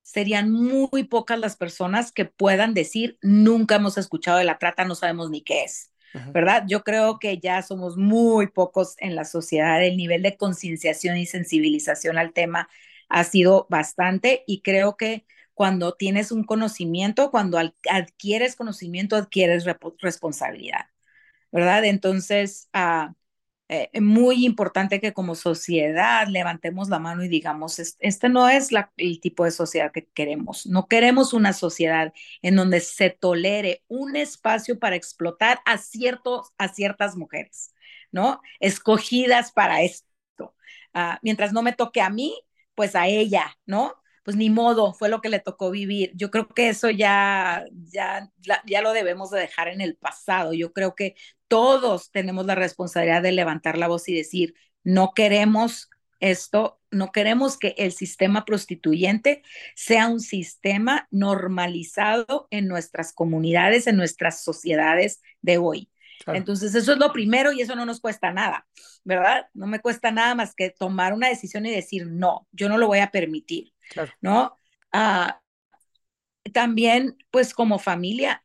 serían 0.02 0.50
muy 0.52 1.04
pocas 1.04 1.38
las 1.38 1.56
personas 1.56 2.12
que 2.12 2.24
puedan 2.24 2.74
decir, 2.74 3.18
nunca 3.22 3.76
hemos 3.76 3.98
escuchado 3.98 4.38
de 4.38 4.44
la 4.44 4.58
trata, 4.58 4.84
no 4.84 4.94
sabemos 4.94 5.30
ni 5.30 5.42
qué 5.42 5.64
es, 5.64 5.92
¿verdad? 6.32 6.64
Yo 6.68 6.84
creo 6.84 7.18
que 7.18 7.38
ya 7.38 7.62
somos 7.62 7.96
muy 7.96 8.48
pocos 8.48 8.94
en 8.98 9.16
la 9.16 9.24
sociedad, 9.24 9.84
el 9.84 9.96
nivel 9.96 10.22
de 10.22 10.36
concienciación 10.36 11.16
y 11.18 11.26
sensibilización 11.26 12.18
al 12.18 12.32
tema 12.32 12.68
ha 13.08 13.24
sido 13.24 13.66
bastante 13.70 14.44
y 14.46 14.62
creo 14.62 14.96
que 14.96 15.26
cuando 15.56 15.94
tienes 15.94 16.32
un 16.32 16.44
conocimiento, 16.44 17.30
cuando 17.30 17.58
adquieres 17.90 18.56
conocimiento, 18.56 19.16
adquieres 19.16 19.64
responsabilidad, 20.00 20.90
¿verdad? 21.50 21.86
Entonces, 21.86 22.68
ah, 22.74 23.14
eh, 23.68 23.88
muy 24.02 24.44
importante 24.44 25.00
que 25.00 25.14
como 25.14 25.34
sociedad 25.34 26.28
levantemos 26.28 26.90
la 26.90 26.98
mano 26.98 27.24
y 27.24 27.28
digamos, 27.28 27.78
este 27.78 28.28
no 28.28 28.50
es 28.50 28.68
el 28.98 29.20
tipo 29.20 29.44
de 29.46 29.50
sociedad 29.50 29.92
que 29.92 30.06
queremos. 30.08 30.66
No 30.66 30.88
queremos 30.88 31.32
una 31.32 31.54
sociedad 31.54 32.12
en 32.42 32.56
donde 32.56 32.80
se 32.80 33.08
tolere 33.08 33.82
un 33.88 34.14
espacio 34.14 34.78
para 34.78 34.96
explotar 34.96 35.60
a, 35.64 35.78
ciertos, 35.78 36.52
a 36.58 36.68
ciertas 36.68 37.16
mujeres, 37.16 37.74
¿no? 38.12 38.42
Escogidas 38.60 39.52
para 39.52 39.80
esto. 39.82 40.54
Ah, 40.92 41.18
mientras 41.22 41.54
no 41.54 41.62
me 41.62 41.72
toque 41.72 42.02
a 42.02 42.10
mí, 42.10 42.38
pues 42.74 42.94
a 42.94 43.06
ella, 43.06 43.56
¿no? 43.64 43.94
Pues 44.26 44.36
ni 44.36 44.50
modo, 44.50 44.92
fue 44.92 45.08
lo 45.08 45.20
que 45.20 45.28
le 45.28 45.38
tocó 45.38 45.70
vivir. 45.70 46.10
Yo 46.16 46.32
creo 46.32 46.48
que 46.48 46.68
eso 46.68 46.90
ya, 46.90 47.64
ya, 47.92 48.28
ya 48.66 48.82
lo 48.82 48.92
debemos 48.92 49.30
de 49.30 49.38
dejar 49.38 49.68
en 49.68 49.80
el 49.80 49.94
pasado. 49.96 50.52
Yo 50.52 50.72
creo 50.72 50.96
que 50.96 51.14
todos 51.46 52.10
tenemos 52.10 52.44
la 52.44 52.56
responsabilidad 52.56 53.22
de 53.22 53.30
levantar 53.30 53.78
la 53.78 53.86
voz 53.86 54.08
y 54.08 54.16
decir, 54.16 54.54
no 54.82 55.12
queremos 55.14 55.90
esto, 56.18 56.80
no 56.90 57.12
queremos 57.12 57.56
que 57.56 57.76
el 57.78 57.92
sistema 57.92 58.44
prostituyente 58.44 59.42
sea 59.76 60.08
un 60.08 60.18
sistema 60.18 61.06
normalizado 61.12 62.48
en 62.50 62.66
nuestras 62.66 63.12
comunidades, 63.12 63.86
en 63.86 63.96
nuestras 63.96 64.42
sociedades 64.42 65.22
de 65.40 65.58
hoy. 65.58 65.88
Entonces, 66.26 66.74
eso 66.74 66.92
es 66.92 66.98
lo 66.98 67.12
primero 67.12 67.52
y 67.52 67.60
eso 67.60 67.76
no 67.76 67.86
nos 67.86 68.00
cuesta 68.00 68.32
nada, 68.32 68.66
¿verdad? 69.04 69.48
No 69.54 69.66
me 69.66 69.80
cuesta 69.80 70.10
nada 70.10 70.34
más 70.34 70.54
que 70.54 70.70
tomar 70.70 71.12
una 71.12 71.28
decisión 71.28 71.66
y 71.66 71.70
decir, 71.70 72.06
no, 72.06 72.48
yo 72.52 72.68
no 72.68 72.78
lo 72.78 72.88
voy 72.88 72.98
a 72.98 73.10
permitir. 73.10 73.72
¿no? 74.20 74.58
Ah, 74.92 75.40
también, 76.52 77.16
pues 77.30 77.54
como 77.54 77.78
familia, 77.78 78.44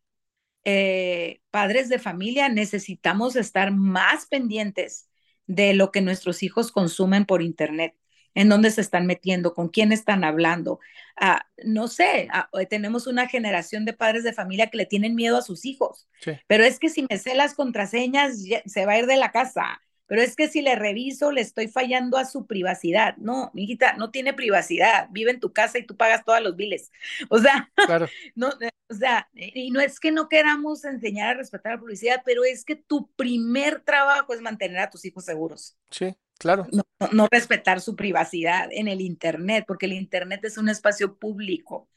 eh, 0.64 1.42
padres 1.52 1.90
de 1.90 2.00
familia, 2.00 2.50
necesitamos 2.50 3.36
estar 3.36 3.72
más 3.72 4.28
pendientes 4.28 5.10
de 5.48 5.74
lo 5.74 5.92
que 5.92 6.02
nuestros 6.02 6.44
hijos 6.44 6.72
consumen 6.72 7.26
por 7.26 7.42
Internet. 7.42 7.96
En 8.36 8.50
dónde 8.50 8.72
se 8.72 8.82
están 8.82 9.06
metiendo, 9.06 9.54
con 9.54 9.70
quién 9.70 9.92
están 9.92 10.24
hablando. 10.24 10.80
Ah, 11.20 11.46
no 11.64 11.88
sé, 11.88 12.28
ah, 12.32 12.50
tenemos 12.70 13.08
una 13.08 13.28
generación 13.28 13.86
de 13.86 13.94
padres 13.94 14.24
de 14.24 14.34
familia 14.34 14.68
que 14.68 14.78
le 14.78 14.86
tienen 14.86 15.16
miedo 15.16 15.38
a 15.38 15.42
sus 15.42 15.66
hijos, 15.66 16.08
pero 16.48 16.64
es 16.64 16.80
que 16.80 16.90
si 16.90 17.06
me 17.10 17.18
sé 17.18 17.36
las 17.36 17.54
contraseñas, 17.54 18.44
se 18.66 18.86
va 18.86 18.94
a 18.94 19.00
ir 19.00 19.06
de 19.08 19.18
la 19.18 19.32
casa. 19.32 19.82
Pero 20.12 20.24
es 20.24 20.36
que 20.36 20.50
si 20.50 20.62
le 20.62 20.76
reviso, 20.76 21.32
le 21.32 21.40
estoy 21.40 21.70
fallando 21.70 22.18
a 22.18 22.26
su 22.26 22.46
privacidad. 22.46 23.16
No, 23.16 23.50
mi 23.54 23.64
hijita, 23.64 23.94
no 23.94 24.12
tiene 24.12 24.34
privacidad. 24.34 25.08
Vive 25.12 25.32
en 25.32 25.40
tu 25.40 25.54
casa 25.54 25.80
y 25.80 25.86
tú 25.86 25.96
pagas 25.96 26.26
todos 26.26 26.42
los 26.42 26.58
biles. 26.58 26.92
O 27.30 27.38
sea, 27.38 27.72
claro. 27.88 28.10
no, 28.36 28.50
o 28.90 28.94
sea, 28.94 29.30
y 29.34 29.72
no 29.72 29.80
es 29.80 30.02
que 30.02 30.12
no 30.12 30.28
queramos 30.28 30.84
enseñar 30.84 31.30
a 31.30 31.34
respetar 31.36 31.76
la 31.76 31.82
privacidad, 31.82 32.24
pero 32.26 32.44
es 32.44 32.66
que 32.66 32.76
tu 32.76 33.10
primer 33.16 33.80
trabajo 33.86 34.34
es 34.34 34.42
mantener 34.42 34.80
a 34.80 34.90
tus 34.90 35.06
hijos 35.06 35.24
seguros. 35.24 35.78
Sí, 35.92 36.14
Claro. 36.38 36.68
No, 37.14 37.28
respetar 37.32 37.80
su 37.80 37.96
privacidad 37.96 38.68
en 38.72 38.90
el 38.90 39.00
Internet, 39.00 39.64
porque 39.66 39.86
el 39.86 39.94
Internet 39.94 40.44
es 40.44 40.58
un 40.58 40.68
espacio 40.68 41.20
público, 41.20 41.88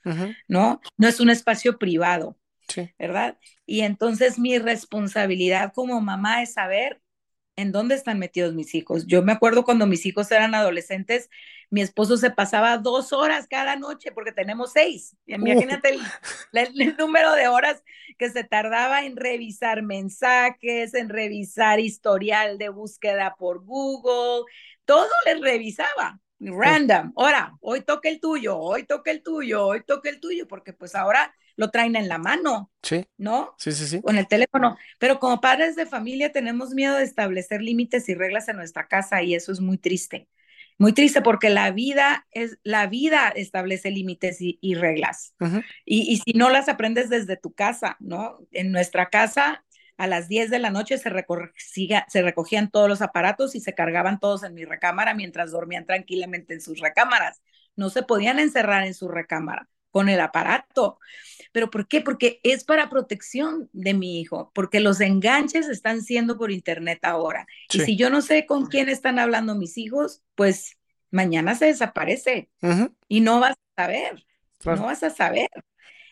¿no? 0.47 0.81
No 0.99 1.09
es 1.09 1.19
un 1.19 1.31
espacio 1.31 1.79
privado, 1.79 2.39
sí. 2.69 2.91
¿verdad? 2.99 3.39
Y 3.65 3.81
entonces 3.81 4.39
mi 4.39 4.59
responsabilidad 4.59 5.73
como 5.73 6.01
mamá 6.03 6.43
es 6.43 6.53
saber 6.53 7.01
en 7.57 7.73
dónde 7.73 7.95
están 7.95 8.19
metidos 8.19 8.55
mis 8.55 8.75
hijos. 8.75 9.07
Yo 9.07 9.23
me 9.23 9.33
acuerdo 9.33 9.65
cuando 9.65 9.87
mis 9.87 10.07
hijos 10.07 10.31
eran 10.31 10.55
adolescentes, 10.55 11.31
mi 11.71 11.81
esposo 11.81 12.17
se 12.17 12.31
pasaba 12.31 12.79
dos 12.79 13.13
horas 13.13 13.47
cada 13.49 13.77
noche 13.77 14.13
porque 14.13 14.33
tenemos 14.33 14.73
seis. 14.73 15.17
Imagínate 15.27 15.97
el, 16.53 16.97
número 16.97 17.33
de 17.33 17.49
horas 17.49 17.83
que 18.19 18.31
se 18.31 18.45
tardaba 18.45 19.05
en 19.05 19.17
revisar 19.17 19.83
mensajes, 19.83 20.95
en 20.95 21.09
revisar 21.09 21.81
historial 21.81 22.59
de 22.59 22.69
búsqueda 22.69 23.35
por 23.39 23.65
Google, 23.65 24.45
todo 24.85 25.09
les 25.27 25.41
revisaba. 25.41 26.21
Random, 26.53 27.13
ahora, 27.17 27.57
hoy 27.61 27.81
toca 27.83 28.09
el 28.09 28.21
tuyo, 28.21 28.59
hoy 28.59 28.85
toca 28.85 29.11
el 29.11 29.23
tuyo, 29.23 29.67
hoy 29.67 29.83
toca 29.85 30.09
el 30.09 30.21
tuyo, 30.21 30.47
porque 30.47 30.73
pues 30.73 30.95
ahora 30.95 31.35
lo 31.57 31.71
traen 31.71 31.97
en 31.97 32.09
la 32.09 32.19
mano. 32.19 32.71
Sí. 32.83 33.07
¿No? 33.17 33.55
Sí, 33.59 33.73
sí, 33.73 33.87
sí. 33.87 34.03
Con 34.03 34.17
el 34.17 34.27
teléfono. 34.27 34.77
Pero 34.99 35.19
como 35.21 35.41
padres 35.41 35.77
de 35.77 35.87
familia 35.87 36.33
tenemos 36.33 36.71
miedo 36.71 36.97
de 36.97 37.05
establecer 37.05 37.63
límites 37.63 38.09
y 38.09 38.15
reglas 38.15 38.49
en 38.49 38.57
nuestra 38.57 38.89
casa 38.89 39.23
y 39.23 39.35
eso 39.35 39.53
es 39.53 39.61
muy 39.61 39.79
triste. 39.79 40.29
Muy 40.77 40.93
triste 40.93 41.23
porque 41.23 41.51
la 41.51 41.71
vida 41.71 42.27
es, 42.33 42.59
la 42.65 42.89
vida 42.89 43.29
establece 43.29 43.93
límites 43.93 44.39
y, 44.41 44.75
reglas. 44.75 45.35
y, 45.85 46.13
y, 46.13 46.17
si 46.19 46.37
no 46.37 46.51
las 46.51 46.69
aprendes 46.69 47.09
desde 47.09 47.37
tu 47.37 47.53
casa, 47.53 47.97
¿no? 48.01 48.41
En 48.51 48.73
nuestra 48.73 49.09
casa, 49.09 49.64
a 49.97 50.07
las 50.07 50.29
10 50.29 50.51
de 50.51 50.59
la 50.59 50.71
noche 50.71 50.99
se, 50.99 51.11
se 52.09 52.23
recogían 52.23 52.71
todos 52.71 52.89
los 52.89 53.03
aparatos 53.03 53.55
y 53.55 53.61
se 53.61 53.75
cargaban 53.75 54.21
todos 54.21 54.43
en 54.45 54.55
mi 54.55 54.65
recámara 54.65 55.15
mientras 55.15 55.53
dormían 55.53 55.87
tranquilamente 55.87 56.55
en 56.55 56.61
sus 56.61 56.81
recámaras. 56.81 57.43
No 57.77 57.91
se 57.91 58.03
podían 58.03 58.39
encerrar 58.39 58.85
en 58.87 58.95
su 58.95 59.09
recámara 59.09 59.69
con 59.91 60.09
el 60.09 60.21
aparato. 60.21 60.99
¿Pero 61.53 61.71
por 61.71 61.87
qué? 61.87 62.01
Porque 62.01 62.41
es 62.43 62.65
para 62.65 62.91
protección 62.91 63.69
de 63.73 63.95
mi 63.95 64.21
hijo, 64.21 64.51
porque 64.55 64.81
los 64.81 65.01
enganches 65.01 65.69
están 65.69 66.03
siendo 66.03 66.37
por 66.37 66.51
internet 66.51 66.99
ahora. 67.03 67.47
Y 67.71 67.81
si 67.81 67.97
yo 67.97 68.11
no 68.11 68.21
sé 68.23 68.47
con 68.47 68.67
quién 68.67 68.89
están 68.89 69.19
hablando 69.19 69.55
mis 69.55 69.79
hijos, 69.79 70.23
pues 70.35 70.79
mañana 71.11 71.55
se 71.55 71.67
desaparece 71.67 72.51
y 73.09 73.21
no 73.21 73.41
vas 73.41 73.53
a 73.77 73.83
saber, 73.85 74.27
no 74.71 74.85
vas 74.85 75.03
a 75.03 75.11
saber. 75.11 75.49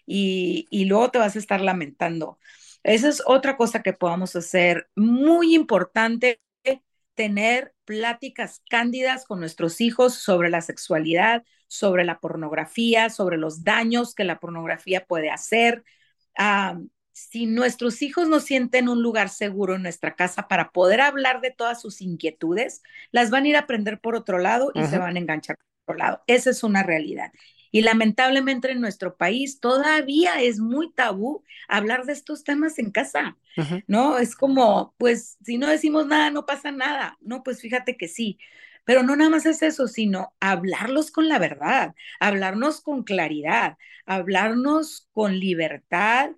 Y, 0.06 0.66
y 0.70 0.86
luego 0.86 1.10
te 1.10 1.18
vas 1.18 1.36
a 1.36 1.38
estar 1.38 1.60
lamentando. 1.60 2.38
Esa 2.82 3.08
es 3.08 3.22
otra 3.26 3.56
cosa 3.56 3.82
que 3.82 3.92
podamos 3.92 4.34
hacer. 4.36 4.88
Muy 4.96 5.54
importante 5.54 6.40
tener 7.14 7.74
pláticas 7.84 8.62
cándidas 8.70 9.26
con 9.26 9.40
nuestros 9.40 9.80
hijos 9.80 10.14
sobre 10.14 10.50
la 10.50 10.62
sexualidad, 10.62 11.44
sobre 11.66 12.04
la 12.04 12.20
pornografía, 12.20 13.10
sobre 13.10 13.36
los 13.36 13.64
daños 13.64 14.14
que 14.14 14.24
la 14.24 14.40
pornografía 14.40 15.04
puede 15.06 15.30
hacer. 15.30 15.84
si 17.12 17.46
nuestros 17.46 18.00
hijos 18.02 18.28
no 18.28 18.40
sienten 18.40 18.88
un 18.88 19.02
lugar 19.02 19.28
seguro 19.28 19.74
en 19.76 19.82
nuestra 19.82 20.16
casa 20.16 20.48
para 20.48 20.70
poder 20.70 21.00
hablar 21.02 21.42
de 21.42 21.50
todas 21.50 21.80
sus 21.80 22.00
inquietudes, 22.00 22.82
las 23.10 23.30
van 23.30 23.44
a 23.44 23.48
ir 23.48 23.56
a 23.56 23.60
aprender 23.60 24.00
por 24.00 24.14
otro 24.16 24.38
lado 24.38 24.72
y 24.74 24.84
se 24.84 24.98
van 24.98 25.16
a 25.16 25.18
enganchar 25.18 25.56
por 25.84 25.96
otro 25.96 26.04
lado. 26.06 26.22
Esa 26.26 26.50
es 26.50 26.64
una 26.64 26.82
realidad. 26.82 27.30
Y 27.72 27.82
lamentablemente 27.82 28.70
en 28.70 28.80
nuestro 28.80 29.16
país 29.16 29.60
todavía 29.60 30.40
es 30.42 30.60
muy 30.60 30.92
tabú 30.92 31.44
hablar 31.68 32.04
de 32.06 32.12
estos 32.14 32.44
temas 32.44 32.78
en 32.78 32.92
casa, 32.92 33.38
¿no? 33.88 34.18
Es 34.18 34.36
como, 34.36 34.94
pues, 34.98 35.38
si 35.44 35.58
no 35.58 35.66
decimos 35.68 36.06
nada, 36.06 36.30
no 36.30 36.46
pasa 36.46 36.70
nada. 36.72 37.18
No, 37.20 37.42
pues 37.42 37.60
fíjate 37.60 37.96
que 37.96 38.08
sí. 38.08 38.38
Pero 38.84 39.02
no 39.02 39.16
nada 39.16 39.30
más 39.30 39.46
es 39.46 39.62
eso, 39.62 39.88
sino 39.88 40.34
hablarlos 40.40 41.10
con 41.12 41.28
la 41.28 41.38
verdad, 41.38 41.94
hablarnos 42.20 42.80
con 42.80 43.04
claridad, 43.04 43.78
hablarnos 44.06 45.08
con 45.12 45.38
libertad 45.38 46.30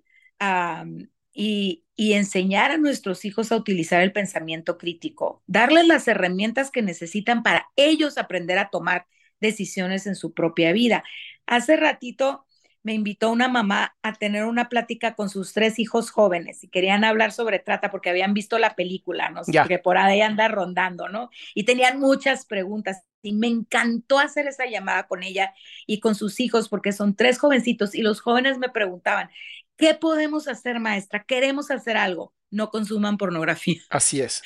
y, 1.33 1.83
y 1.95 2.13
enseñar 2.13 2.71
a 2.71 2.77
nuestros 2.77 3.25
hijos 3.25 3.51
a 3.51 3.57
utilizar 3.57 4.01
el 4.01 4.13
pensamiento 4.13 4.77
crítico, 4.77 5.43
darles 5.47 5.87
las 5.87 6.07
herramientas 6.07 6.71
que 6.71 6.81
necesitan 6.81 7.43
para 7.43 7.67
ellos 7.75 8.17
aprender 8.17 8.57
a 8.57 8.69
tomar 8.69 9.07
decisiones 9.45 10.07
en 10.07 10.15
su 10.15 10.33
propia 10.33 10.71
vida. 10.73 11.03
Hace 11.45 11.77
ratito 11.77 12.45
me 12.85 12.93
invitó 12.93 13.31
una 13.31 13.47
mamá 13.47 13.95
a 14.03 14.13
tener 14.13 14.45
una 14.45 14.69
plática 14.69 15.15
con 15.15 15.27
sus 15.29 15.53
tres 15.53 15.79
hijos 15.79 16.11
jóvenes 16.11 16.63
y 16.63 16.67
querían 16.67 17.03
hablar 17.03 17.31
sobre 17.31 17.57
trata 17.57 17.89
porque 17.89 18.11
habían 18.11 18.35
visto 18.35 18.59
la 18.59 18.75
película, 18.75 19.31
no 19.31 19.43
sé, 19.43 19.65
que 19.65 19.79
por 19.79 19.97
ahí 19.97 20.21
anda 20.21 20.47
rondando, 20.49 21.09
¿no? 21.09 21.31
Y 21.55 21.63
tenían 21.65 21.99
muchas 21.99 22.45
preguntas 22.45 23.01
y 23.23 23.33
me 23.33 23.47
encantó 23.47 24.19
hacer 24.19 24.45
esa 24.47 24.67
llamada 24.67 25.07
con 25.07 25.23
ella 25.23 25.55
y 25.87 25.99
con 25.99 26.13
sus 26.13 26.39
hijos 26.39 26.69
porque 26.69 26.91
son 26.91 27.15
tres 27.15 27.39
jovencitos 27.39 27.95
y 27.95 28.03
los 28.03 28.21
jóvenes 28.21 28.59
me 28.59 28.69
preguntaban, 28.69 29.31
¿qué 29.77 29.93
podemos 29.93 30.47
hacer, 30.47 30.79
maestra? 30.79 31.23
Queremos 31.23 31.71
hacer 31.71 31.97
algo. 31.97 32.33
No 32.51 32.69
consuman 32.69 33.17
pornografía. 33.17 33.81
Así 33.89 34.21
es. 34.21 34.41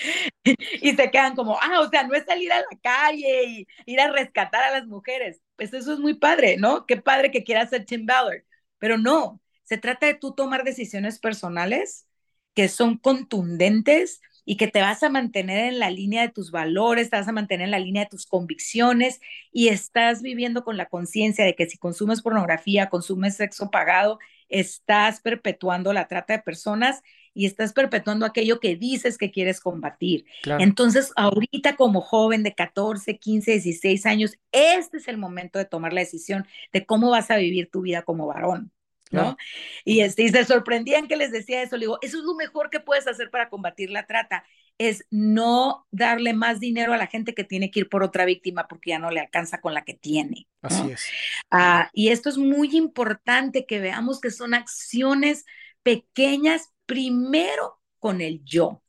y 0.81 0.95
se 0.95 1.11
quedan 1.11 1.35
como, 1.35 1.57
ah, 1.61 1.81
o 1.81 1.89
sea, 1.89 2.03
no 2.03 2.15
es 2.15 2.25
salir 2.25 2.51
a 2.51 2.59
la 2.59 2.79
calle 2.81 3.43
y 3.45 3.67
ir 3.85 3.99
a 4.01 4.11
rescatar 4.11 4.63
a 4.63 4.71
las 4.71 4.87
mujeres 4.87 5.41
pues 5.59 5.73
eso 5.73 5.93
es 5.93 5.99
muy 5.99 6.13
padre, 6.15 6.55
¿no? 6.57 6.85
Qué 6.85 6.97
padre 6.97 7.31
que 7.31 7.43
quieras 7.43 7.69
ser 7.69 7.85
Tim 7.85 8.05
Ballard, 8.05 8.43
pero 8.77 8.97
no, 8.97 9.41
se 9.63 9.77
trata 9.77 10.07
de 10.07 10.13
tú 10.13 10.33
tomar 10.33 10.63
decisiones 10.63 11.19
personales 11.19 12.07
que 12.55 12.69
son 12.69 12.97
contundentes 12.97 14.21
y 14.45 14.55
que 14.55 14.69
te 14.69 14.81
vas 14.81 15.03
a 15.03 15.09
mantener 15.09 15.65
en 15.65 15.79
la 15.79 15.91
línea 15.91 16.21
de 16.21 16.29
tus 16.29 16.49
valores, 16.49 17.09
te 17.09 17.17
vas 17.17 17.27
a 17.27 17.33
mantener 17.33 17.65
en 17.65 17.71
la 17.71 17.79
línea 17.79 18.05
de 18.05 18.09
tus 18.09 18.25
convicciones 18.25 19.19
y 19.51 19.67
estás 19.67 20.21
viviendo 20.21 20.63
con 20.63 20.77
la 20.77 20.85
conciencia 20.87 21.43
de 21.43 21.55
que 21.55 21.69
si 21.69 21.77
consumes 21.77 22.21
pornografía, 22.21 22.89
consumes 22.89 23.35
sexo 23.35 23.69
pagado, 23.69 24.17
estás 24.49 25.21
perpetuando 25.21 25.93
la 25.93 26.07
trata 26.07 26.33
de 26.33 26.43
personas 26.43 27.01
y 27.33 27.45
estás 27.45 27.73
perpetuando 27.73 28.25
aquello 28.25 28.59
que 28.59 28.75
dices 28.75 29.17
que 29.17 29.31
quieres 29.31 29.59
combatir. 29.61 30.25
Entonces, 30.57 31.11
ahorita 31.15 31.75
como 31.75 32.01
joven 32.01 32.43
de 32.43 32.55
14, 32.55 33.17
15, 33.17 33.51
16 33.51 34.05
años, 34.05 34.37
este 34.51 34.97
es 34.97 35.07
el 35.07 35.17
momento 35.17 35.59
de 35.59 35.65
tomar 35.65 35.93
la 35.93 36.01
decisión 36.01 36.45
de 36.73 36.85
cómo 36.85 37.11
vas 37.11 37.31
a 37.31 37.37
vivir 37.37 37.69
tu 37.71 37.81
vida 37.81 38.01
como 38.03 38.27
varón. 38.27 38.71
¿No? 39.11 39.37
Y, 39.85 40.01
este, 40.01 40.23
y 40.23 40.29
se 40.29 40.45
sorprendían 40.45 41.07
que 41.07 41.15
les 41.15 41.31
decía 41.31 41.61
eso, 41.61 41.77
le 41.77 41.85
digo, 41.85 41.97
eso 42.01 42.17
es 42.19 42.23
lo 42.23 42.35
mejor 42.35 42.69
que 42.69 42.79
puedes 42.79 43.07
hacer 43.07 43.29
para 43.29 43.49
combatir 43.49 43.89
la 43.89 44.05
trata, 44.05 44.43
es 44.77 45.05
no 45.11 45.85
darle 45.91 46.33
más 46.33 46.59
dinero 46.59 46.93
a 46.93 46.97
la 46.97 47.07
gente 47.07 47.33
que 47.33 47.43
tiene 47.43 47.69
que 47.69 47.81
ir 47.81 47.89
por 47.89 48.03
otra 48.03 48.25
víctima 48.25 48.67
porque 48.67 48.91
ya 48.91 48.99
no 48.99 49.11
le 49.11 49.19
alcanza 49.19 49.59
con 49.59 49.73
la 49.73 49.83
que 49.83 49.93
tiene. 49.93 50.47
Así 50.61 50.91
es. 50.91 51.05
Ah, 51.51 51.89
y 51.93 52.09
esto 52.09 52.29
es 52.29 52.37
muy 52.37 52.75
importante 52.75 53.65
que 53.65 53.79
veamos 53.79 54.21
que 54.21 54.31
son 54.31 54.53
acciones 54.53 55.45
pequeñas 55.83 56.71
primero 56.85 57.79
con 57.99 58.21
el 58.21 58.43
yo. 58.45 58.81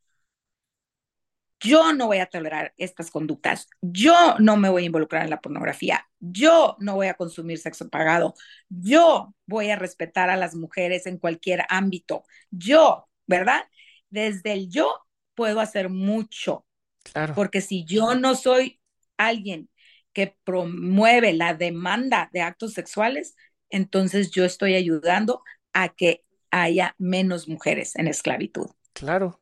Yo 1.60 1.92
no 1.92 2.06
voy 2.06 2.18
a 2.18 2.26
tolerar 2.26 2.72
estas 2.78 3.10
conductas. 3.10 3.68
Yo 3.82 4.36
no 4.38 4.56
me 4.56 4.70
voy 4.70 4.84
a 4.84 4.86
involucrar 4.86 5.24
en 5.24 5.30
la 5.30 5.40
pornografía. 5.40 6.06
Yo 6.18 6.76
no 6.80 6.94
voy 6.94 7.08
a 7.08 7.14
consumir 7.14 7.58
sexo 7.58 7.88
pagado. 7.90 8.34
Yo 8.68 9.34
voy 9.46 9.70
a 9.70 9.76
respetar 9.76 10.30
a 10.30 10.36
las 10.36 10.54
mujeres 10.54 11.06
en 11.06 11.18
cualquier 11.18 11.64
ámbito. 11.68 12.24
Yo, 12.50 13.08
¿verdad? 13.26 13.64
Desde 14.08 14.52
el 14.52 14.70
yo 14.70 15.06
puedo 15.34 15.60
hacer 15.60 15.90
mucho. 15.90 16.66
Claro. 17.02 17.34
Porque 17.34 17.60
si 17.60 17.84
yo 17.84 18.14
no 18.14 18.34
soy 18.34 18.80
alguien 19.18 19.68
que 20.12 20.36
promueve 20.44 21.32
la 21.34 21.54
demanda 21.54 22.30
de 22.32 22.40
actos 22.40 22.72
sexuales, 22.72 23.36
entonces 23.68 24.30
yo 24.30 24.44
estoy 24.44 24.74
ayudando 24.74 25.42
a 25.72 25.90
que 25.90 26.24
haya 26.50 26.94
menos 26.98 27.48
mujeres 27.48 27.96
en 27.96 28.08
esclavitud. 28.08 28.66
Claro. 28.92 29.40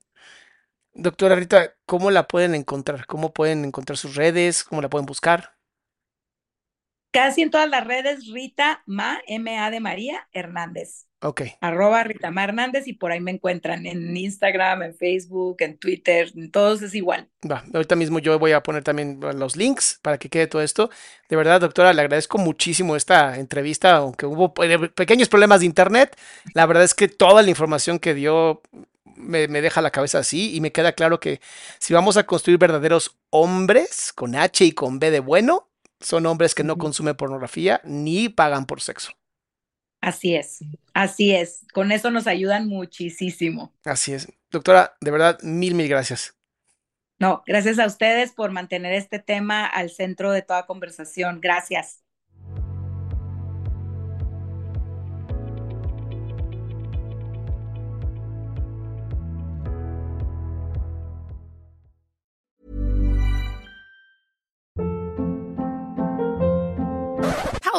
Doctora 1.00 1.36
Rita, 1.36 1.76
¿cómo 1.86 2.10
la 2.10 2.26
pueden 2.26 2.56
encontrar? 2.56 3.06
¿Cómo 3.06 3.32
pueden 3.32 3.64
encontrar 3.64 3.96
sus 3.96 4.16
redes? 4.16 4.64
¿Cómo 4.64 4.82
la 4.82 4.90
pueden 4.90 5.06
buscar? 5.06 5.54
Casi 7.12 7.42
en 7.42 7.52
todas 7.52 7.70
las 7.70 7.86
redes, 7.86 8.26
Rita 8.26 8.82
Ma, 8.84 9.20
M-A 9.28 9.70
de 9.70 9.78
María 9.78 10.28
Hernández. 10.32 11.06
Ok. 11.20 11.42
Arroba 11.60 12.02
Ritamar 12.02 12.48
Hernández 12.48 12.88
y 12.88 12.94
por 12.94 13.12
ahí 13.12 13.20
me 13.20 13.30
encuentran 13.30 13.86
en 13.86 14.16
Instagram, 14.16 14.82
en 14.82 14.94
Facebook, 14.96 15.58
en 15.60 15.78
Twitter, 15.78 16.32
en 16.34 16.50
todos 16.50 16.82
es 16.82 16.94
igual. 16.96 17.28
Va, 17.48 17.64
ahorita 17.72 17.94
mismo 17.94 18.18
yo 18.18 18.36
voy 18.40 18.50
a 18.50 18.64
poner 18.64 18.82
también 18.82 19.20
los 19.20 19.56
links 19.56 20.00
para 20.02 20.18
que 20.18 20.28
quede 20.28 20.48
todo 20.48 20.62
esto. 20.62 20.90
De 21.28 21.36
verdad, 21.36 21.60
doctora, 21.60 21.92
le 21.92 22.02
agradezco 22.02 22.38
muchísimo 22.38 22.96
esta 22.96 23.38
entrevista, 23.38 23.96
aunque 23.96 24.26
hubo 24.26 24.52
pequeños 24.52 25.28
problemas 25.28 25.60
de 25.60 25.66
internet. 25.66 26.16
La 26.54 26.66
verdad 26.66 26.82
es 26.82 26.94
que 26.94 27.06
toda 27.06 27.42
la 27.42 27.50
información 27.50 28.00
que 28.00 28.14
dio 28.14 28.62
me, 29.16 29.48
me, 29.48 29.60
deja 29.60 29.82
la 29.82 29.90
cabeza 29.90 30.18
así 30.18 30.54
y 30.54 30.60
me 30.60 30.72
queda 30.72 30.92
claro 30.92 31.20
que 31.20 31.40
si 31.78 31.94
vamos 31.94 32.16
a 32.16 32.24
construir 32.24 32.58
verdaderos 32.58 33.18
hombres 33.30 34.12
con 34.12 34.34
H 34.34 34.64
y 34.64 34.72
con 34.72 34.98
B 34.98 35.10
de 35.10 35.20
bueno, 35.20 35.68
son 36.00 36.26
hombres 36.26 36.54
que 36.54 36.64
no 36.64 36.78
consumen 36.78 37.16
pornografía 37.16 37.80
ni 37.84 38.28
pagan 38.28 38.66
por 38.66 38.80
sexo. 38.80 39.12
Así 40.00 40.36
es, 40.36 40.60
así 40.94 41.34
es. 41.34 41.66
Con 41.72 41.90
eso 41.90 42.10
nos 42.10 42.26
ayudan 42.26 42.68
muchísimo. 42.68 43.74
Así 43.84 44.12
es. 44.12 44.28
Doctora, 44.50 44.96
de 45.00 45.10
verdad, 45.10 45.38
mil, 45.42 45.74
mil 45.74 45.88
gracias. 45.88 46.36
No, 47.18 47.42
gracias 47.46 47.80
a 47.80 47.86
ustedes 47.86 48.32
por 48.32 48.52
mantener 48.52 48.92
este 48.92 49.18
tema 49.18 49.66
al 49.66 49.90
centro 49.90 50.30
de 50.30 50.42
toda 50.42 50.66
conversación. 50.66 51.40
Gracias. 51.40 52.04